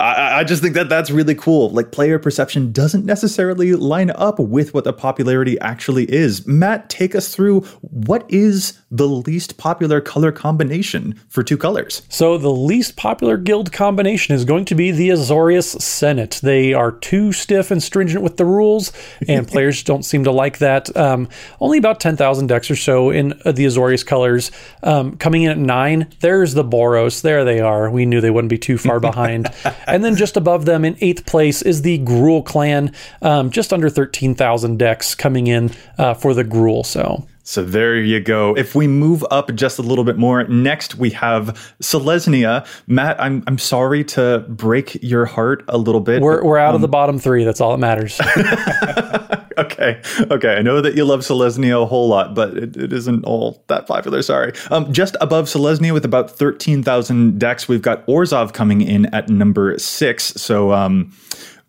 I, 0.00 0.40
I, 0.40 0.44
just 0.44 0.62
think 0.62 0.74
that 0.74 0.88
that's 0.88 1.10
really 1.10 1.34
cool. 1.34 1.70
Like 1.70 1.90
player 1.90 2.20
perception 2.20 2.70
doesn't 2.70 3.04
necessarily 3.04 3.74
line 3.74 4.10
up 4.10 4.38
with 4.38 4.72
what 4.72 4.84
the 4.84 4.92
popularity 4.92 5.58
actually 5.58 6.04
is. 6.04 6.46
Matt, 6.46 6.88
take 6.88 7.16
us 7.16 7.34
through 7.34 7.62
what 7.80 8.24
is 8.28 8.78
the 8.92 9.08
least 9.08 9.58
popular 9.58 10.00
color 10.00 10.30
combination 10.30 11.14
for 11.28 11.42
two 11.42 11.56
colors. 11.56 12.02
So 12.08 12.38
the 12.38 12.50
least 12.50 12.96
popular 12.96 13.36
guild 13.36 13.72
combination 13.72 14.36
is 14.36 14.44
going 14.44 14.66
to 14.66 14.76
be 14.76 14.92
the 14.92 15.08
Azorius 15.08 15.80
Senate. 15.80 16.38
They 16.44 16.72
are 16.72 16.92
too 16.92 17.32
stiff 17.32 17.72
and 17.72 17.82
stringent 17.82 18.22
with 18.22 18.36
the 18.36 18.44
rules, 18.44 18.92
and 19.26 19.48
players 19.48 19.82
don't 19.82 20.04
seem 20.04 20.22
to 20.24 20.30
like 20.30 20.58
that. 20.58 20.96
Um, 20.96 21.28
only 21.60 21.76
about 21.76 21.98
ten 21.98 22.16
thousand 22.16 22.46
decks 22.46 22.70
or 22.70 22.76
so 22.76 23.10
in 23.10 23.32
uh, 23.44 23.50
the 23.50 23.66
Azorius 23.66 24.06
colors. 24.06 24.52
Um, 24.84 25.16
coming 25.16 25.42
in 25.42 25.50
at 25.50 25.58
nine, 25.58 26.08
there's 26.20 26.54
the 26.54 26.64
Boros. 26.64 27.22
There 27.22 27.44
they 27.44 27.60
are. 27.60 27.90
We 27.90 28.06
knew 28.06 28.20
they 28.20 28.30
wouldn't 28.30 28.50
be 28.50 28.58
too 28.58 28.78
far 28.78 29.00
behind. 29.08 29.48
And 29.88 30.04
then 30.04 30.16
just 30.16 30.36
above 30.36 30.64
them 30.64 30.84
in 30.84 30.96
eighth 31.00 31.26
place 31.26 31.62
is 31.62 31.82
the 31.82 31.98
Gruul 31.98 32.44
clan, 32.44 32.92
um, 33.22 33.50
just 33.50 33.72
under 33.72 33.88
13,000 33.88 34.78
decks 34.78 35.14
coming 35.14 35.46
in 35.46 35.70
uh, 35.96 36.14
for 36.14 36.34
the 36.34 36.44
Gruul. 36.44 36.84
So. 36.84 37.26
So 37.48 37.64
there 37.64 37.96
you 37.96 38.20
go. 38.20 38.54
If 38.58 38.74
we 38.74 38.86
move 38.86 39.24
up 39.30 39.54
just 39.54 39.78
a 39.78 39.82
little 39.82 40.04
bit 40.04 40.18
more, 40.18 40.44
next 40.44 40.96
we 40.96 41.08
have 41.10 41.74
Selesnya. 41.82 42.66
Matt, 42.86 43.18
I'm 43.18 43.42
I'm 43.46 43.56
sorry 43.56 44.04
to 44.04 44.44
break 44.50 45.02
your 45.02 45.24
heart 45.24 45.64
a 45.66 45.78
little 45.78 46.02
bit. 46.02 46.20
We're, 46.20 46.44
we're 46.44 46.58
out 46.58 46.70
um, 46.70 46.74
of 46.74 46.80
the 46.82 46.88
bottom 46.88 47.18
three. 47.18 47.44
That's 47.44 47.62
all 47.62 47.70
that 47.70 47.78
matters. 47.78 48.20
okay. 49.58 50.02
Okay. 50.30 50.56
I 50.56 50.60
know 50.60 50.82
that 50.82 50.94
you 50.94 51.06
love 51.06 51.20
Selesnya 51.20 51.84
a 51.84 51.86
whole 51.86 52.08
lot, 52.08 52.34
but 52.34 52.54
it, 52.54 52.76
it 52.76 52.92
isn't 52.92 53.24
all 53.24 53.64
that 53.68 53.86
popular. 53.86 54.20
Sorry. 54.20 54.52
Um, 54.70 54.92
just 54.92 55.16
above 55.22 55.46
Selesnya 55.46 55.94
with 55.94 56.04
about 56.04 56.30
13,000 56.30 57.38
decks, 57.38 57.66
we've 57.66 57.80
got 57.80 58.06
Orzhov 58.06 58.52
coming 58.52 58.82
in 58.82 59.06
at 59.14 59.30
number 59.30 59.78
six. 59.78 60.34
So, 60.36 60.72
um, 60.74 61.14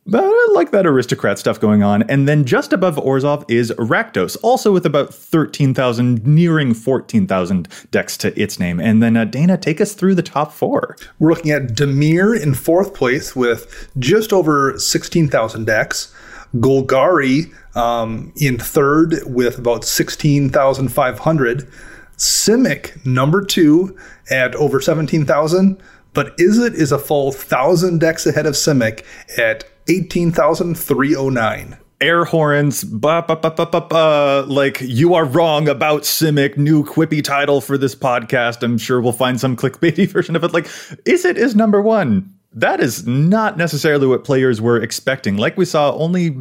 But 0.09 0.23
I 0.23 0.47
like 0.53 0.71
that 0.71 0.87
aristocrat 0.87 1.37
stuff 1.37 1.59
going 1.59 1.83
on. 1.83 2.01
And 2.03 2.27
then 2.27 2.43
just 2.43 2.73
above 2.73 2.95
Orzhov 2.95 3.45
is 3.47 3.71
Rakdos, 3.73 4.37
also 4.41 4.71
with 4.71 4.85
about 4.85 5.13
13,000, 5.13 6.25
nearing 6.25 6.73
14,000 6.73 7.67
decks 7.91 8.17
to 8.17 8.39
its 8.39 8.59
name. 8.59 8.79
And 8.79 9.03
then 9.03 9.15
uh, 9.15 9.25
Dana, 9.25 9.55
take 9.55 9.79
us 9.79 9.93
through 9.93 10.15
the 10.15 10.23
top 10.23 10.51
four. 10.51 10.95
We're 11.19 11.29
looking 11.29 11.51
at 11.51 11.75
Dimir 11.75 12.41
in 12.41 12.55
fourth 12.55 12.95
place 12.95 13.35
with 13.35 13.89
just 13.99 14.33
over 14.33 14.79
16,000 14.79 15.65
decks. 15.65 16.11
Golgari 16.55 17.53
um, 17.75 18.33
in 18.35 18.57
third 18.57 19.13
with 19.27 19.59
about 19.59 19.83
16,500. 19.83 21.71
Simic 22.17 23.05
number 23.05 23.45
two 23.45 23.95
at 24.31 24.55
over 24.55 24.81
17,000. 24.81 25.79
But 26.13 26.35
Izzet 26.37 26.73
is 26.73 26.91
a 26.91 26.97
full 26.97 27.31
thousand 27.31 27.99
decks 27.99 28.25
ahead 28.25 28.47
of 28.47 28.55
Simic 28.55 29.05
at 29.37 29.78
18,309 29.89 31.77
air 32.01 32.23
horns, 32.23 32.83
ba, 32.83 33.25
ba, 33.27 33.35
ba, 33.35 33.51
ba, 33.51 33.65
ba, 33.65 33.81
ba, 33.81 34.45
like 34.47 34.79
you 34.81 35.15
are 35.15 35.25
wrong 35.25 35.67
about 35.67 36.03
Simic, 36.03 36.57
new 36.57 36.85
quippy 36.85 37.21
title 37.23 37.59
for 37.59 37.77
this 37.77 37.93
podcast. 37.95 38.63
I'm 38.63 38.77
sure 38.77 39.01
we'll 39.01 39.11
find 39.11 39.39
some 39.39 39.57
clickbaity 39.57 40.07
version 40.11 40.35
of 40.35 40.43
it. 40.43 40.53
Like, 40.53 40.65
Izzet 41.05 41.35
is 41.35 41.55
number 41.55 41.81
one. 41.81 42.33
That 42.53 42.79
is 42.79 43.05
not 43.05 43.57
necessarily 43.57 44.07
what 44.07 44.23
players 44.23 44.61
were 44.61 44.81
expecting. 44.81 45.37
Like 45.37 45.57
we 45.57 45.65
saw, 45.65 45.91
only 45.93 46.37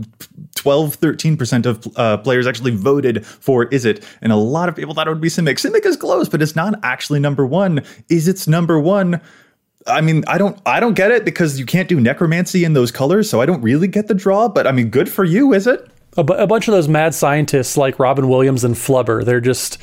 12, 0.54 1.00
13% 1.00 1.66
of 1.66 1.86
uh, 1.96 2.18
players 2.18 2.46
actually 2.46 2.76
voted 2.76 3.26
for 3.26 3.66
Izzet, 3.66 4.04
and 4.22 4.32
a 4.32 4.36
lot 4.36 4.68
of 4.68 4.76
people 4.76 4.94
thought 4.94 5.06
it 5.06 5.10
would 5.10 5.20
be 5.20 5.28
Simic. 5.28 5.54
Simic 5.54 5.84
is 5.84 5.96
close, 5.96 6.28
but 6.28 6.40
it's 6.40 6.54
not 6.54 6.78
actually 6.82 7.20
number 7.20 7.44
one. 7.44 7.80
Izzet's 8.10 8.46
number 8.46 8.78
one 8.78 9.20
I 9.88 10.00
mean, 10.00 10.24
I 10.26 10.38
don't, 10.38 10.58
I 10.66 10.80
don't 10.80 10.94
get 10.94 11.10
it 11.10 11.24
because 11.24 11.58
you 11.58 11.66
can't 11.66 11.88
do 11.88 12.00
necromancy 12.00 12.64
in 12.64 12.72
those 12.72 12.90
colors, 12.90 13.28
so 13.28 13.40
I 13.40 13.46
don't 13.46 13.62
really 13.62 13.88
get 13.88 14.08
the 14.08 14.14
draw. 14.14 14.48
But 14.48 14.66
I 14.66 14.72
mean, 14.72 14.90
good 14.90 15.08
for 15.08 15.24
you, 15.24 15.48
Izzet? 15.48 15.88
A, 16.16 16.24
b- 16.24 16.34
a 16.36 16.46
bunch 16.46 16.66
of 16.66 16.72
those 16.72 16.88
mad 16.88 17.14
scientists 17.14 17.76
like 17.76 17.98
Robin 17.98 18.28
Williams 18.28 18.64
and 18.64 18.74
Flubber, 18.74 19.24
they're 19.24 19.40
just, 19.40 19.78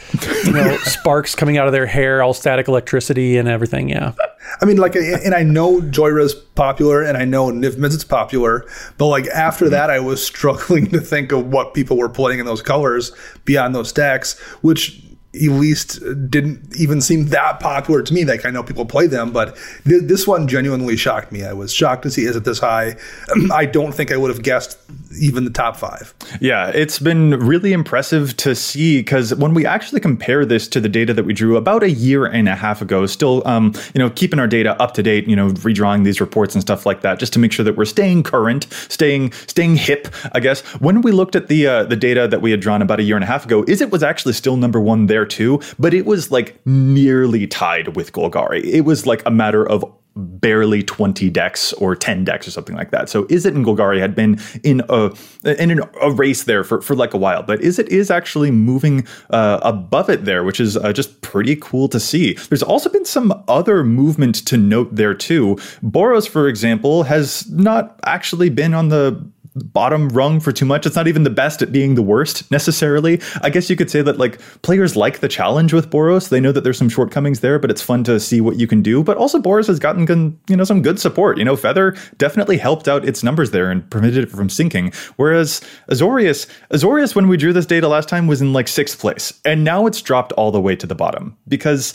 you 0.45 0.51
know, 0.51 0.77
sparks 0.83 1.33
coming 1.33 1.57
out 1.57 1.67
of 1.67 1.71
their 1.71 1.85
hair, 1.85 2.21
all 2.21 2.33
static 2.33 2.67
electricity 2.67 3.37
and 3.37 3.47
everything. 3.47 3.87
Yeah. 3.87 4.13
I 4.61 4.65
mean, 4.65 4.77
like, 4.77 4.95
and 4.95 5.33
I 5.33 5.43
know 5.43 5.79
Jhoira's 5.81 6.33
popular, 6.33 7.01
and 7.01 7.17
I 7.17 7.25
know 7.25 7.51
Niv 7.51 7.77
Mizzet's 7.77 8.03
popular, 8.03 8.67
but 8.97 9.07
like 9.07 9.27
after 9.27 9.69
that, 9.69 9.89
I 9.89 9.99
was 9.99 10.25
struggling 10.25 10.87
to 10.91 10.99
think 10.99 11.31
of 11.31 11.47
what 11.47 11.73
people 11.73 11.97
were 11.97 12.09
playing 12.09 12.39
in 12.39 12.45
those 12.45 12.61
colors 12.61 13.11
beyond 13.45 13.73
those 13.73 13.93
decks, 13.93 14.37
which 14.61 15.01
least 15.43 15.99
didn't 16.29 16.75
even 16.77 17.01
seem 17.01 17.25
that 17.27 17.59
popular 17.59 18.01
to 18.01 18.13
me. 18.13 18.25
Like 18.25 18.45
I 18.45 18.49
know 18.49 18.63
people 18.63 18.85
play 18.85 19.07
them, 19.07 19.31
but 19.31 19.55
th- 19.85 20.03
this 20.03 20.27
one 20.27 20.47
genuinely 20.47 20.97
shocked 20.97 21.31
me. 21.31 21.43
I 21.43 21.53
was 21.53 21.73
shocked 21.73 22.03
to 22.03 22.11
see 22.11 22.23
Izzet 22.23 22.43
this 22.43 22.59
high. 22.59 22.95
I 23.51 23.65
don't 23.65 23.93
think 23.93 24.11
I 24.11 24.17
would 24.17 24.29
have 24.29 24.43
guessed 24.43 24.77
even 25.19 25.45
the 25.45 25.51
top 25.51 25.77
five. 25.77 26.13
Yeah, 26.41 26.69
it's 26.69 26.99
been 26.99 27.31
really 27.39 27.73
impressive 27.73 28.35
to 28.37 28.55
see 28.55 28.99
because 28.99 29.33
when 29.35 29.53
we 29.53 29.65
actually 29.65 30.01
compare 30.01 30.45
this 30.45 30.67
to 30.69 30.79
the 30.79 30.89
data 30.89 31.13
that 31.13 31.23
we 31.23 31.33
drew 31.33 31.57
about 31.57 31.83
a 31.83 31.91
year 31.91 32.25
and 32.25 32.49
a 32.49 32.55
half 32.55 32.81
ago, 32.81 33.05
still, 33.05 33.41
um, 33.47 33.73
you 33.93 33.99
know, 33.99 34.09
keeping 34.09 34.39
our 34.39 34.47
data 34.47 34.79
up 34.81 34.93
to 34.95 35.03
date, 35.03 35.27
you 35.27 35.35
know, 35.35 35.49
redrawing 35.49 36.03
these 36.03 36.19
reports 36.19 36.55
and 36.55 36.61
stuff 36.61 36.85
like 36.85 37.01
that, 37.01 37.19
just 37.19 37.33
to 37.33 37.39
make 37.39 37.51
sure 37.51 37.63
that 37.63 37.75
we're 37.75 37.85
staying 37.85 38.23
current, 38.23 38.67
staying 38.89 39.31
staying 39.47 39.75
hip. 39.75 40.07
I 40.33 40.39
guess 40.39 40.61
when 40.79 41.01
we 41.01 41.11
looked 41.11 41.35
at 41.35 41.47
the 41.47 41.67
uh, 41.67 41.83
the 41.83 41.95
data 41.95 42.27
that 42.27 42.41
we 42.41 42.51
had 42.51 42.59
drawn 42.59 42.81
about 42.81 42.99
a 42.99 43.03
year 43.03 43.15
and 43.15 43.23
a 43.23 43.27
half 43.27 43.45
ago, 43.45 43.63
is 43.67 43.81
it 43.81 43.91
was 43.91 44.03
actually 44.03 44.33
still 44.33 44.57
number 44.57 44.79
one 44.79 45.07
there 45.07 45.24
too, 45.25 45.59
but 45.79 45.93
it 45.93 46.05
was 46.05 46.31
like 46.31 46.59
nearly 46.65 47.47
tied 47.47 47.95
with 47.95 48.13
Golgari. 48.13 48.63
It 48.63 48.81
was 48.81 49.05
like 49.05 49.23
a 49.25 49.31
matter 49.31 49.67
of 49.67 49.83
barely 50.15 50.81
20 50.81 51.29
decks 51.29 51.73
or 51.73 51.95
10 51.95 52.23
decks 52.23 52.47
or 52.47 52.51
something 52.51 52.75
like 52.75 52.91
that. 52.91 53.09
So 53.09 53.25
Izzet 53.25 53.53
and 53.53 53.65
Golgari 53.65 53.99
had 53.99 54.15
been 54.15 54.39
in 54.63 54.81
a 54.87 55.11
in 55.43 55.81
a 56.01 56.11
race 56.11 56.43
there 56.43 56.63
for, 56.63 56.81
for 56.81 56.95
like 56.95 57.13
a 57.13 57.17
while, 57.17 57.43
but 57.43 57.59
Izzet 57.59 57.87
is 57.87 58.09
actually 58.09 58.49
moving 58.49 59.05
uh, 59.31 59.59
above 59.61 60.09
it 60.09 60.23
there, 60.23 60.43
which 60.43 60.59
is 60.59 60.77
uh, 60.77 60.93
just 60.93 61.21
pretty 61.21 61.57
cool 61.57 61.89
to 61.89 61.99
see. 61.99 62.33
There's 62.33 62.63
also 62.63 62.89
been 62.89 63.05
some 63.05 63.43
other 63.47 63.83
movement 63.83 64.35
to 64.47 64.57
note 64.57 64.95
there 64.95 65.13
too. 65.13 65.55
Boros, 65.83 66.29
for 66.29 66.47
example, 66.47 67.03
has 67.03 67.49
not 67.49 67.99
actually 68.05 68.49
been 68.49 68.73
on 68.73 68.87
the 68.89 69.21
bottom 69.55 70.09
rung 70.09 70.39
for 70.39 70.51
too 70.51 70.65
much. 70.65 70.85
It's 70.85 70.95
not 70.95 71.07
even 71.07 71.23
the 71.23 71.29
best 71.29 71.61
at 71.61 71.71
being 71.71 71.95
the 71.95 72.01
worst 72.01 72.49
necessarily. 72.51 73.21
I 73.41 73.49
guess 73.49 73.69
you 73.69 73.75
could 73.75 73.89
say 73.89 74.01
that 74.01 74.17
like 74.17 74.39
players 74.61 74.95
like 74.95 75.19
the 75.19 75.27
challenge 75.27 75.73
with 75.73 75.89
Boros. 75.89 76.29
They 76.29 76.39
know 76.39 76.51
that 76.51 76.63
there's 76.63 76.77
some 76.77 76.89
shortcomings 76.89 77.39
there, 77.39 77.57
but 77.59 77.71
it's 77.71 77.81
fun 77.81 78.03
to 78.05 78.19
see 78.19 78.41
what 78.41 78.57
you 78.57 78.67
can 78.67 78.81
do. 78.81 79.03
But 79.03 79.17
also 79.17 79.39
Boros 79.39 79.67
has 79.67 79.79
gotten 79.79 80.39
you 80.47 80.55
know 80.55 80.63
some 80.63 80.81
good 80.81 80.99
support. 80.99 81.37
You 81.37 81.45
know, 81.45 81.55
Feather 81.55 81.95
definitely 82.17 82.57
helped 82.57 82.87
out 82.87 83.07
its 83.07 83.23
numbers 83.23 83.51
there 83.51 83.71
and 83.71 83.89
prevented 83.89 84.23
it 84.23 84.31
from 84.31 84.49
sinking. 84.49 84.91
Whereas 85.15 85.61
Azorius, 85.89 86.47
Azorius 86.71 87.15
when 87.15 87.27
we 87.27 87.37
drew 87.37 87.53
this 87.53 87.65
data 87.65 87.87
last 87.87 88.09
time 88.09 88.27
was 88.27 88.41
in 88.41 88.53
like 88.53 88.67
sixth 88.67 88.99
place, 88.99 89.33
and 89.45 89.63
now 89.63 89.85
it's 89.85 90.01
dropped 90.01 90.33
all 90.33 90.51
the 90.51 90.61
way 90.61 90.75
to 90.75 90.87
the 90.87 90.95
bottom 90.95 91.37
because 91.47 91.93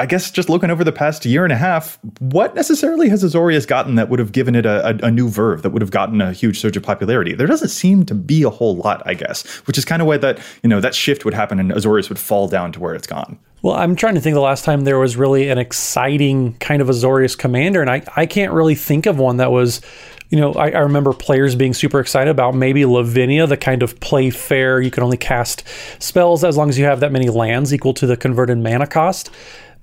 I 0.00 0.06
guess 0.06 0.30
just 0.30 0.48
looking 0.48 0.70
over 0.70 0.82
the 0.82 0.92
past 0.92 1.26
year 1.26 1.44
and 1.44 1.52
a 1.52 1.56
half, 1.56 1.98
what 2.20 2.54
necessarily 2.54 3.10
has 3.10 3.22
Azorius 3.22 3.66
gotten 3.66 3.96
that 3.96 4.08
would 4.08 4.18
have 4.18 4.32
given 4.32 4.54
it 4.54 4.64
a, 4.64 4.88
a, 4.88 5.08
a, 5.08 5.10
new 5.10 5.28
verve, 5.28 5.60
that 5.60 5.70
would 5.70 5.82
have 5.82 5.90
gotten 5.90 6.22
a 6.22 6.32
huge 6.32 6.58
surge 6.58 6.74
of 6.74 6.82
popularity? 6.82 7.34
There 7.34 7.46
doesn't 7.46 7.68
seem 7.68 8.06
to 8.06 8.14
be 8.14 8.42
a 8.42 8.48
whole 8.48 8.76
lot, 8.76 9.02
I 9.04 9.12
guess, 9.12 9.46
which 9.66 9.76
is 9.76 9.84
kind 9.84 10.00
of 10.00 10.08
why 10.08 10.16
that, 10.16 10.40
you 10.62 10.70
know, 10.70 10.80
that 10.80 10.94
shift 10.94 11.26
would 11.26 11.34
happen 11.34 11.60
and 11.60 11.70
Azorius 11.70 12.08
would 12.08 12.18
fall 12.18 12.48
down 12.48 12.72
to 12.72 12.80
where 12.80 12.94
it's 12.94 13.06
gone. 13.06 13.38
Well, 13.60 13.74
I'm 13.74 13.94
trying 13.94 14.14
to 14.14 14.22
think 14.22 14.32
the 14.32 14.40
last 14.40 14.64
time 14.64 14.84
there 14.84 14.98
was 14.98 15.18
really 15.18 15.50
an 15.50 15.58
exciting 15.58 16.54
kind 16.54 16.80
of 16.80 16.88
Azorius 16.88 17.36
commander, 17.36 17.82
and 17.82 17.90
I, 17.90 18.02
I 18.16 18.24
can't 18.24 18.54
really 18.54 18.76
think 18.76 19.04
of 19.04 19.18
one 19.18 19.36
that 19.36 19.52
was 19.52 19.82
you 20.30 20.38
know, 20.38 20.52
I, 20.52 20.70
I, 20.70 20.78
remember 20.78 21.12
players 21.12 21.56
being 21.56 21.74
super 21.74 21.98
excited 21.98 22.30
about 22.30 22.54
maybe 22.54 22.84
Lavinia, 22.84 23.48
the 23.48 23.56
kind 23.56 23.82
of 23.82 23.98
play 23.98 24.30
fair. 24.30 24.80
You 24.80 24.90
can 24.92 25.02
only 25.02 25.16
cast 25.16 25.64
spells 25.98 26.44
as 26.44 26.56
long 26.56 26.68
as 26.68 26.78
you 26.78 26.84
have 26.84 27.00
that 27.00 27.10
many 27.10 27.28
lands 27.28 27.74
equal 27.74 27.92
to 27.94 28.06
the 28.06 28.16
converted 28.16 28.58
mana 28.58 28.86
cost. 28.86 29.28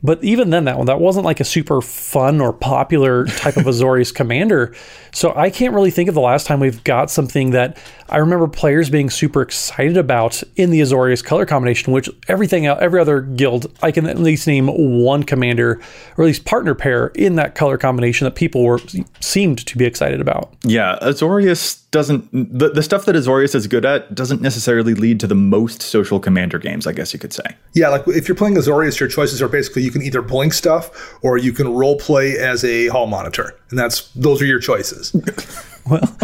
But 0.03 0.23
even 0.23 0.51
then, 0.51 0.65
that 0.65 0.77
one 0.77 0.85
that 0.85 0.99
wasn't 0.99 1.25
like 1.25 1.39
a 1.39 1.43
super 1.43 1.81
fun 1.81 2.39
or 2.39 2.53
popular 2.53 3.25
type 3.25 3.57
of 3.57 3.65
Azorius 3.65 4.13
commander. 4.13 4.73
So 5.11 5.33
I 5.35 5.49
can't 5.49 5.73
really 5.73 5.89
think 5.89 6.07
of 6.07 6.15
the 6.15 6.21
last 6.21 6.45
time 6.45 6.59
we've 6.59 6.83
got 6.83 7.09
something 7.09 7.51
that 7.51 7.77
I 8.09 8.17
remember 8.17 8.47
players 8.47 8.89
being 8.89 9.09
super 9.09 9.41
excited 9.41 9.97
about 9.97 10.43
in 10.55 10.69
the 10.69 10.81
Azorius 10.81 11.23
color 11.23 11.45
combination. 11.45 11.93
Which 11.93 12.09
everything, 12.27 12.67
every 12.67 12.99
other 12.99 13.21
guild, 13.21 13.75
I 13.81 13.91
can 13.91 14.05
at 14.05 14.19
least 14.19 14.45
name 14.45 14.67
one 14.67 15.23
commander 15.23 15.81
or 16.17 16.23
at 16.23 16.27
least 16.27 16.45
partner 16.45 16.75
pair 16.75 17.07
in 17.07 17.35
that 17.35 17.55
color 17.55 17.77
combination 17.77 18.25
that 18.25 18.35
people 18.35 18.63
were 18.63 18.79
seemed 19.19 19.65
to 19.65 19.77
be 19.77 19.85
excited 19.85 20.21
about. 20.21 20.53
Yeah, 20.63 20.99
Azorius 21.01 21.83
doesn't 21.89 22.29
the, 22.31 22.69
the 22.69 22.83
stuff 22.83 23.05
that 23.05 23.15
Azorius 23.15 23.55
is 23.55 23.65
good 23.65 23.85
at 23.85 24.13
doesn't 24.13 24.41
necessarily 24.41 24.93
lead 24.93 25.19
to 25.21 25.27
the 25.27 25.35
most 25.35 25.81
social 25.81 26.19
commander 26.19 26.59
games, 26.59 26.85
I 26.85 26.91
guess 26.91 27.13
you 27.13 27.19
could 27.19 27.33
say. 27.33 27.45
Yeah, 27.73 27.89
like 27.89 28.07
if 28.07 28.27
you're 28.27 28.35
playing 28.35 28.55
Azorius, 28.55 28.99
your 28.99 29.09
choices 29.09 29.41
are 29.41 29.47
basically 29.47 29.86
you 29.87 29.91
can 29.93 30.01
either 30.03 30.21
blink 30.21 30.53
stuff 30.53 31.17
or 31.23 31.37
you 31.37 31.53
can 31.53 31.73
role 31.73 31.97
play 31.97 32.37
as 32.37 32.63
a 32.63 32.87
hall 32.87 33.07
monitor. 33.07 33.57
And 33.69 33.79
that's 33.79 34.11
those 34.11 34.41
are 34.41 34.45
your 34.45 34.59
choices. 34.59 35.15
well, 35.89 36.17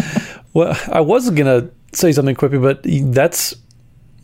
well, 0.52 0.78
I 0.92 1.00
was 1.00 1.30
gonna 1.30 1.70
say 1.92 2.12
something 2.12 2.36
quippy, 2.36 2.60
but 2.60 2.84
that's 3.14 3.54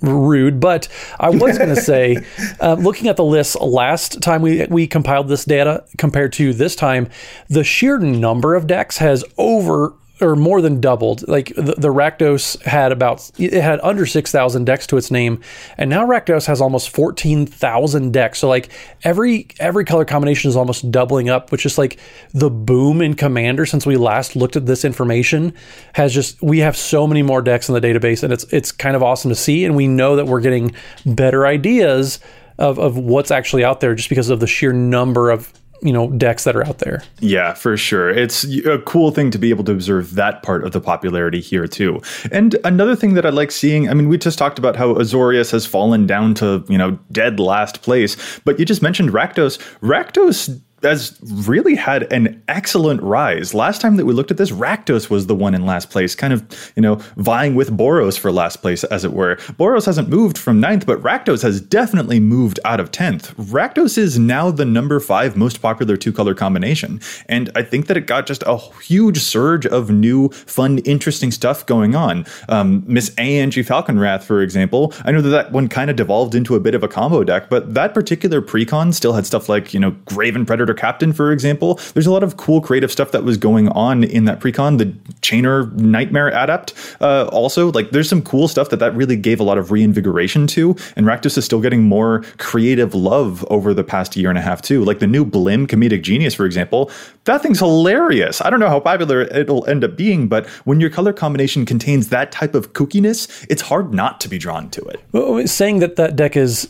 rude. 0.02 0.60
But 0.60 0.88
I 1.18 1.30
was 1.30 1.58
going 1.58 1.74
to 1.74 1.80
say, 1.80 2.24
uh, 2.60 2.74
looking 2.74 3.08
at 3.08 3.16
the 3.16 3.24
list 3.24 3.60
last 3.60 4.20
time 4.22 4.42
we 4.42 4.66
we 4.66 4.86
compiled 4.86 5.28
this 5.28 5.44
data 5.44 5.84
compared 5.98 6.32
to 6.34 6.52
this 6.52 6.76
time, 6.76 7.08
the 7.48 7.64
sheer 7.64 7.98
number 7.98 8.54
of 8.54 8.66
decks 8.66 8.98
has 8.98 9.24
over 9.38 9.94
or 10.20 10.36
more 10.36 10.60
than 10.60 10.80
doubled. 10.80 11.26
Like 11.28 11.54
the, 11.54 11.74
the 11.76 11.88
Rakdos 11.88 12.60
had 12.62 12.92
about 12.92 13.30
it 13.38 13.52
had 13.52 13.80
under 13.82 14.06
six 14.06 14.30
thousand 14.30 14.64
decks 14.64 14.86
to 14.88 14.96
its 14.96 15.10
name, 15.10 15.40
and 15.78 15.90
now 15.90 16.06
Rakdos 16.06 16.46
has 16.46 16.60
almost 16.60 16.90
fourteen 16.90 17.46
thousand 17.46 18.12
decks. 18.12 18.38
So 18.38 18.48
like 18.48 18.68
every 19.02 19.48
every 19.58 19.84
color 19.84 20.04
combination 20.04 20.48
is 20.48 20.56
almost 20.56 20.90
doubling 20.90 21.28
up, 21.28 21.52
which 21.52 21.66
is 21.66 21.78
like 21.78 21.98
the 22.32 22.50
boom 22.50 23.00
in 23.02 23.14
Commander 23.14 23.66
since 23.66 23.86
we 23.86 23.96
last 23.96 24.36
looked 24.36 24.56
at 24.56 24.66
this 24.66 24.84
information 24.84 25.54
has 25.94 26.14
just 26.14 26.40
we 26.42 26.58
have 26.58 26.76
so 26.76 27.06
many 27.06 27.22
more 27.22 27.42
decks 27.42 27.68
in 27.68 27.74
the 27.74 27.80
database, 27.80 28.22
and 28.22 28.32
it's 28.32 28.44
it's 28.52 28.72
kind 28.72 28.96
of 28.96 29.02
awesome 29.02 29.28
to 29.28 29.34
see, 29.34 29.64
and 29.64 29.76
we 29.76 29.86
know 29.86 30.16
that 30.16 30.26
we're 30.26 30.40
getting 30.40 30.72
better 31.06 31.46
ideas. 31.46 32.20
Of, 32.58 32.78
of 32.78 32.98
what's 32.98 33.30
actually 33.30 33.64
out 33.64 33.80
there 33.80 33.94
just 33.94 34.10
because 34.10 34.28
of 34.28 34.38
the 34.40 34.46
sheer 34.46 34.70
number 34.70 35.30
of 35.30 35.50
you 35.82 35.92
know 35.92 36.10
decks 36.10 36.44
that 36.44 36.56
are 36.56 36.66
out 36.66 36.78
there. 36.78 37.02
Yeah, 37.20 37.54
for 37.54 37.76
sure. 37.76 38.10
It's 38.10 38.44
a 38.44 38.78
cool 38.80 39.10
thing 39.10 39.30
to 39.30 39.38
be 39.38 39.50
able 39.50 39.64
to 39.64 39.72
observe 39.72 40.14
that 40.14 40.42
part 40.42 40.64
of 40.64 40.72
the 40.72 40.80
popularity 40.80 41.40
here 41.40 41.66
too. 41.66 42.00
And 42.30 42.56
another 42.64 42.96
thing 42.96 43.14
that 43.14 43.26
I 43.26 43.30
like 43.30 43.50
seeing, 43.50 43.88
I 43.88 43.94
mean, 43.94 44.08
we 44.08 44.18
just 44.18 44.38
talked 44.38 44.58
about 44.58 44.76
how 44.76 44.94
Azorius 44.94 45.50
has 45.52 45.66
fallen 45.66 46.06
down 46.06 46.34
to, 46.34 46.64
you 46.68 46.78
know, 46.78 46.98
dead 47.12 47.40
last 47.40 47.82
place, 47.82 48.16
but 48.44 48.58
you 48.58 48.64
just 48.64 48.82
mentioned 48.82 49.10
Rakdos. 49.10 49.58
Rakdos 49.80 50.60
has 50.82 51.18
really 51.22 51.74
had 51.74 52.12
an 52.12 52.42
excellent 52.48 53.02
rise. 53.02 53.54
Last 53.54 53.80
time 53.80 53.96
that 53.96 54.06
we 54.06 54.12
looked 54.12 54.30
at 54.30 54.36
this, 54.36 54.50
Rakdos 54.50 55.10
was 55.10 55.26
the 55.26 55.34
one 55.34 55.54
in 55.54 55.66
last 55.66 55.90
place, 55.90 56.14
kind 56.14 56.32
of, 56.32 56.72
you 56.76 56.82
know, 56.82 56.96
vying 57.16 57.54
with 57.54 57.76
Boros 57.76 58.18
for 58.18 58.32
last 58.32 58.56
place, 58.56 58.84
as 58.84 59.04
it 59.04 59.12
were. 59.12 59.36
Boros 59.36 59.86
hasn't 59.86 60.08
moved 60.08 60.38
from 60.38 60.60
ninth, 60.60 60.86
but 60.86 61.02
Rakdos 61.02 61.42
has 61.42 61.60
definitely 61.60 62.20
moved 62.20 62.60
out 62.64 62.80
of 62.80 62.90
10th. 62.90 63.34
Rakdos 63.34 63.98
is 63.98 64.18
now 64.18 64.50
the 64.50 64.64
number 64.64 65.00
five 65.00 65.36
most 65.36 65.60
popular 65.60 65.96
two 65.96 66.12
color 66.12 66.34
combination. 66.34 67.00
And 67.28 67.50
I 67.54 67.62
think 67.62 67.86
that 67.86 67.96
it 67.96 68.06
got 68.06 68.26
just 68.26 68.42
a 68.46 68.56
huge 68.82 69.18
surge 69.18 69.66
of 69.66 69.90
new, 69.90 70.28
fun, 70.30 70.78
interesting 70.78 71.30
stuff 71.30 71.66
going 71.66 71.94
on. 71.94 72.26
Um, 72.48 72.84
Miss 72.86 73.14
Angie 73.16 73.64
Falkenrath, 73.64 74.22
for 74.22 74.42
example, 74.42 74.92
I 75.04 75.12
know 75.12 75.20
that 75.20 75.30
that 75.30 75.52
one 75.52 75.68
kind 75.68 75.90
of 75.90 75.96
devolved 75.96 76.34
into 76.34 76.54
a 76.54 76.60
bit 76.60 76.74
of 76.74 76.82
a 76.82 76.88
combo 76.88 77.24
deck, 77.24 77.48
but 77.48 77.74
that 77.74 77.94
particular 77.94 78.40
precon 78.40 78.94
still 78.94 79.12
had 79.12 79.26
stuff 79.26 79.48
like, 79.48 79.74
you 79.74 79.80
know, 79.80 79.92
Greven 80.06 80.46
Predator 80.46 80.69
Captain, 80.74 81.12
for 81.12 81.32
example. 81.32 81.80
There's 81.94 82.06
a 82.06 82.10
lot 82.10 82.22
of 82.22 82.36
cool 82.36 82.60
creative 82.60 82.90
stuff 82.90 83.12
that 83.12 83.24
was 83.24 83.36
going 83.36 83.68
on 83.70 84.04
in 84.04 84.24
that 84.24 84.40
precon. 84.40 84.78
The 84.78 84.86
Chainer 85.20 85.72
Nightmare 85.74 86.28
Adept, 86.28 86.74
uh, 87.00 87.26
also, 87.32 87.72
like, 87.72 87.90
there's 87.90 88.08
some 88.08 88.22
cool 88.22 88.48
stuff 88.48 88.70
that 88.70 88.78
that 88.78 88.94
really 88.94 89.16
gave 89.16 89.40
a 89.40 89.44
lot 89.44 89.58
of 89.58 89.70
reinvigoration 89.70 90.46
to. 90.48 90.76
And 90.96 91.06
Rakdos 91.06 91.36
is 91.38 91.44
still 91.44 91.60
getting 91.60 91.82
more 91.82 92.22
creative 92.38 92.94
love 92.94 93.44
over 93.50 93.74
the 93.74 93.84
past 93.84 94.16
year 94.16 94.28
and 94.28 94.38
a 94.38 94.42
half, 94.42 94.62
too. 94.62 94.84
Like 94.84 94.98
the 94.98 95.06
new 95.06 95.24
Blim 95.24 95.66
Comedic 95.66 96.02
Genius, 96.02 96.34
for 96.34 96.46
example, 96.46 96.90
that 97.24 97.42
thing's 97.42 97.58
hilarious. 97.58 98.40
I 98.40 98.50
don't 98.50 98.60
know 98.60 98.68
how 98.68 98.80
popular 98.80 99.22
it'll 99.22 99.66
end 99.66 99.84
up 99.84 99.96
being, 99.96 100.28
but 100.28 100.46
when 100.64 100.80
your 100.80 100.90
color 100.90 101.12
combination 101.12 101.66
contains 101.66 102.08
that 102.08 102.32
type 102.32 102.54
of 102.54 102.72
kookiness, 102.72 103.46
it's 103.48 103.62
hard 103.62 103.92
not 103.94 104.20
to 104.20 104.28
be 104.28 104.38
drawn 104.38 104.70
to 104.70 104.82
it. 104.82 105.00
Well, 105.12 105.46
saying 105.46 105.80
that 105.80 105.96
that 105.96 106.16
deck 106.16 106.36
is 106.36 106.68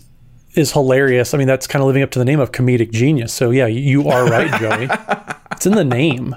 is 0.55 0.72
hilarious. 0.72 1.34
I 1.34 1.38
mean, 1.38 1.46
that's 1.46 1.66
kind 1.66 1.82
of 1.82 1.86
living 1.86 2.03
up 2.03 2.11
to 2.12 2.18
the 2.18 2.24
name 2.24 2.40
of 2.40 2.53
comedic 2.53 2.90
genius. 2.90 3.32
So 3.32 3.51
yeah, 3.51 3.66
you 3.66 4.09
are 4.09 4.26
right, 4.26 4.61
Joey. 4.61 4.88
it's 5.53 5.66
in 5.66 5.72
the 5.72 5.84
name. 5.84 6.34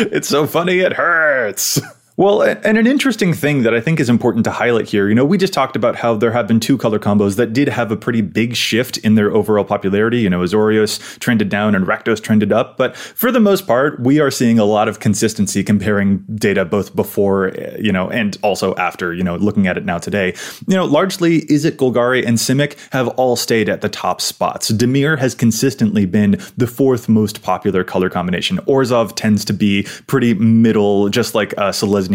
It's 0.00 0.28
so 0.28 0.46
funny 0.46 0.80
it 0.80 0.92
hurts. 0.92 1.80
Well, 2.18 2.42
and 2.42 2.76
an 2.76 2.88
interesting 2.88 3.32
thing 3.32 3.62
that 3.62 3.72
I 3.72 3.80
think 3.80 4.00
is 4.00 4.08
important 4.08 4.42
to 4.46 4.50
highlight 4.50 4.88
here, 4.88 5.08
you 5.08 5.14
know, 5.14 5.24
we 5.24 5.38
just 5.38 5.52
talked 5.52 5.76
about 5.76 5.94
how 5.94 6.16
there 6.16 6.32
have 6.32 6.48
been 6.48 6.58
two 6.58 6.76
color 6.76 6.98
combos 6.98 7.36
that 7.36 7.52
did 7.52 7.68
have 7.68 7.92
a 7.92 7.96
pretty 7.96 8.22
big 8.22 8.56
shift 8.56 8.96
in 8.98 9.14
their 9.14 9.32
overall 9.32 9.62
popularity. 9.62 10.18
You 10.18 10.28
know, 10.28 10.40
Azorius 10.40 10.98
trended 11.20 11.48
down 11.48 11.76
and 11.76 11.86
Rakdos 11.86 12.20
trended 12.20 12.52
up. 12.52 12.76
But 12.76 12.96
for 12.96 13.30
the 13.30 13.38
most 13.38 13.68
part, 13.68 14.00
we 14.00 14.18
are 14.18 14.32
seeing 14.32 14.58
a 14.58 14.64
lot 14.64 14.88
of 14.88 14.98
consistency 14.98 15.62
comparing 15.62 16.24
data 16.34 16.64
both 16.64 16.96
before, 16.96 17.52
you 17.78 17.92
know, 17.92 18.10
and 18.10 18.36
also 18.42 18.74
after, 18.74 19.14
you 19.14 19.22
know, 19.22 19.36
looking 19.36 19.68
at 19.68 19.78
it 19.78 19.84
now 19.84 19.98
today. 19.98 20.34
You 20.66 20.74
know, 20.74 20.86
largely 20.86 21.42
Izzet 21.42 21.76
Golgari 21.76 22.26
and 22.26 22.36
Simic 22.36 22.76
have 22.92 23.06
all 23.10 23.36
stayed 23.36 23.68
at 23.68 23.80
the 23.80 23.88
top 23.88 24.20
spots. 24.20 24.72
Dimir 24.72 25.20
has 25.20 25.36
consistently 25.36 26.04
been 26.04 26.40
the 26.56 26.66
fourth 26.66 27.08
most 27.08 27.42
popular 27.42 27.84
color 27.84 28.10
combination. 28.10 28.56
Orzhov 28.66 29.14
tends 29.14 29.44
to 29.44 29.52
be 29.52 29.84
pretty 30.08 30.34
middle, 30.34 31.10
just 31.10 31.36
like 31.36 31.56
uh, 31.58 31.70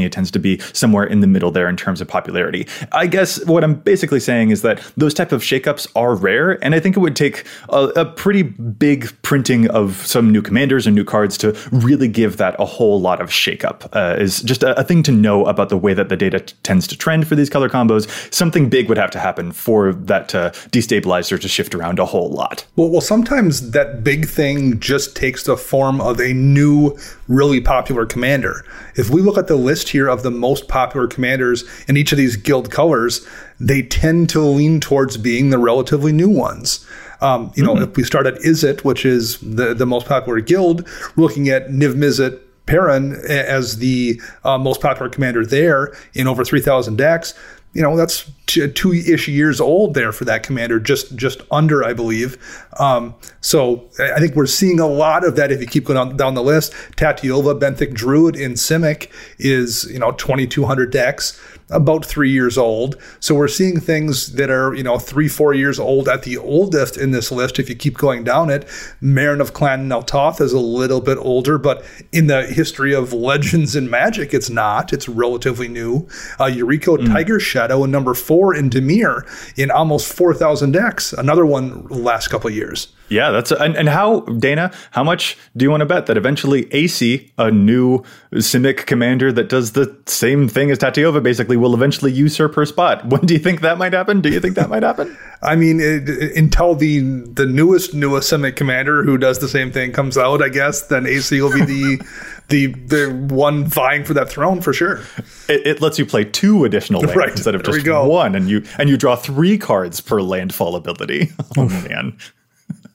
Tends 0.10 0.32
to 0.32 0.40
be 0.40 0.60
somewhere 0.74 1.06
in 1.06 1.22
the 1.22 1.28
middle 1.28 1.52
there 1.52 1.68
in 1.70 1.78
terms 1.78 2.02
of 2.02 2.08
popularity. 2.08 2.68
I 2.92 3.08
guess 3.08 3.44
what 3.46 3.64
I'm 3.64 3.76
basically 3.76 4.20
saying 4.20 4.50
is 4.52 4.62
that 4.62 4.82
those 4.98 5.14
type 5.14 5.32
of 5.32 5.42
shakeups 5.42 5.88
are 5.96 6.16
rare, 6.16 6.64
and 6.64 6.76
I 6.76 6.80
think 6.80 6.98
it 6.98 7.00
would 7.00 7.16
take 7.16 7.46
a, 7.70 7.86
a 7.96 8.06
pretty 8.06 8.44
big 8.44 9.12
printing 9.22 9.70
of 9.70 10.06
some 10.06 10.32
new 10.32 10.42
commanders 10.42 10.86
and 10.86 10.96
new 10.96 11.04
cards 11.04 11.38
to 11.40 11.58
really 11.72 12.08
give 12.08 12.38
that 12.38 12.56
a 12.60 12.66
whole 12.66 13.00
lot 13.00 13.22
of 13.22 13.30
shakeup. 13.30 13.88
Uh, 13.94 14.16
is 14.20 14.42
just 14.42 14.64
a, 14.64 14.78
a, 14.80 14.84
thing 14.84 15.04
to 15.04 15.12
know 15.12 15.46
about 15.46 15.70
the 15.70 15.78
way 15.78 15.94
that 15.94 16.10
the 16.10 16.18
data 16.18 16.40
t- 16.40 16.56
tends 16.64 16.88
to 16.88 16.98
trend 16.98 17.28
for 17.28 17.36
these 17.36 17.50
color 17.50 17.70
combos. 17.70 18.08
Something 18.34 18.70
big 18.70 18.90
would 18.90 18.98
have 18.98 19.12
to 19.12 19.20
happen 19.20 19.52
for 19.52 19.94
that 19.94 20.30
to 20.30 20.52
destabilize 20.72 21.32
or 21.32 21.38
to 21.38 21.48
shift 21.48 21.74
around 21.76 22.00
a 22.00 22.06
whole 22.06 22.30
lot. 22.30 22.66
Well, 22.76 22.90
well, 22.90 23.02
sometimes 23.02 23.72
that 23.72 24.04
big 24.04 24.28
thing 24.28 24.80
just 24.80 25.16
takes 25.16 25.44
the 25.44 25.58
form 25.58 26.02
of 26.02 26.20
a 26.20 26.34
new, 26.34 26.98
really 27.28 27.62
popular 27.62 28.06
commander. 28.06 28.66
If 28.96 29.10
we 29.10 29.22
look 29.22 29.38
at 29.38 29.48
the 29.48 29.56
list 29.56 29.90
here 29.90 30.08
of 30.08 30.24
the 30.24 30.32
most 30.32 30.68
popular 30.68 31.08
commanders 31.08 31.64
in 31.88 31.98
each 31.98 32.12
of 32.12 32.18
these 32.18 32.36
guild 32.36 32.72
colors, 32.72 33.26
they 33.60 33.82
tend 33.82 34.30
to 34.32 34.42
lean 34.42 34.80
towards 34.80 35.18
being 35.18 35.50
the 35.50 35.58
relatively 35.58 36.12
new 36.12 36.30
ones. 36.30 36.86
Um, 37.22 37.52
you 37.56 37.64
know, 37.64 37.76
mm-hmm. 37.76 37.84
if 37.84 37.96
we 37.96 38.04
start 38.04 38.28
at 38.28 38.36
Izzet, 38.36 38.84
which 38.84 39.06
is 39.06 39.38
the, 39.40 39.74
the 39.74 39.86
most 39.86 40.08
popular 40.08 40.42
guild, 40.42 40.88
looking 41.16 41.48
at 41.50 41.70
Niv 41.70 41.94
Mizzet 41.96 42.42
Parun 42.68 43.24
as 43.26 43.78
the 43.78 44.22
uh, 44.44 44.58
most 44.58 44.82
popular 44.82 45.10
commander 45.10 45.46
there 45.46 45.94
in 46.14 46.28
over 46.28 46.46
3,000 46.46 46.98
decks 46.98 47.34
you 47.74 47.82
know 47.82 47.98
that's 47.98 48.30
two 48.46 48.94
ish 48.94 49.28
years 49.28 49.62
old 49.62 49.94
there 49.94 50.12
for 50.12 50.26
that 50.26 50.44
commander, 50.44 50.80
just 50.80 51.16
just 51.16 51.42
under, 51.52 51.84
I 51.84 51.94
believe. 51.94 52.38
Um, 52.80 53.16
so 53.42 53.90
I 54.00 54.20
think 54.20 54.36
we're 54.36 54.46
seeing 54.46 54.80
a 54.80 54.88
lot 54.88 55.26
of 55.26 55.36
that 55.36 55.52
if 55.52 55.62
you 55.62 55.68
keep 55.68 55.86
going 55.86 56.10
down, 56.10 56.18
down 56.18 56.34
the 56.34 56.44
list. 56.44 56.74
Tatyova, 56.98 57.60
Benthic 57.60 57.94
Druid 57.94 58.36
in 58.36 58.54
Simic 58.54 59.10
is 59.40 59.86
you 59.92 60.00
know 60.00 60.12
2,200 60.12 60.92
decks 60.92 61.40
about 61.70 62.06
three 62.06 62.32
years 62.32 62.58
old. 62.58 63.02
So 63.20 63.36
we're 63.36 63.48
seeing 63.48 63.80
things 63.80 64.34
that 64.34 64.50
are, 64.50 64.74
you 64.74 64.84
know, 64.84 65.00
three, 65.00 65.28
four 65.28 65.54
years 65.54 65.80
old 65.80 66.08
at 66.08 66.24
the 66.24 66.38
oldest 66.38 66.98
in 66.98 67.12
this 67.12 67.32
list. 67.32 67.60
If 67.60 67.70
you 67.70 67.76
keep 67.76 67.98
going 67.98 68.24
down 68.24 68.50
it, 68.50 68.66
Meren 69.02 69.42
of 69.42 69.54
Clan 69.54 69.88
Nel 69.88 70.04
Toth 70.04 70.40
is 70.40 70.54
a 70.54 70.60
little 70.60 71.02
bit 71.02 71.18
older, 71.18 71.58
but 71.58 71.84
in 72.12 72.28
the 72.28 72.46
history 72.46 72.94
of 72.94 73.14
legends 73.14 73.76
and 73.76 73.90
magic, 73.90 74.34
it's 74.34 74.50
not. 74.50 74.94
It's 74.94 75.10
relatively 75.10 75.68
new. 75.68 76.08
Uh, 76.40 76.46
Yuriko 76.46 76.98
mm. 76.98 77.08
Tiger 77.08 77.40
Shadow, 77.40 77.84
and 77.84 77.92
number 77.92 78.14
four 78.14 78.33
in 78.56 78.70
Dimir 78.70 79.24
in 79.58 79.72
almost 79.72 80.12
4,000 80.14 80.72
decks. 80.72 81.14
Another 81.14 81.46
one 81.46 81.86
last 81.88 82.30
couple 82.30 82.50
years. 82.50 82.88
Yeah, 83.10 83.32
that's 83.32 83.52
and, 83.52 83.76
and 83.76 83.90
how 83.90 84.22
Dana, 84.22 84.72
how 84.92 85.04
much 85.04 85.38
do 85.56 85.64
you 85.64 85.70
want 85.70 85.82
to 85.82 85.86
bet 85.86 86.08
that 86.08 86.18
eventually 86.18 86.66
Aesi, 86.66 87.30
a 87.38 87.52
new 87.52 88.04
Simic 88.34 88.88
commander 88.88 89.32
that 89.32 89.50
does 89.50 89.74
the 89.74 89.96
same 90.08 90.48
thing 90.48 90.72
as 90.72 90.80
Tatyova, 90.80 91.22
basically 91.22 91.56
will 91.56 91.76
eventually 91.76 92.12
usurp 92.12 92.56
her 92.56 92.66
spot? 92.66 93.06
When 93.14 93.22
do 93.28 93.36
you 93.36 93.40
think 93.40 93.62
that 93.62 93.78
might 93.78 93.94
happen? 93.94 94.22
Do 94.22 94.30
you 94.30 94.40
think 94.40 94.56
that 94.56 94.70
might 94.70 94.82
happen? 94.82 95.16
I 95.44 95.56
mean, 95.56 95.80
it, 95.80 96.10
until 96.36 96.74
the 96.74 97.02
the 97.02 97.46
newest 97.46 97.94
newest 97.94 98.32
Simic 98.32 98.56
commander 98.56 99.04
who 99.04 99.18
does 99.18 99.40
the 99.40 99.48
same 99.48 99.72
thing 99.72 99.92
comes 99.92 100.18
out, 100.18 100.42
I 100.42 100.50
guess 100.50 100.88
then 100.88 101.04
Aesi 101.04 101.40
will 101.42 101.54
be 101.54 101.66
the 101.66 102.06
the 102.54 102.68
the 102.68 103.10
one 103.34 103.66
vying 103.66 104.04
for 104.04 104.14
that 104.14 104.30
throne 104.30 104.62
for 104.62 104.74
sure. 104.74 105.02
It, 105.50 105.66
it 105.66 105.82
lets 105.82 105.98
you 105.98 106.06
play 106.06 106.24
two 106.24 106.66
additional 106.66 107.02
lands 107.02 107.16
right. 107.16 107.30
instead 107.32 107.56
of 107.56 107.64
just 107.64 107.88
one, 107.88 108.36
and 108.36 108.48
you 108.48 108.64
and 108.78 108.90
you 108.90 108.96
draw 108.96 109.16
three 109.16 109.58
cards 109.58 110.00
per 110.00 110.22
landfall 110.22 110.76
ability. 110.76 111.32
Oh 111.56 111.70
man. 111.70 112.18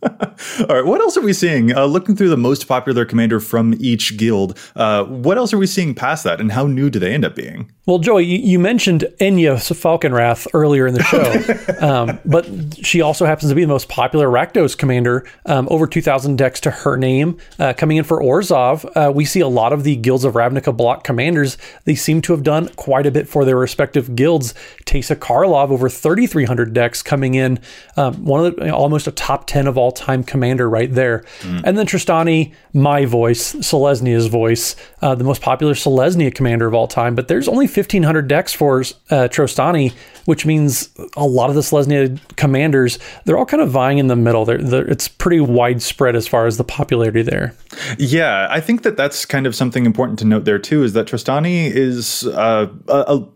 All 0.03 0.67
right, 0.69 0.85
what 0.85 1.01
else 1.01 1.17
are 1.17 1.23
we 1.23 1.33
seeing? 1.33 1.75
Uh, 1.75 1.85
looking 1.85 2.15
through 2.15 2.29
the 2.29 2.37
most 2.37 2.69
popular 2.69 3.05
commander 3.05 3.41
from 3.41 3.75
each 3.81 4.17
guild, 4.17 4.59
uh, 4.77 5.05
what 5.05 5.37
else 5.37 5.53
are 5.53 5.59
we 5.59 5.67
seeing 5.67 5.95
past 5.95 6.25
that, 6.25 6.41
and 6.41 6.53
how 6.53 6.67
new 6.67 6.89
do 6.91 6.99
they 6.99 7.13
end 7.13 7.25
up 7.25 7.35
being? 7.35 7.73
Well, 7.87 7.99
Joey, 7.99 8.25
you 8.25 8.59
mentioned 8.59 9.07
Enya 9.19 9.55
Falkenrath 9.57 10.47
earlier 10.53 10.87
in 10.87 10.95
the 10.95 11.03
show, 11.03 11.81
um, 11.87 12.19
but 12.25 12.47
she 12.85 13.01
also 13.01 13.25
happens 13.25 13.51
to 13.51 13.55
be 13.55 13.63
the 13.63 13.69
most 13.69 13.89
popular 13.89 14.29
Rakdos 14.29 14.77
commander. 14.77 15.27
Um, 15.47 15.67
over 15.71 15.87
2,000 15.87 16.37
decks 16.37 16.61
to 16.61 16.71
her 16.71 16.97
name. 16.97 17.39
Uh, 17.59 17.73
coming 17.73 17.97
in 17.97 18.05
for 18.05 18.21
Orzhov, 18.21 18.85
uh, 18.95 19.11
we 19.11 19.25
see 19.25 19.41
a 19.41 19.49
lot 19.49 19.73
of 19.73 19.85
the 19.85 19.97
Guilds 19.97 20.25
of 20.25 20.35
Ravnica 20.35 20.77
block 20.77 21.03
commanders. 21.03 21.57
They 21.85 21.95
seem 21.95 22.21
to 22.23 22.33
have 22.35 22.43
done 22.43 22.69
quite 22.77 23.07
a 23.07 23.11
bit 23.11 23.27
for 23.27 23.45
their 23.45 23.57
respective 23.57 24.15
guilds. 24.15 24.53
Teysa 24.85 25.17
Karlov, 25.17 25.71
over 25.71 25.89
3,300 25.89 26.75
decks 26.75 27.03
coming 27.03 27.35
in, 27.35 27.59
um, 27.97 28.23
one 28.25 28.45
of 28.45 28.57
the, 28.57 28.71
almost 28.71 29.07
a 29.07 29.13
top 29.13 29.47
10 29.47 29.67
of 29.67 29.79
all 29.79 29.88
time 29.93 30.23
commander 30.23 30.69
right 30.69 30.93
there. 30.93 31.25
Mm. 31.41 31.63
And 31.65 31.79
then 31.79 31.87
Trostani, 31.87 32.55
my 32.73 33.05
voice, 33.05 33.55
Selesnya's 33.55 34.27
voice, 34.27 34.77
uh, 35.03 35.15
the 35.15 35.25
most 35.25 35.43
popular 35.43 35.75
Selesnya 35.75 36.35
commander 36.35 36.67
of 36.67 36.75
all 36.75 36.87
time. 36.87 37.15
But 37.15 37.29
there's 37.29 37.49
only 37.49 37.67
1,500 37.67 38.29
decks 38.29 38.53
for 38.53 38.81
uh, 38.81 39.29
Trostani, 39.29 39.93
which 40.25 40.45
means 40.45 40.91
a 41.17 41.27
lot 41.27 41.49
of 41.49 41.55
the 41.55 41.63
Selesnya 41.63 42.19
commanders, 42.37 42.99
they're 43.25 43.39
all 43.39 43.47
kind 43.47 43.63
of 43.63 43.71
vying 43.71 43.99
in 43.99 44.09
the 44.09 44.17
middle. 44.17 44.45
They're, 44.45 44.59
they're, 44.59 44.89
it's 44.89 45.09
pretty 45.09 45.41
widespread 45.41 46.17
as 46.17 46.27
far 46.27 46.47
as 46.47 46.57
the 46.57 46.65
popularity 46.65 47.23
there. 47.23 47.55
Yeah, 47.99 48.47
I 48.51 48.61
think 48.61 48.83
that 48.83 48.97
that's 48.97 49.25
kind 49.25 49.47
of 49.47 49.55
something 49.55 49.87
important 49.87 50.19
to 50.21 50.25
note 50.25 50.45
there 50.45 50.59
too, 50.59 50.83
is 50.83 50.93
that 50.93 51.07
Trostani 51.07 51.71
is 51.71 52.25
uh, 52.27 52.69
a, 52.89 53.17
a 53.17 53.29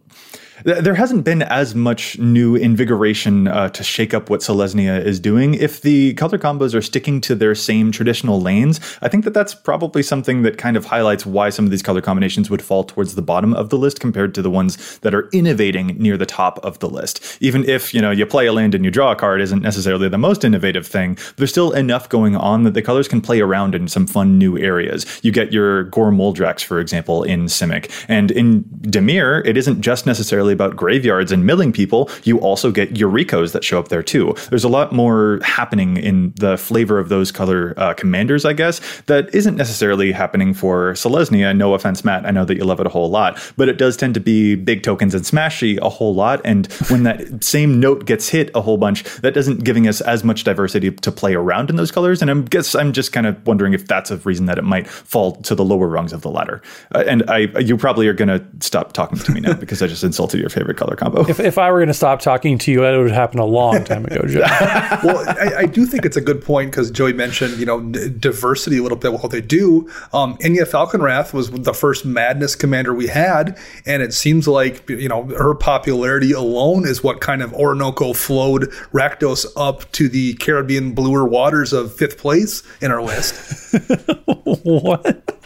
there 0.64 0.94
hasn't 0.94 1.24
been 1.24 1.42
as 1.42 1.74
much 1.74 2.18
new 2.18 2.56
invigoration 2.56 3.48
uh, 3.48 3.68
to 3.70 3.82
shake 3.82 4.14
up 4.14 4.30
what 4.30 4.40
Selesnya 4.40 5.04
is 5.04 5.20
doing. 5.20 5.54
If 5.54 5.82
the 5.82 6.14
color 6.14 6.38
combos 6.38 6.74
are 6.74 6.82
sticking 6.82 7.20
to 7.22 7.34
their 7.34 7.54
same 7.54 7.92
traditional 7.92 8.40
lanes, 8.40 8.80
I 9.00 9.08
think 9.08 9.24
that 9.24 9.34
that's 9.34 9.54
probably 9.54 10.02
something 10.02 10.42
that 10.42 10.58
kind 10.58 10.76
of 10.76 10.84
highlights 10.84 11.26
why 11.26 11.50
some 11.50 11.64
of 11.64 11.70
these 11.70 11.82
color 11.82 12.00
combinations 12.00 12.50
would 12.50 12.62
fall 12.62 12.84
towards 12.84 13.14
the 13.14 13.22
bottom 13.22 13.54
of 13.54 13.70
the 13.70 13.78
list 13.78 14.00
compared 14.00 14.34
to 14.34 14.42
the 14.42 14.50
ones 14.50 14.98
that 14.98 15.14
are 15.14 15.28
innovating 15.32 15.88
near 15.98 16.16
the 16.16 16.26
top 16.26 16.58
of 16.64 16.78
the 16.78 16.88
list. 16.88 17.38
Even 17.40 17.64
if, 17.68 17.94
you 17.94 18.00
know, 18.00 18.10
you 18.10 18.26
play 18.26 18.46
a 18.46 18.52
land 18.52 18.74
and 18.74 18.84
you 18.84 18.90
draw 18.90 19.12
a 19.12 19.16
card 19.16 19.40
isn't 19.40 19.62
necessarily 19.62 20.08
the 20.08 20.18
most 20.18 20.44
innovative 20.44 20.86
thing, 20.86 21.18
there's 21.36 21.50
still 21.50 21.72
enough 21.72 22.08
going 22.08 22.36
on 22.36 22.64
that 22.64 22.74
the 22.74 22.82
colors 22.82 23.08
can 23.08 23.20
play 23.20 23.40
around 23.40 23.74
in 23.74 23.88
some 23.88 24.06
fun 24.06 24.38
new 24.38 24.58
areas. 24.58 25.06
You 25.22 25.32
get 25.32 25.52
your 25.52 25.84
Gor 25.84 26.10
Muldraks, 26.10 26.64
for 26.64 26.80
example, 26.80 27.22
in 27.22 27.46
Simic. 27.46 27.90
And 28.08 28.30
in 28.30 28.64
Dimir, 28.82 29.44
it 29.46 29.56
isn't 29.56 29.80
just 29.80 30.06
necessarily 30.06 30.51
really 30.52 30.70
about 30.70 30.76
graveyards 30.76 31.32
and 31.32 31.46
milling 31.46 31.72
people, 31.72 32.10
you 32.24 32.38
also 32.38 32.70
get 32.70 32.94
Yurikos 32.94 33.52
that 33.52 33.64
show 33.64 33.78
up 33.78 33.88
there 33.88 34.02
too. 34.02 34.34
There's 34.50 34.64
a 34.64 34.68
lot 34.68 34.92
more 34.92 35.40
happening 35.42 35.96
in 35.96 36.32
the 36.36 36.56
flavor 36.56 36.98
of 36.98 37.08
those 37.08 37.32
color 37.32 37.74
uh, 37.76 37.94
commanders, 37.94 38.44
I 38.44 38.52
guess, 38.52 38.80
that 39.06 39.34
isn't 39.34 39.56
necessarily 39.56 40.12
happening 40.12 40.54
for 40.54 40.92
Selesnya. 40.94 41.56
No 41.56 41.74
offense, 41.74 42.04
Matt. 42.04 42.26
I 42.26 42.30
know 42.30 42.44
that 42.44 42.56
you 42.56 42.64
love 42.64 42.80
it 42.80 42.86
a 42.86 42.90
whole 42.90 43.10
lot, 43.10 43.38
but 43.56 43.68
it 43.68 43.78
does 43.78 43.96
tend 43.96 44.14
to 44.14 44.20
be 44.20 44.54
big 44.54 44.82
tokens 44.82 45.14
and 45.14 45.24
smashy 45.24 45.78
a 45.80 45.88
whole 45.88 46.14
lot. 46.14 46.40
And 46.44 46.66
when 46.90 47.04
that 47.04 47.44
same 47.44 47.80
note 47.80 48.04
gets 48.04 48.28
hit 48.28 48.50
a 48.54 48.60
whole 48.60 48.78
bunch, 48.78 49.04
that 49.22 49.34
doesn't 49.34 49.64
giving 49.64 49.88
us 49.88 50.00
as 50.00 50.24
much 50.24 50.44
diversity 50.44 50.90
to 50.90 51.12
play 51.12 51.34
around 51.34 51.70
in 51.70 51.76
those 51.76 51.90
colors. 51.90 52.22
And 52.22 52.30
I 52.30 52.34
guess 52.50 52.74
I'm 52.74 52.92
just 52.92 53.12
kind 53.12 53.26
of 53.26 53.46
wondering 53.46 53.72
if 53.72 53.86
that's 53.86 54.10
a 54.10 54.16
reason 54.18 54.46
that 54.46 54.58
it 54.58 54.64
might 54.64 54.86
fall 54.86 55.32
to 55.42 55.54
the 55.54 55.64
lower 55.64 55.88
rungs 55.88 56.12
of 56.12 56.22
the 56.22 56.30
ladder. 56.30 56.60
Uh, 56.94 57.04
and 57.06 57.22
I, 57.28 57.48
you 57.58 57.76
probably 57.76 58.06
are 58.08 58.12
going 58.12 58.28
to 58.28 58.44
stop 58.60 58.92
talking 58.92 59.18
to 59.18 59.32
me 59.32 59.40
now 59.40 59.54
because 59.62 59.82
I 59.82 59.86
just 59.86 60.04
insulted 60.04 60.40
your 60.42 60.50
favorite 60.50 60.76
color 60.76 60.96
combo. 60.96 61.26
If, 61.28 61.40
if 61.40 61.56
I 61.56 61.70
were 61.70 61.78
going 61.78 61.88
to 61.88 61.94
stop 61.94 62.20
talking 62.20 62.58
to 62.58 62.72
you, 62.72 62.80
that 62.80 62.96
would 62.96 63.08
have 63.08 63.16
happened 63.16 63.40
a 63.40 63.46
long 63.46 63.84
time 63.84 64.04
ago, 64.04 64.22
Joe. 64.26 64.40
well, 65.04 65.24
I, 65.28 65.60
I, 65.60 65.66
do 65.66 65.86
think 65.86 66.04
it's 66.04 66.16
a 66.16 66.20
good 66.20 66.42
point 66.42 66.70
because 66.70 66.90
Joey 66.90 67.12
mentioned, 67.12 67.58
you 67.58 67.64
know, 67.64 67.80
diversity 67.80 68.78
a 68.78 68.82
little 68.82 68.98
bit. 68.98 69.12
What 69.12 69.30
they 69.30 69.40
do, 69.40 69.88
um, 70.12 70.36
Enya 70.38 70.68
Falkenrath 70.68 71.32
was 71.32 71.50
the 71.50 71.72
first 71.72 72.04
Madness 72.04 72.56
commander 72.56 72.92
we 72.92 73.06
had, 73.06 73.56
and 73.86 74.02
it 74.02 74.12
seems 74.12 74.48
like 74.48 74.88
you 74.90 75.08
know 75.08 75.24
her 75.24 75.54
popularity 75.54 76.32
alone 76.32 76.86
is 76.86 77.02
what 77.02 77.20
kind 77.20 77.40
of 77.40 77.54
Orinoco 77.54 78.12
flowed 78.12 78.64
Rakdos 78.92 79.46
up 79.56 79.90
to 79.92 80.08
the 80.08 80.34
Caribbean 80.34 80.92
bluer 80.92 81.26
waters 81.26 81.72
of 81.72 81.94
fifth 81.94 82.18
place 82.18 82.62
in 82.80 82.90
our 82.90 83.02
list. 83.02 83.74
what? 84.64 85.38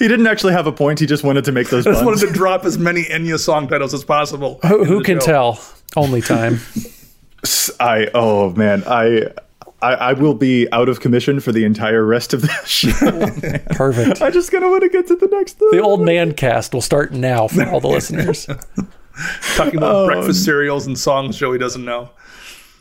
He 0.00 0.08
didn't 0.08 0.26
actually 0.26 0.54
have 0.54 0.66
a 0.66 0.72
point. 0.72 0.98
He 0.98 1.06
just 1.06 1.22
wanted 1.22 1.44
to 1.44 1.52
make 1.52 1.68
those. 1.68 1.86
I 1.86 1.92
just 1.92 2.04
wanted 2.04 2.26
to 2.26 2.32
drop 2.32 2.64
as 2.64 2.78
many 2.78 3.04
Enya 3.04 3.38
song 3.38 3.68
titles 3.68 3.94
as 3.94 4.02
possible. 4.02 4.58
Who, 4.66 4.84
who 4.84 5.02
can 5.02 5.20
show. 5.20 5.26
tell? 5.26 5.64
Only 5.94 6.22
time. 6.22 6.60
I 7.80 8.08
oh 8.14 8.50
man 8.50 8.82
I. 8.86 9.28
I, 9.82 9.94
I, 9.94 10.12
will 10.12 10.34
be 10.34 10.70
out 10.72 10.90
of 10.90 11.00
commission 11.00 11.40
for 11.40 11.52
the 11.52 11.64
entire 11.64 12.04
rest 12.04 12.34
of 12.34 12.42
the 12.42 12.48
show. 12.66 12.90
Perfect. 13.74 14.20
I 14.20 14.28
just 14.28 14.52
kind 14.52 14.62
of 14.62 14.68
want 14.68 14.82
to 14.82 14.90
get 14.90 15.06
to 15.06 15.16
the 15.16 15.26
next. 15.28 15.54
Thing. 15.54 15.70
The 15.72 15.80
old 15.80 16.02
man 16.02 16.34
cast 16.34 16.74
will 16.74 16.82
start 16.82 17.12
now 17.12 17.48
for 17.48 17.66
all 17.66 17.80
the 17.80 17.88
listeners. 17.88 18.46
Talking 19.56 19.78
about 19.78 19.96
um, 19.96 20.06
breakfast 20.06 20.44
cereals 20.44 20.86
and 20.86 20.98
songs 20.98 21.38
Joey 21.38 21.56
doesn't 21.56 21.82
know. 21.82 22.10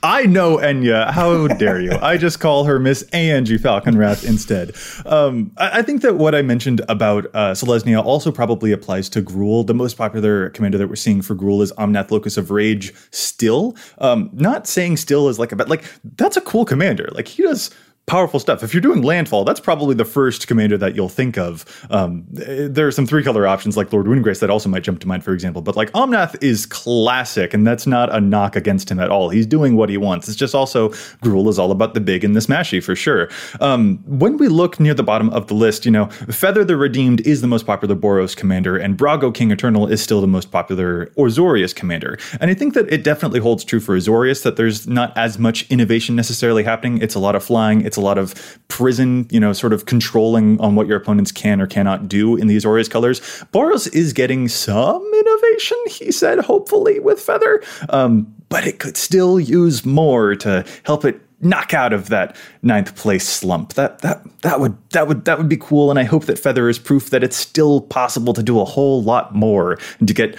I 0.02 0.26
know 0.26 0.58
Enya. 0.58 1.12
How 1.12 1.48
dare 1.48 1.82
you? 1.82 1.92
I 1.92 2.16
just 2.16 2.40
call 2.40 2.64
her 2.64 2.80
Miss 2.80 3.04
Angie 3.12 3.58
Falkenrath 3.58 4.26
instead. 4.26 4.74
Um, 5.06 5.52
I, 5.58 5.80
I, 5.80 5.82
think 5.82 6.02
that 6.04 6.16
what 6.16 6.34
I 6.34 6.42
mentioned 6.42 6.82
about 6.88 7.26
uh, 7.34 7.52
Selesnya 7.52 8.02
also 8.02 8.32
probably 8.32 8.72
applies 8.72 9.10
to 9.10 9.22
Gruul. 9.22 9.68
The 9.68 9.74
most 9.74 9.98
popular 9.98 10.52
commander 10.52 10.78
that 10.78 10.88
we're 10.88 10.96
seeing 10.96 11.22
for 11.22 11.36
Gruul 11.36 11.62
is 11.62 11.74
Omnath 11.74 12.12
Locus 12.12 12.38
of 12.38 12.50
Rage 12.50 12.94
still. 13.12 13.76
Um, 13.98 14.30
not 14.32 14.68
saying 14.68 14.98
still 14.98 15.28
is 15.28 15.38
like 15.38 15.52
a, 15.52 15.58
but 15.58 15.68
like 15.68 15.84
that's 16.16 16.38
a 16.38 16.42
cool 16.42 16.64
commander. 16.64 17.10
Like 17.12 17.28
he 17.28 17.44
does 17.44 17.70
powerful 18.10 18.40
stuff. 18.40 18.64
If 18.64 18.74
you're 18.74 18.82
doing 18.82 19.04
landfall, 19.04 19.46
that's 19.46 19.60
probably 19.60 19.94
the 19.94 20.04
first 20.04 20.48
commander 20.48 20.78
that 20.80 20.96
you'll 20.96 21.10
think 21.10 21.38
of. 21.38 21.64
Um, 21.92 22.26
there 22.32 22.88
are 22.88 22.92
some 22.92 23.06
three 23.06 23.24
color 23.24 23.46
options 23.46 23.78
like 23.78 23.94
Lord 23.94 24.08
Windgrace 24.08 24.40
that 24.40 24.50
also 24.50 24.68
might 24.68 24.82
jump 24.82 25.00
to 25.02 25.08
mind, 25.08 25.24
for 25.24 25.32
example. 25.32 25.62
But 25.62 25.76
like 25.76 25.92
Omnath 25.92 26.42
is 26.44 26.66
classic, 26.66 27.54
and 27.54 27.68
that's 27.68 27.86
not 27.86 28.14
a 28.14 28.20
knock 28.20 28.56
against 28.56 28.90
him 28.90 29.00
at 29.00 29.12
all. 29.12 29.30
He's 29.30 29.46
doing 29.46 29.76
what 29.76 29.90
he 29.90 29.98
wants. 29.98 30.28
It's 30.28 30.36
just 30.36 30.56
also 30.56 30.90
Gruul 31.24 31.48
is 31.50 31.60
all 31.60 31.72
about 31.72 31.94
the 31.94 32.02
big 32.02 32.24
and 32.24 32.36
the 32.36 32.40
smashy 32.40 32.84
for 32.84 32.96
sure. 32.96 33.30
Um, 33.62 34.00
when 34.08 34.38
we 34.38 34.48
look 34.48 34.80
near 34.80 34.96
the 34.96 35.04
bottom 35.04 35.30
of 35.30 35.46
the 35.46 35.54
list, 35.54 35.86
you 35.86 35.92
know, 35.92 36.08
Feather 36.08 36.64
the 36.66 36.78
Redeemed 36.78 37.22
is 37.28 37.42
the 37.42 37.48
most 37.48 37.68
popular 37.68 37.96
Boros 37.96 38.36
commander, 38.36 38.76
and 38.76 38.98
Brago 38.98 39.32
King 39.32 39.52
Eternal 39.52 39.86
is 39.86 40.02
still 40.02 40.20
the 40.20 40.28
most 40.28 40.52
popular 40.52 41.06
Azorius 41.18 41.76
commander. 41.76 42.18
And 42.42 42.50
I 42.50 42.56
think 42.56 42.74
that 42.74 42.92
it 42.92 43.04
definitely 43.04 43.40
holds 43.40 43.64
true 43.64 43.80
for 43.80 43.96
Azorius 43.96 44.42
that 44.42 44.56
there's 44.56 44.88
not 44.88 45.16
as 45.16 45.38
much 45.38 45.70
innovation 45.70 46.16
necessarily 46.16 46.64
happening. 46.64 47.00
It's 47.04 47.14
a 47.14 47.20
lot 47.20 47.36
of 47.36 47.44
flying. 47.44 47.82
It's 47.82 47.99
a 48.00 48.02
lot 48.02 48.18
of 48.18 48.60
prison, 48.68 49.28
you 49.30 49.40
know, 49.40 49.54
sort 49.54 49.74
of 49.74 49.86
controlling 49.86 50.60
on 50.60 50.74
what 50.76 50.88
your 50.88 50.98
opponents 50.98 51.32
can 51.32 51.62
or 51.62 51.68
cannot 51.68 52.08
do 52.08 52.36
in 52.36 52.48
these 52.48 52.66
Azorius 52.66 52.90
colors. 52.90 53.20
Boros 53.54 53.94
is 53.94 54.14
getting 54.14 54.48
some 54.48 55.06
innovation, 55.14 55.78
he 55.88 56.12
said, 56.12 56.40
hopefully 56.40 57.00
with 57.00 57.20
Feather, 57.20 57.62
um, 57.90 58.34
but 58.50 58.66
it 58.66 58.80
could 58.80 58.98
still 58.98 59.40
use 59.40 59.86
more 59.86 60.36
to 60.36 60.66
help 60.84 61.06
it 61.06 61.22
knock 61.42 61.74
out 61.74 61.94
of 61.94 62.10
that 62.10 62.36
ninth 62.62 62.96
place 62.96 63.28
slump. 63.28 63.74
That 63.74 64.00
that 64.00 64.22
that 64.42 64.60
would 64.60 64.78
that 64.92 65.08
would 65.08 65.26
that 65.26 65.38
would 65.38 65.50
be 65.50 65.58
cool, 65.58 65.90
and 65.90 66.00
I 66.00 66.04
hope 66.04 66.26
that 66.26 66.40
Feather 66.40 66.70
is 66.70 66.80
proof 66.80 67.10
that 67.10 67.24
it's 67.24 67.38
still 67.38 67.82
possible 67.82 68.34
to 68.34 68.44
do 68.44 68.60
a 68.60 68.66
whole 68.66 69.02
lot 69.02 69.34
more 69.34 69.78
and 70.00 70.08
to 70.08 70.14
get 70.14 70.38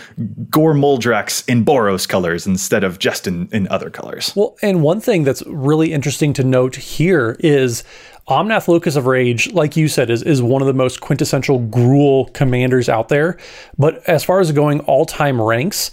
Gor 0.50 0.74
Muldraks 0.74 1.48
in 1.48 1.64
Boros 1.64 2.08
colors 2.08 2.46
instead 2.46 2.84
of 2.84 2.98
just 2.98 3.26
in, 3.26 3.48
in 3.52 3.68
other 3.68 3.90
colors. 3.90 4.32
Well, 4.36 4.56
and 4.62 4.82
one 4.82 5.00
thing 5.00 5.24
that's 5.24 5.42
really 5.46 5.92
interesting 5.92 6.32
to 6.34 6.44
note 6.44 6.76
here 6.76 7.36
is 7.40 7.84
Omnath 8.28 8.68
Locus 8.68 8.94
of 8.94 9.06
Rage, 9.06 9.52
like 9.52 9.76
you 9.76 9.88
said, 9.88 10.08
is, 10.08 10.22
is 10.22 10.40
one 10.40 10.62
of 10.62 10.66
the 10.66 10.74
most 10.74 11.00
quintessential 11.00 11.60
Gruul 11.60 12.32
commanders 12.32 12.88
out 12.88 13.08
there. 13.08 13.36
But 13.76 14.08
as 14.08 14.22
far 14.22 14.40
as 14.40 14.52
going 14.52 14.80
all 14.80 15.04
time 15.04 15.40
ranks, 15.40 15.90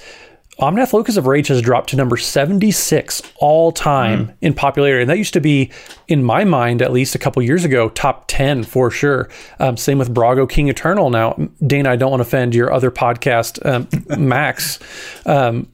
Omnath 0.59 0.93
Locus 0.93 1.17
of 1.17 1.27
Rage 1.27 1.49
has 1.49 1.61
dropped 1.61 1.89
to 1.91 1.95
number 1.95 2.17
76 2.17 3.21
all 3.35 3.71
time 3.71 4.27
mm. 4.27 4.33
in 4.41 4.53
popularity. 4.53 5.01
And 5.01 5.09
that 5.09 5.17
used 5.17 5.33
to 5.33 5.39
be, 5.39 5.71
in 6.07 6.23
my 6.23 6.43
mind, 6.43 6.81
at 6.81 6.91
least 6.91 7.13
a 7.13 7.19
couple 7.19 7.43
years 7.43 7.63
ago, 7.63 7.89
top 7.89 8.25
10 8.27 8.63
for 8.63 8.89
sure. 8.89 9.29
Um, 9.59 9.77
same 9.77 9.99
with 9.99 10.13
Brago 10.13 10.49
King 10.49 10.67
Eternal. 10.67 11.09
Now, 11.11 11.33
Dana, 11.65 11.91
I 11.91 11.95
don't 11.95 12.09
want 12.09 12.21
to 12.21 12.27
offend 12.27 12.55
your 12.55 12.73
other 12.73 12.89
podcast, 12.89 13.63
um, 13.65 13.87
Max. 14.27 14.79
Um, 15.25 15.71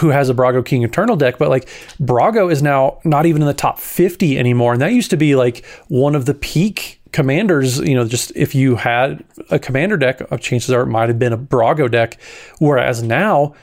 who 0.00 0.08
has 0.08 0.28
a 0.28 0.34
Brago 0.34 0.66
King 0.66 0.82
Eternal 0.82 1.16
deck, 1.16 1.38
but 1.38 1.48
like 1.48 1.68
Brago 2.00 2.50
is 2.50 2.60
now 2.60 2.98
not 3.04 3.24
even 3.24 3.40
in 3.40 3.46
the 3.46 3.54
top 3.54 3.78
50 3.78 4.36
anymore. 4.36 4.72
And 4.72 4.82
that 4.82 4.92
used 4.92 5.10
to 5.10 5.16
be 5.16 5.36
like 5.36 5.64
one 5.88 6.14
of 6.14 6.26
the 6.26 6.34
peak 6.34 7.00
commanders, 7.12 7.78
you 7.78 7.94
know, 7.94 8.04
just 8.04 8.32
if 8.34 8.54
you 8.54 8.76
had 8.76 9.24
a 9.50 9.58
commander 9.58 9.96
deck, 9.96 10.20
uh, 10.30 10.36
chances 10.36 10.70
are 10.70 10.82
it 10.82 10.86
might 10.86 11.08
have 11.08 11.18
been 11.18 11.32
a 11.32 11.38
Brago 11.38 11.90
deck. 11.90 12.18
Whereas 12.58 13.02
now 13.02 13.54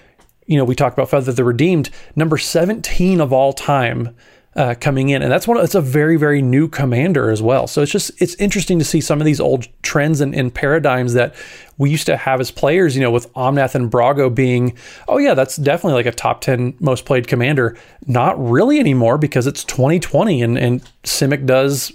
you 0.45 0.57
know, 0.57 0.63
we 0.63 0.75
talked 0.75 0.97
about 0.97 1.09
Feather 1.09 1.31
the 1.31 1.43
Redeemed, 1.43 1.89
number 2.15 2.37
17 2.37 3.21
of 3.21 3.31
all 3.31 3.53
time 3.53 4.15
uh, 4.55 4.75
coming 4.79 5.09
in. 5.09 5.21
And 5.21 5.31
that's 5.31 5.47
one, 5.47 5.57
it's 5.57 5.75
a 5.75 5.81
very, 5.81 6.15
very 6.15 6.41
new 6.41 6.67
commander 6.67 7.31
as 7.31 7.41
well. 7.41 7.65
So 7.67 7.81
it's 7.81 7.91
just, 7.91 8.11
it's 8.21 8.35
interesting 8.35 8.77
to 8.79 8.85
see 8.85 9.01
some 9.01 9.19
of 9.19 9.25
these 9.25 9.39
old 9.39 9.67
trends 9.81 10.21
and, 10.21 10.35
and 10.35 10.53
paradigms 10.53 11.13
that 11.13 11.33
we 11.77 11.89
used 11.89 12.05
to 12.05 12.17
have 12.17 12.39
as 12.39 12.51
players, 12.51 12.95
you 12.95 13.01
know, 13.01 13.09
with 13.09 13.31
Omnath 13.33 13.73
and 13.73 13.91
Brago 13.91 14.33
being, 14.33 14.77
oh 15.07 15.17
yeah, 15.17 15.33
that's 15.33 15.55
definitely 15.55 15.95
like 15.95 16.05
a 16.05 16.15
top 16.15 16.41
10 16.41 16.75
most 16.79 17.05
played 17.05 17.27
commander. 17.27 17.75
Not 18.05 18.39
really 18.39 18.79
anymore 18.79 19.17
because 19.17 19.47
it's 19.47 19.63
2020 19.63 20.43
and, 20.43 20.57
and 20.57 20.83
Simic 21.03 21.45
does 21.45 21.91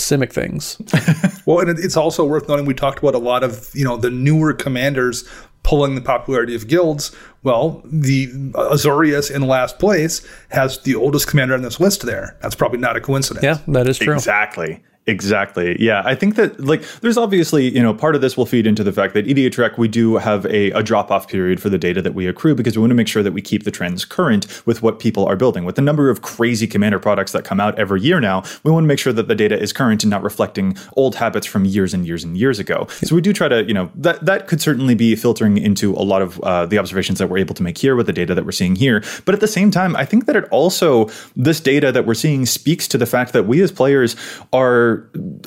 Simic 0.00 0.32
things. 0.32 0.80
well, 1.46 1.60
and 1.60 1.78
it's 1.78 1.96
also 1.96 2.24
worth 2.24 2.48
noting 2.48 2.64
we 2.64 2.72
talked 2.72 3.00
about 3.00 3.14
a 3.14 3.18
lot 3.18 3.44
of 3.44 3.70
you 3.74 3.84
know 3.84 3.98
the 3.98 4.10
newer 4.10 4.54
commanders 4.54 5.28
pulling 5.62 5.94
the 5.94 6.00
popularity 6.00 6.54
of 6.54 6.68
guilds. 6.68 7.14
Well, 7.42 7.82
the 7.84 8.28
uh, 8.54 8.74
Azorius 8.74 9.34
in 9.34 9.42
last 9.42 9.78
place 9.78 10.26
has 10.50 10.78
the 10.82 10.94
oldest 10.94 11.26
commander 11.26 11.54
on 11.54 11.62
this 11.62 11.80
list 11.80 12.02
there. 12.02 12.36
That's 12.42 12.54
probably 12.54 12.78
not 12.78 12.96
a 12.96 13.00
coincidence. 13.00 13.44
Yeah, 13.44 13.58
that 13.68 13.88
is 13.88 13.98
true. 13.98 14.14
Exactly. 14.14 14.82
Exactly. 15.10 15.76
Yeah. 15.80 16.02
I 16.04 16.14
think 16.14 16.36
that 16.36 16.60
like 16.60 16.82
there's 17.00 17.18
obviously, 17.18 17.68
you 17.68 17.82
know, 17.82 17.92
part 17.92 18.14
of 18.14 18.20
this 18.20 18.36
will 18.36 18.46
feed 18.46 18.64
into 18.64 18.84
the 18.84 18.92
fact 18.92 19.12
that 19.14 19.26
EDHREC, 19.26 19.76
we 19.76 19.88
do 19.88 20.18
have 20.18 20.46
a, 20.46 20.70
a 20.70 20.84
drop 20.84 21.10
off 21.10 21.26
period 21.26 21.60
for 21.60 21.68
the 21.68 21.78
data 21.78 22.00
that 22.00 22.14
we 22.14 22.28
accrue 22.28 22.54
because 22.54 22.76
we 22.76 22.80
want 22.80 22.92
to 22.92 22.94
make 22.94 23.08
sure 23.08 23.24
that 23.24 23.32
we 23.32 23.42
keep 23.42 23.64
the 23.64 23.72
trends 23.72 24.04
current 24.04 24.46
with 24.66 24.82
what 24.82 25.00
people 25.00 25.26
are 25.26 25.34
building. 25.34 25.64
With 25.64 25.74
the 25.74 25.82
number 25.82 26.10
of 26.10 26.22
crazy 26.22 26.68
commander 26.68 27.00
products 27.00 27.32
that 27.32 27.44
come 27.44 27.58
out 27.58 27.76
every 27.76 28.00
year 28.00 28.20
now, 28.20 28.44
we 28.62 28.70
want 28.70 28.84
to 28.84 28.88
make 28.88 29.00
sure 29.00 29.12
that 29.12 29.26
the 29.26 29.34
data 29.34 29.60
is 29.60 29.72
current 29.72 30.04
and 30.04 30.10
not 30.10 30.22
reflecting 30.22 30.76
old 30.96 31.16
habits 31.16 31.44
from 31.44 31.64
years 31.64 31.92
and 31.92 32.06
years 32.06 32.22
and 32.22 32.36
years 32.36 32.60
ago. 32.60 32.86
So 33.02 33.16
we 33.16 33.20
do 33.20 33.32
try 33.32 33.48
to, 33.48 33.64
you 33.64 33.74
know, 33.74 33.90
that 33.96 34.24
that 34.26 34.46
could 34.46 34.60
certainly 34.60 34.94
be 34.94 35.16
filtering 35.16 35.58
into 35.58 35.92
a 35.94 36.04
lot 36.04 36.22
of 36.22 36.38
uh, 36.40 36.66
the 36.66 36.78
observations 36.78 37.18
that 37.18 37.26
we're 37.28 37.38
able 37.38 37.56
to 37.56 37.64
make 37.64 37.78
here 37.78 37.96
with 37.96 38.06
the 38.06 38.12
data 38.12 38.32
that 38.36 38.44
we're 38.44 38.52
seeing 38.52 38.76
here. 38.76 39.02
But 39.24 39.34
at 39.34 39.40
the 39.40 39.48
same 39.48 39.72
time, 39.72 39.96
I 39.96 40.04
think 40.04 40.26
that 40.26 40.36
it 40.36 40.44
also 40.50 41.10
this 41.34 41.58
data 41.58 41.90
that 41.90 42.06
we're 42.06 42.14
seeing 42.14 42.46
speaks 42.46 42.86
to 42.88 42.98
the 42.98 43.06
fact 43.06 43.32
that 43.32 43.46
we 43.46 43.60
as 43.60 43.72
players 43.72 44.14
are 44.52 44.99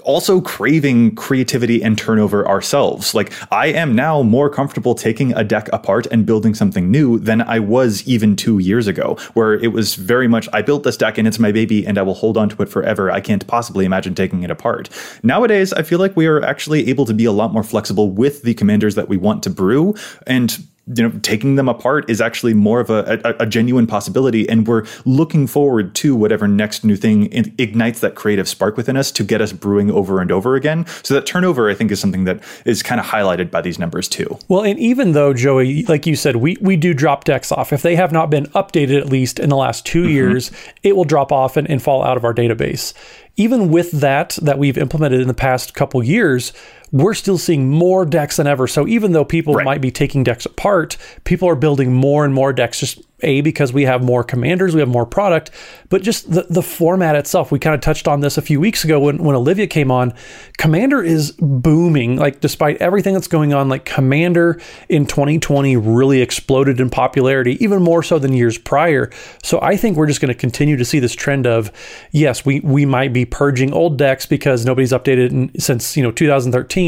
also 0.03 0.41
craving 0.41 1.15
creativity 1.15 1.81
and 1.81 1.97
turnover 1.97 2.47
ourselves. 2.47 3.13
Like 3.13 3.31
I 3.51 3.67
am 3.67 3.95
now 3.95 4.21
more 4.21 4.49
comfortable 4.49 4.95
taking 4.95 5.33
a 5.33 5.43
deck 5.43 5.69
apart 5.71 6.05
and 6.11 6.25
building 6.25 6.53
something 6.53 6.91
new 6.91 7.19
than 7.19 7.41
I 7.41 7.59
was 7.59 8.05
even 8.07 8.35
two 8.35 8.59
years 8.59 8.87
ago, 8.87 9.17
where 9.33 9.53
it 9.53 9.71
was 9.71 9.95
very 9.95 10.27
much 10.27 10.47
I 10.53 10.61
built 10.61 10.83
this 10.83 10.97
deck 10.97 11.17
and 11.17 11.27
it's 11.27 11.39
my 11.39 11.51
baby 11.51 11.85
and 11.85 11.97
I 11.97 12.01
will 12.01 12.13
hold 12.13 12.37
on 12.37 12.49
to 12.49 12.61
it 12.61 12.69
forever. 12.69 13.11
I 13.11 13.21
can't 13.21 13.45
possibly 13.47 13.85
imagine 13.85 14.15
taking 14.15 14.43
it 14.43 14.51
apart. 14.51 14.89
Nowadays, 15.23 15.73
I 15.73 15.83
feel 15.83 15.99
like 15.99 16.15
we 16.15 16.27
are 16.27 16.43
actually 16.43 16.89
able 16.89 17.05
to 17.05 17.13
be 17.13 17.25
a 17.25 17.31
lot 17.31 17.53
more 17.53 17.63
flexible 17.63 18.11
with 18.11 18.43
the 18.43 18.53
commanders 18.53 18.95
that 18.95 19.09
we 19.09 19.17
want 19.17 19.43
to 19.43 19.49
brew 19.49 19.95
and 20.27 20.65
you 20.87 21.01
know 21.01 21.17
taking 21.21 21.55
them 21.55 21.69
apart 21.69 22.09
is 22.09 22.19
actually 22.19 22.53
more 22.53 22.81
of 22.81 22.89
a, 22.89 23.19
a, 23.23 23.43
a, 23.43 23.45
genuine 23.45 23.87
possibility. 23.87 24.47
And 24.49 24.67
we're 24.67 24.85
looking 25.05 25.47
forward 25.47 25.95
to 25.95 26.13
whatever 26.15 26.45
next 26.47 26.83
new 26.83 26.97
thing 26.97 27.31
ignites 27.57 28.01
that 28.01 28.15
creative 28.15 28.49
spark 28.49 28.75
within 28.75 28.97
us 28.97 29.11
to 29.13 29.23
get 29.23 29.39
us 29.39 29.53
brewing 29.53 29.89
over 29.89 30.19
and 30.19 30.29
over 30.29 30.55
again. 30.55 30.85
So 31.03 31.13
that 31.13 31.25
turnover 31.25 31.69
i 31.69 31.73
think 31.73 31.91
is 31.91 31.99
something 31.99 32.25
that 32.25 32.43
is 32.65 32.83
kind 32.83 32.99
of 32.99 33.07
highlighted 33.07 33.49
by 33.49 33.61
these 33.61 33.79
numbers 33.79 34.09
too. 34.09 34.37
Well 34.49 34.63
and 34.63 34.77
even 34.77 35.13
though 35.13 35.33
joey 35.33 35.83
like 35.83 36.05
you 36.05 36.15
said 36.15 36.37
we, 36.37 36.57
we 36.59 36.75
do 36.75 36.93
drop 36.93 37.23
decks 37.23 37.51
off. 37.51 37.71
If 37.71 37.81
they 37.81 37.95
have 37.95 38.11
not 38.11 38.29
been 38.29 38.47
updated 38.47 38.99
at 38.99 39.07
least 39.07 39.39
in 39.39 39.49
the 39.49 39.57
last 39.57 39.85
2 39.85 40.01
mm-hmm. 40.01 40.11
years 40.11 40.51
it 40.83 40.97
will 40.97 41.05
drop 41.05 41.31
off 41.31 41.55
and, 41.55 41.69
and 41.69 41.81
fall 41.81 42.03
out 42.03 42.17
of 42.17 42.25
our 42.25 42.33
database. 42.33 42.93
Even 43.35 43.69
with 43.69 43.91
that 43.91 44.37
that 44.41 44.59
we've 44.59 44.77
implemented 44.77 45.21
in 45.21 45.27
the 45.27 45.33
past 45.33 45.73
couple 45.73 46.03
years 46.03 46.51
we're 46.93 47.15
still 47.15 47.39
seeing 47.39 47.69
more 47.69 48.05
decks 48.05 48.37
than 48.37 48.45
ever. 48.45 48.67
So 48.67 48.87
even 48.87 49.13
though 49.13 49.25
people 49.25 49.55
right. 49.55 49.65
might 49.65 49.81
be 49.81 49.89
taking 49.89 50.23
decks 50.23 50.45
apart, 50.45 50.95
people 51.23 51.49
are 51.49 51.55
building 51.55 51.91
more 51.91 52.23
and 52.23 52.33
more 52.33 52.53
decks 52.53 52.79
just 52.79 53.01
a, 53.23 53.41
because 53.41 53.73
we 53.73 53.83
have 53.83 54.03
more 54.03 54.23
commanders, 54.23 54.75
we 54.75 54.81
have 54.81 54.89
more 54.89 55.05
product, 55.05 55.49
but 55.89 56.01
just 56.01 56.31
the, 56.31 56.45
the 56.49 56.61
format 56.61 57.15
itself. 57.15 57.51
We 57.51 57.59
kind 57.59 57.73
of 57.73 57.81
touched 57.81 58.07
on 58.07 58.19
this 58.19 58.37
a 58.37 58.41
few 58.41 58.59
weeks 58.59 58.83
ago 58.83 58.99
when, 58.99 59.23
when 59.23 59.35
Olivia 59.35 59.65
came 59.65 59.89
on. 59.89 60.13
Commander 60.57 61.01
is 61.01 61.31
booming. 61.39 62.17
Like, 62.17 62.41
despite 62.41 62.77
everything 62.81 63.13
that's 63.13 63.27
going 63.27 63.53
on, 63.53 63.69
like, 63.69 63.85
Commander 63.85 64.59
in 64.89 65.05
2020 65.05 65.77
really 65.77 66.21
exploded 66.21 66.79
in 66.79 66.89
popularity, 66.89 67.63
even 67.63 67.81
more 67.81 68.03
so 68.03 68.19
than 68.19 68.33
years 68.33 68.57
prior. 68.57 69.09
So 69.41 69.59
I 69.61 69.77
think 69.77 69.97
we're 69.97 70.07
just 70.07 70.21
going 70.21 70.33
to 70.33 70.39
continue 70.39 70.77
to 70.77 70.85
see 70.85 70.99
this 70.99 71.15
trend 71.15 71.47
of, 71.47 71.71
yes, 72.11 72.45
we, 72.45 72.59
we 72.59 72.85
might 72.85 73.13
be 73.13 73.25
purging 73.25 73.73
old 73.73 73.97
decks 73.97 74.25
because 74.25 74.65
nobody's 74.65 74.91
updated 74.91 75.31
in, 75.31 75.59
since, 75.59 75.95
you 75.95 76.03
know, 76.03 76.11
2013. 76.11 76.82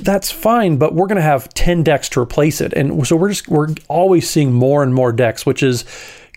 That's 0.00 0.30
fine, 0.30 0.76
but 0.76 0.94
we're 0.94 1.06
going 1.06 1.16
to 1.16 1.22
have 1.22 1.52
10 1.54 1.82
decks 1.82 2.08
to 2.10 2.20
replace 2.20 2.60
it. 2.60 2.72
And 2.72 3.06
so 3.06 3.16
we're 3.16 3.30
just, 3.30 3.48
we're 3.48 3.68
always 3.88 4.28
seeing 4.28 4.52
more 4.52 4.82
and 4.82 4.94
more 4.94 5.12
decks, 5.12 5.44
which 5.46 5.62
is 5.62 5.84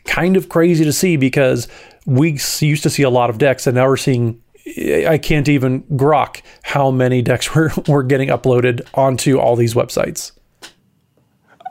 kind 0.05 0.37
of 0.37 0.49
crazy 0.49 0.83
to 0.85 0.93
see 0.93 1.17
because 1.17 1.67
we 2.05 2.31
used 2.31 2.83
to 2.83 2.89
see 2.89 3.03
a 3.03 3.09
lot 3.09 3.29
of 3.29 3.37
decks 3.37 3.67
and 3.67 3.75
now 3.75 3.87
we're 3.87 3.97
seeing 3.97 4.41
I 4.77 5.17
can't 5.17 5.49
even 5.49 5.83
grok 5.83 6.41
how 6.63 6.91
many 6.91 7.21
decks 7.21 7.53
were, 7.55 7.71
were 7.87 8.03
getting 8.03 8.29
uploaded 8.29 8.87
onto 8.93 9.39
all 9.39 9.55
these 9.55 9.73
websites. 9.73 10.31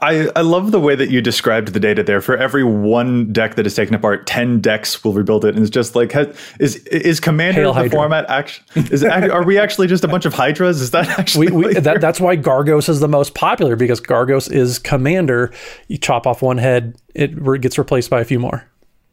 I, 0.01 0.29
I 0.37 0.41
love 0.43 0.71
the 0.71 0.81
way 0.81 0.95
that 0.95 1.11
you 1.11 1.21
described 1.21 1.73
the 1.73 1.81
data 1.81 2.03
there. 2.03 2.21
For 2.21 2.37
every 2.37 2.65
one 2.65 3.33
deck 3.33 3.57
that 3.57 3.67
is 3.67 3.75
taken 3.75 3.95
apart, 3.95 4.27
ten 4.27 4.61
decks 4.61 5.03
will 5.05 5.13
rebuild 5.13 5.45
it, 5.45 5.55
and 5.55 5.63
it's 5.63 5.71
just 5.71 5.95
like 5.95 6.15
is 6.59 6.77
is 6.87 7.21
Commander 7.21 7.61
Hail 7.61 7.73
the 7.73 7.81
Hydra. 7.81 7.91
format? 7.91 8.29
Actually, 8.29 8.83
is 8.91 9.05
are 9.05 9.45
we 9.45 9.59
actually 9.59 9.87
just 9.87 10.05
a 10.05 10.09
bunch 10.09 10.25
of 10.25 10.35
Hydras? 10.35 10.81
Is 10.81 10.91
that 10.93 11.09
actually? 11.19 11.51
We, 11.51 11.67
we, 11.67 11.75
that, 11.75 12.01
that's 12.01 12.21
why 12.21 12.37
Gargos 12.37 12.89
is 12.89 13.01
the 13.01 13.09
most 13.09 13.35
popular 13.35 13.77
because 13.77 14.01
Gargos 14.01 14.51
is 14.53 14.79
Commander. 14.79 15.53
You 15.89 15.99
chop 15.99 16.27
off 16.27 16.43
one 16.43 16.59
head, 16.59 16.97
it 17.15 17.61
gets 17.61 17.79
replaced 17.79 18.11
by 18.11 18.21
a 18.21 18.25
few 18.25 18.39
more. 18.39 18.69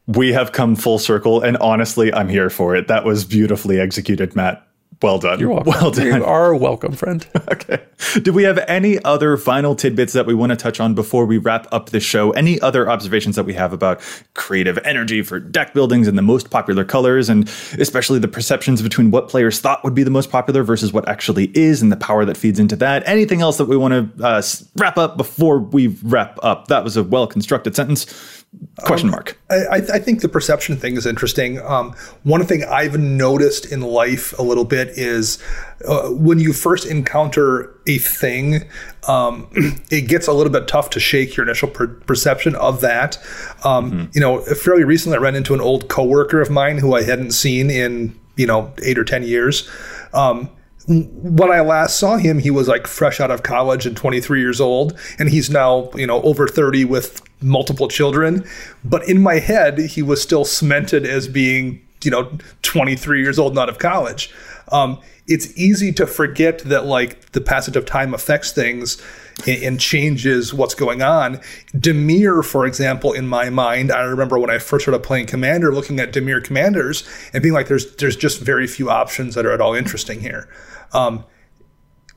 We 0.08 0.34
have 0.34 0.52
come 0.52 0.76
full 0.76 1.00
circle, 1.00 1.42
and 1.42 1.58
honestly, 1.58 2.14
I'm 2.14 2.30
here 2.30 2.50
for 2.50 2.76
it. 2.76 2.88
That 2.88 3.06
was 3.06 3.26
beautifully 3.26 3.80
executed, 3.80 4.36
Matt. 4.36 4.66
Well 5.02 5.20
done. 5.20 5.40
You're 5.40 5.50
welcome. 5.50 5.72
Well 5.72 5.92
done. 5.92 6.06
You 6.06 6.26
are 6.26 6.56
welcome, 6.56 6.94
friend. 6.94 7.26
okay. 7.52 7.84
Do 8.22 8.32
we 8.32 8.44
have 8.44 8.58
any 8.68 9.04
other 9.04 9.36
final 9.38 9.76
tidbits 9.76 10.14
that 10.14 10.26
we 10.26 10.34
want 10.34 10.52
to 10.52 10.56
touch 10.56 10.80
on 10.80 10.96
before 10.96 11.26
we 11.26 11.38
wrap 11.38 11.68
up 11.72 11.90
the 11.90 12.00
show? 12.00 12.32
Any 12.32 12.60
other 12.62 12.90
observations 12.90 13.36
that 13.36 13.44
we 13.44 13.54
have 13.54 13.74
about 13.74 14.02
creative 14.36 14.78
energy 14.86 15.22
for 15.22 15.40
deck 15.40 15.74
buildings 15.74 16.08
and 16.08 16.18
the 16.18 16.22
most 16.22 16.50
popular 16.50 16.86
colors, 16.86 17.30
and 17.30 17.48
especially 17.78 18.20
the 18.20 18.28
perceptions 18.28 18.82
between 18.82 19.12
what 19.12 19.28
players 19.28 19.60
thought 19.60 19.84
would 19.84 19.96
be 19.96 20.04
the 20.04 20.10
most 20.10 20.32
popular 20.32 20.64
versus 20.64 20.94
what 20.94 21.08
actually 21.08 21.52
is, 21.58 21.82
and 21.82 21.92
the 21.92 21.98
power 21.98 22.26
that 22.26 22.38
feeds 22.38 22.60
into 22.60 22.76
that? 22.78 23.04
Anything 23.06 23.42
else 23.42 23.58
that 23.58 23.66
we 23.66 23.78
want 23.78 24.18
to 24.18 24.26
uh, 24.26 24.42
wrap 24.78 24.98
up 24.98 25.18
before 25.18 25.60
we 25.60 25.88
wrap 26.04 26.40
up? 26.42 26.68
That 26.68 26.84
was 26.84 26.96
a 26.96 27.04
well 27.04 27.28
constructed 27.28 27.76
sentence. 27.76 28.45
Question 28.80 29.10
um, 29.10 29.12
mark. 29.12 29.40
I, 29.50 29.78
I, 29.94 30.00
think 30.00 30.20
the 30.20 30.28
perception 30.28 30.76
thing 30.76 30.98
is 30.98 31.06
interesting. 31.06 31.62
Um, 31.62 31.94
one 32.24 32.46
thing 32.46 32.64
I've 32.66 33.00
noticed 33.00 33.66
in 33.72 33.82
life 33.82 34.38
a 34.38 34.42
little 34.42 34.66
bit 34.66 34.90
is 34.90 35.42
uh, 35.88 36.10
when 36.10 36.40
you 36.40 36.52
first 36.52 36.86
encounter 36.86 37.74
a 37.88 37.98
thing, 38.00 38.66
um, 39.08 39.48
it 39.90 40.10
gets 40.10 40.28
a 40.28 40.34
little 40.34 40.52
bit 40.52 40.68
tough 40.68 40.90
to 40.92 41.00
shake 41.00 41.38
your 41.38 41.46
initial 41.46 41.70
per- 41.70 41.88
perception 41.88 42.54
of 42.56 42.82
that. 42.82 43.18
Um, 43.64 43.92
mm-hmm. 43.92 44.06
You 44.14 44.22
know, 44.22 44.42
fairly 44.42 44.84
recently 44.84 45.18
I 45.18 45.22
ran 45.22 45.36
into 45.36 45.54
an 45.54 45.62
old 45.62 45.88
coworker 45.88 46.42
of 46.42 46.50
mine 46.50 46.78
who 46.78 46.96
I 46.96 47.04
hadn't 47.04 47.32
seen 47.32 47.70
in 47.70 48.20
you 48.36 48.46
know 48.46 48.74
eight 48.84 48.98
or 48.98 49.06
ten 49.06 49.24
years. 49.24 49.70
Um, 50.14 50.50
when 50.88 51.52
I 51.52 51.62
last 51.62 51.98
saw 51.98 52.18
him, 52.18 52.40
he 52.40 52.52
was 52.52 52.68
like 52.68 52.86
fresh 52.86 53.20
out 53.20 53.32
of 53.32 53.44
college 53.44 53.86
and 53.86 53.98
23 53.98 54.40
years 54.40 54.62
old, 54.62 54.98
and 55.18 55.30
he's 55.30 55.50
now 55.50 55.90
you 55.96 56.06
know 56.06 56.22
over 56.22 56.48
30 56.48 56.86
with 56.86 57.22
multiple 57.42 57.88
children. 57.88 58.46
But 58.84 59.08
in 59.10 59.22
my 59.22 59.40
head, 59.40 59.80
he 59.80 60.02
was 60.02 60.22
still 60.22 60.46
cemented 60.46 61.06
as 61.06 61.28
being 61.28 61.82
you 62.04 62.12
know 62.12 62.38
23 62.62 63.22
years 63.22 63.40
old, 63.40 63.56
not 63.56 63.70
of 63.70 63.80
college. 63.80 64.34
Um, 64.72 65.00
it's 65.28 65.56
easy 65.58 65.92
to 65.94 66.06
forget 66.06 66.60
that 66.60 66.86
like 66.86 67.32
the 67.32 67.42
passage 67.42 67.76
of 67.76 67.86
time 67.86 68.14
affects 68.14 68.52
things 68.52 69.02
and, 69.48 69.64
and 69.64 69.80
changes 69.80 70.54
what's 70.54 70.76
going 70.76 71.02
on. 71.02 71.38
Dimir, 71.76 72.44
for 72.44 72.66
example, 72.66 73.12
in 73.14 73.28
my 73.28 73.50
mind, 73.50 73.92
I 73.92 74.02
remember 74.02 74.38
when 74.38 74.50
I 74.50 74.60
first 74.60 74.86
started 74.86 75.02
playing 75.04 75.26
Commander, 75.26 75.74
looking 75.74 76.00
at 76.00 76.14
Dimir 76.14 76.44
commanders 76.44 77.08
and 77.34 77.42
being 77.42 77.54
like, 77.54 77.68
"There's 77.68 77.96
there's 77.96 78.16
just 78.16 78.40
very 78.40 78.68
few 78.68 78.90
options 78.90 79.34
that 79.36 79.46
are 79.46 79.52
at 79.52 79.62
all 79.62 79.74
interesting 79.74 80.20
here." 80.20 80.48
Um, 80.94 81.26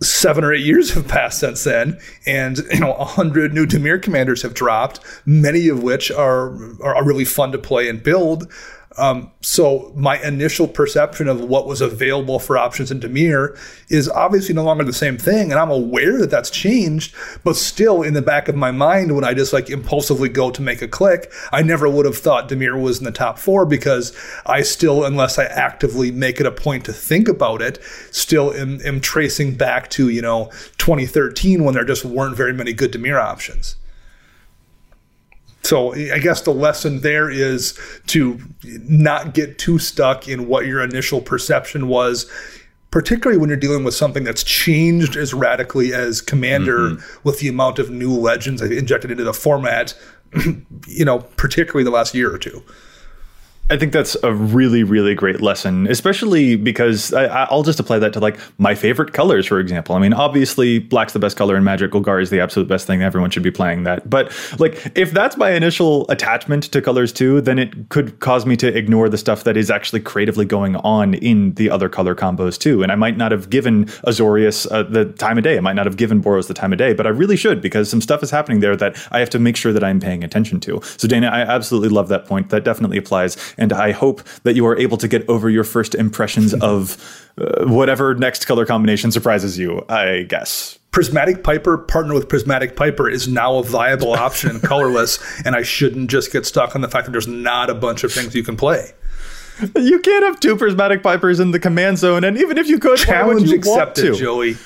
seven 0.00 0.44
or 0.44 0.52
eight 0.52 0.64
years 0.64 0.92
have 0.92 1.08
passed 1.08 1.40
since 1.40 1.64
then, 1.64 1.98
and 2.26 2.58
you 2.72 2.80
know 2.80 2.94
a 2.94 3.04
hundred 3.04 3.52
new 3.52 3.66
Dimir 3.66 4.00
commanders 4.00 4.42
have 4.42 4.54
dropped, 4.54 5.00
many 5.26 5.68
of 5.68 5.82
which 5.82 6.10
are 6.10 6.50
are 6.82 7.04
really 7.04 7.24
fun 7.24 7.52
to 7.52 7.58
play 7.58 7.88
and 7.88 8.02
build. 8.02 8.50
Um, 8.96 9.30
so 9.42 9.92
my 9.94 10.20
initial 10.22 10.66
perception 10.66 11.28
of 11.28 11.40
what 11.40 11.66
was 11.66 11.80
available 11.80 12.38
for 12.38 12.56
options 12.56 12.90
in 12.90 13.00
Dimir 13.00 13.56
is 13.88 14.08
obviously 14.08 14.54
no 14.54 14.64
longer 14.64 14.82
the 14.82 14.92
same 14.92 15.18
thing, 15.18 15.50
and 15.50 15.60
I'm 15.60 15.70
aware 15.70 16.18
that 16.18 16.30
that's 16.30 16.50
changed. 16.50 17.14
But 17.44 17.56
still, 17.56 18.02
in 18.02 18.14
the 18.14 18.22
back 18.22 18.48
of 18.48 18.56
my 18.56 18.70
mind, 18.70 19.14
when 19.14 19.24
I 19.24 19.34
just 19.34 19.52
like 19.52 19.70
impulsively 19.70 20.28
go 20.28 20.50
to 20.50 20.62
make 20.62 20.82
a 20.82 20.88
click, 20.88 21.30
I 21.52 21.62
never 21.62 21.88
would 21.88 22.06
have 22.06 22.18
thought 22.18 22.48
Dimir 22.48 22.80
was 22.80 22.98
in 22.98 23.04
the 23.04 23.12
top 23.12 23.38
four 23.38 23.66
because 23.66 24.16
I 24.46 24.62
still, 24.62 25.04
unless 25.04 25.38
I 25.38 25.44
actively 25.44 26.10
make 26.10 26.40
it 26.40 26.46
a 26.46 26.52
point 26.52 26.84
to 26.86 26.92
think 26.92 27.28
about 27.28 27.62
it, 27.62 27.78
still 28.10 28.52
am, 28.52 28.80
am 28.84 29.00
tracing 29.00 29.54
back 29.54 29.90
to 29.90 30.08
you 30.08 30.22
know 30.22 30.50
2013 30.78 31.62
when 31.62 31.74
there 31.74 31.84
just 31.84 32.04
weren't 32.04 32.36
very 32.36 32.52
many 32.52 32.72
good 32.72 32.92
Dimir 32.92 33.20
options. 33.22 33.76
So 35.68 35.92
I 35.94 36.18
guess 36.18 36.40
the 36.40 36.50
lesson 36.50 37.00
there 37.00 37.28
is 37.28 37.78
to 38.06 38.40
not 38.64 39.34
get 39.34 39.58
too 39.58 39.78
stuck 39.78 40.26
in 40.26 40.48
what 40.48 40.64
your 40.64 40.82
initial 40.82 41.20
perception 41.20 41.88
was, 41.88 42.24
particularly 42.90 43.38
when 43.38 43.50
you're 43.50 43.58
dealing 43.58 43.84
with 43.84 43.92
something 43.92 44.24
that's 44.24 44.42
changed 44.42 45.14
as 45.14 45.34
radically 45.34 45.92
as 45.92 46.22
Commander 46.22 46.78
mm-hmm. 46.78 47.18
with 47.22 47.40
the 47.40 47.48
amount 47.48 47.78
of 47.78 47.90
new 47.90 48.10
legends 48.10 48.62
I've 48.62 48.72
injected 48.72 49.10
into 49.10 49.24
the 49.24 49.34
format, 49.34 49.94
you 50.86 51.04
know, 51.04 51.18
particularly 51.36 51.84
the 51.84 51.90
last 51.90 52.14
year 52.14 52.34
or 52.34 52.38
two. 52.38 52.64
I 53.70 53.76
think 53.76 53.92
that's 53.92 54.16
a 54.22 54.32
really, 54.32 54.82
really 54.82 55.14
great 55.14 55.42
lesson, 55.42 55.86
especially 55.88 56.56
because 56.56 57.12
I, 57.12 57.46
will 57.52 57.62
just 57.62 57.78
apply 57.78 57.98
that 57.98 58.14
to 58.14 58.20
like 58.20 58.38
my 58.56 58.74
favorite 58.74 59.12
colors, 59.12 59.44
for 59.44 59.60
example. 59.60 59.94
I 59.94 59.98
mean, 59.98 60.14
obviously, 60.14 60.78
black's 60.78 61.12
the 61.12 61.18
best 61.18 61.36
color 61.36 61.54
in 61.54 61.64
Magic. 61.64 61.90
Golgari 61.90 62.22
is 62.22 62.30
the 62.30 62.40
absolute 62.40 62.66
best 62.66 62.86
thing. 62.86 63.02
Everyone 63.02 63.30
should 63.30 63.42
be 63.42 63.50
playing 63.50 63.82
that. 63.82 64.08
But 64.08 64.32
like, 64.58 64.92
if 64.94 65.12
that's 65.12 65.36
my 65.36 65.50
initial 65.50 66.10
attachment 66.10 66.64
to 66.64 66.80
colors 66.80 67.12
too, 67.12 67.42
then 67.42 67.58
it 67.58 67.90
could 67.90 68.20
cause 68.20 68.46
me 68.46 68.56
to 68.56 68.74
ignore 68.74 69.10
the 69.10 69.18
stuff 69.18 69.44
that 69.44 69.58
is 69.58 69.70
actually 69.70 70.00
creatively 70.00 70.46
going 70.46 70.76
on 70.76 71.12
in 71.14 71.52
the 71.54 71.68
other 71.68 71.90
color 71.90 72.14
combos 72.14 72.58
too. 72.58 72.82
And 72.82 72.90
I 72.90 72.94
might 72.94 73.18
not 73.18 73.32
have 73.32 73.50
given 73.50 73.84
Azorius 74.06 74.66
uh, 74.70 74.84
the 74.84 75.06
time 75.12 75.36
of 75.36 75.44
day. 75.44 75.58
I 75.58 75.60
might 75.60 75.74
not 75.74 75.84
have 75.84 75.98
given 75.98 76.22
Boros 76.22 76.48
the 76.48 76.54
time 76.54 76.72
of 76.72 76.78
day, 76.78 76.94
but 76.94 77.06
I 77.06 77.10
really 77.10 77.36
should 77.36 77.60
because 77.60 77.90
some 77.90 78.00
stuff 78.00 78.22
is 78.22 78.30
happening 78.30 78.60
there 78.60 78.76
that 78.76 78.96
I 79.12 79.18
have 79.18 79.28
to 79.30 79.38
make 79.38 79.56
sure 79.56 79.74
that 79.74 79.84
I'm 79.84 80.00
paying 80.00 80.24
attention 80.24 80.58
to. 80.60 80.80
So, 80.96 81.06
Dana, 81.06 81.26
I 81.26 81.40
absolutely 81.40 81.90
love 81.90 82.08
that 82.08 82.24
point. 82.24 82.48
That 82.48 82.64
definitely 82.64 82.96
applies 82.96 83.36
and 83.58 83.72
I 83.72 83.92
hope 83.92 84.22
that 84.44 84.54
you 84.54 84.66
are 84.66 84.78
able 84.78 84.96
to 84.98 85.08
get 85.08 85.28
over 85.28 85.50
your 85.50 85.64
first 85.64 85.94
impressions 85.94 86.54
of 86.62 86.96
uh, 87.38 87.66
whatever 87.66 88.14
next 88.14 88.46
color 88.46 88.64
combination 88.64 89.12
surprises 89.12 89.58
you, 89.58 89.84
I 89.88 90.22
guess. 90.22 90.78
Prismatic 90.90 91.44
Piper 91.44 91.76
partner 91.76 92.14
with 92.14 92.28
Prismatic 92.28 92.74
Piper 92.74 93.10
is 93.10 93.28
now 93.28 93.56
a 93.56 93.62
viable 93.62 94.12
option 94.14 94.50
in 94.50 94.60
colorless, 94.60 95.18
and 95.44 95.54
I 95.54 95.62
shouldn't 95.62 96.10
just 96.10 96.32
get 96.32 96.46
stuck 96.46 96.74
on 96.74 96.80
the 96.80 96.88
fact 96.88 97.06
that 97.06 97.12
there's 97.12 97.28
not 97.28 97.68
a 97.68 97.74
bunch 97.74 98.04
of 98.04 98.12
things 98.12 98.34
you 98.34 98.42
can 98.42 98.56
play. 98.56 98.92
You 99.76 99.98
can't 99.98 100.24
have 100.24 100.38
two 100.38 100.56
Prismatic 100.56 101.02
Pipers 101.02 101.40
in 101.40 101.50
the 101.50 101.58
command 101.58 101.98
zone, 101.98 102.22
and 102.22 102.38
even 102.38 102.58
if 102.58 102.68
you 102.68 102.78
could, 102.78 102.96
challenge 102.98 103.50
you 103.50 103.56
accepted, 103.56 104.14
Joey. 104.14 104.56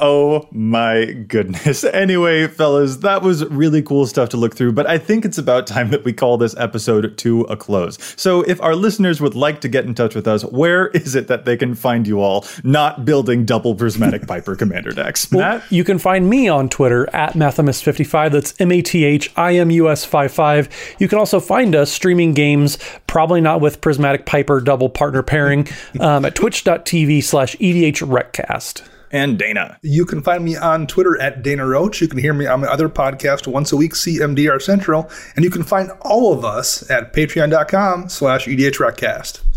Oh 0.00 0.48
my 0.50 1.04
goodness. 1.04 1.84
Anyway, 2.00 2.46
fellas, 2.46 2.98
that 2.98 3.20
was 3.20 3.44
really 3.46 3.82
cool 3.82 4.06
stuff 4.06 4.30
to 4.30 4.36
look 4.36 4.56
through, 4.56 4.72
but 4.72 4.86
I 4.86 4.96
think 4.96 5.24
it's 5.24 5.36
about 5.36 5.66
time 5.66 5.90
that 5.90 6.04
we 6.04 6.12
call 6.12 6.38
this 6.38 6.56
episode 6.56 7.18
to 7.18 7.42
a 7.42 7.56
close. 7.56 7.98
So 8.16 8.40
if 8.42 8.60
our 8.62 8.74
listeners 8.74 9.20
would 9.20 9.34
like 9.34 9.60
to 9.62 9.68
get 9.68 9.84
in 9.84 9.94
touch 9.94 10.14
with 10.14 10.26
us, 10.26 10.42
where 10.44 10.88
is 10.88 11.14
it 11.14 11.26
that 11.28 11.44
they 11.44 11.56
can 11.56 11.74
find 11.74 12.06
you 12.06 12.20
all 12.20 12.46
not 12.64 13.04
building 13.04 13.44
double 13.44 13.74
prismatic 13.74 14.26
Piper 14.26 14.56
commander 14.56 14.92
decks? 14.92 15.30
Well? 15.30 15.62
You 15.68 15.84
can 15.84 15.98
find 15.98 16.30
me 16.30 16.48
on 16.48 16.68
Twitter 16.68 17.08
at 17.14 17.34
Mathimus55. 17.34 18.32
That's 18.32 18.58
M 18.58 18.72
A 18.72 18.80
T 18.80 19.04
H 19.04 19.30
I 19.36 19.56
M 19.56 19.70
U 19.70 19.90
S 19.90 20.04
55. 20.04 20.96
You 20.98 21.08
can 21.08 21.18
also 21.18 21.40
find 21.40 21.74
us 21.74 21.90
streaming 21.90 22.32
games, 22.32 22.78
probably 23.06 23.40
not 23.40 23.60
with 23.60 23.80
Prismatic 23.80 24.24
Piper 24.26 24.60
double 24.60 24.88
partner 24.88 25.22
pairing, 25.22 25.68
um, 26.00 26.24
at 26.24 26.34
twitch.tv 26.34 27.22
slash 27.22 27.56
EDHRECast 27.56 28.82
and 29.10 29.38
Dana. 29.38 29.78
You 29.82 30.04
can 30.04 30.22
find 30.22 30.44
me 30.44 30.56
on 30.56 30.86
Twitter 30.86 31.20
at 31.20 31.42
Dana 31.42 31.66
Roach. 31.66 32.00
You 32.00 32.08
can 32.08 32.18
hear 32.18 32.32
me 32.32 32.46
on 32.46 32.60
my 32.60 32.68
other 32.68 32.88
podcast 32.88 33.46
once 33.46 33.72
a 33.72 33.76
week, 33.76 33.94
CMDR 33.94 34.60
Central. 34.60 35.10
And 35.36 35.44
you 35.44 35.50
can 35.50 35.62
find 35.62 35.90
all 36.02 36.32
of 36.32 36.44
us 36.44 36.88
at 36.90 37.12
patreon.com 37.12 38.08
slash 38.08 38.46
EDHRECast. 38.46 39.49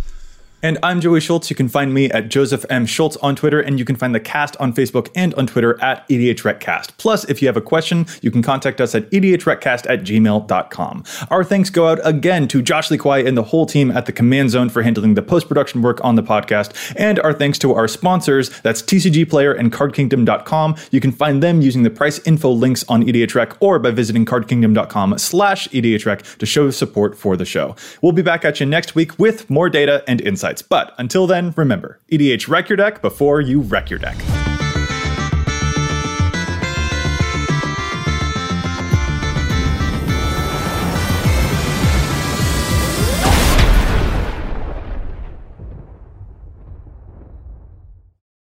And 0.63 0.77
I'm 0.81 1.01
Joey 1.01 1.19
Schultz. 1.19 1.49
You 1.49 1.57
can 1.57 1.67
find 1.67 1.93
me 1.93 2.09
at 2.09 2.29
Joseph 2.29 2.65
M. 2.69 2.85
Schultz 2.85 3.17
on 3.17 3.35
Twitter, 3.35 3.59
and 3.59 3.77
you 3.77 3.83
can 3.83 3.97
find 3.97 4.15
the 4.15 4.19
cast 4.21 4.55
on 4.61 4.71
Facebook 4.71 5.11
and 5.13 5.33
on 5.33 5.45
Twitter 5.45 5.77
at 5.83 6.07
EDHRECast. 6.07 6.91
Plus, 6.97 7.25
if 7.25 7.41
you 7.41 7.49
have 7.49 7.57
a 7.57 7.61
question, 7.61 8.05
you 8.21 8.31
can 8.31 8.41
contact 8.41 8.79
us 8.79 8.95
at 8.95 9.09
EDHRECast 9.11 9.89
at 9.89 10.03
gmail.com. 10.03 11.03
Our 11.29 11.43
thanks 11.43 11.69
go 11.69 11.89
out 11.89 11.99
again 12.05 12.47
to 12.47 12.61
Josh 12.61 12.89
Lee 12.89 12.97
Kwai 12.97 13.19
and 13.19 13.37
the 13.37 13.43
whole 13.43 13.65
team 13.65 13.91
at 13.91 14.05
the 14.05 14.13
Command 14.13 14.51
Zone 14.51 14.69
for 14.69 14.83
handling 14.83 15.15
the 15.15 15.21
post 15.21 15.49
production 15.49 15.81
work 15.81 16.01
on 16.01 16.15
the 16.15 16.23
podcast. 16.23 16.95
And 16.95 17.19
our 17.19 17.33
thanks 17.33 17.59
to 17.59 17.73
our 17.73 17.89
sponsors 17.89 18.49
that's 18.61 18.81
TCG 18.81 19.29
Player 19.29 19.51
and 19.51 19.69
CardKingdom.com. 19.69 20.77
You 20.91 21.01
can 21.01 21.11
find 21.11 21.43
them 21.43 21.61
using 21.61 21.83
the 21.83 21.89
price 21.89 22.25
info 22.25 22.49
links 22.49 22.85
on 22.87 23.03
EDHREC 23.03 23.57
or 23.59 23.79
by 23.79 23.91
visiting 23.91 24.25
CardKingdom.com 24.25 25.17
slash 25.17 25.67
EDHREC 25.69 26.37
to 26.37 26.45
show 26.45 26.71
support 26.71 27.17
for 27.17 27.35
the 27.35 27.43
show. 27.43 27.75
We'll 28.01 28.13
be 28.13 28.21
back 28.21 28.45
at 28.45 28.61
you 28.61 28.65
next 28.65 28.95
week 28.95 29.19
with 29.19 29.49
more 29.49 29.69
data 29.69 30.05
and 30.07 30.21
insights. 30.21 30.52
But 30.61 30.93
until 30.97 31.27
then, 31.27 31.53
remember 31.55 31.99
EDH 32.11 32.47
wreck 32.47 32.69
your 32.69 32.77
deck 32.77 33.01
before 33.01 33.41
you 33.41 33.61
wreck 33.61 33.89
your 33.89 33.99
deck. 33.99 34.17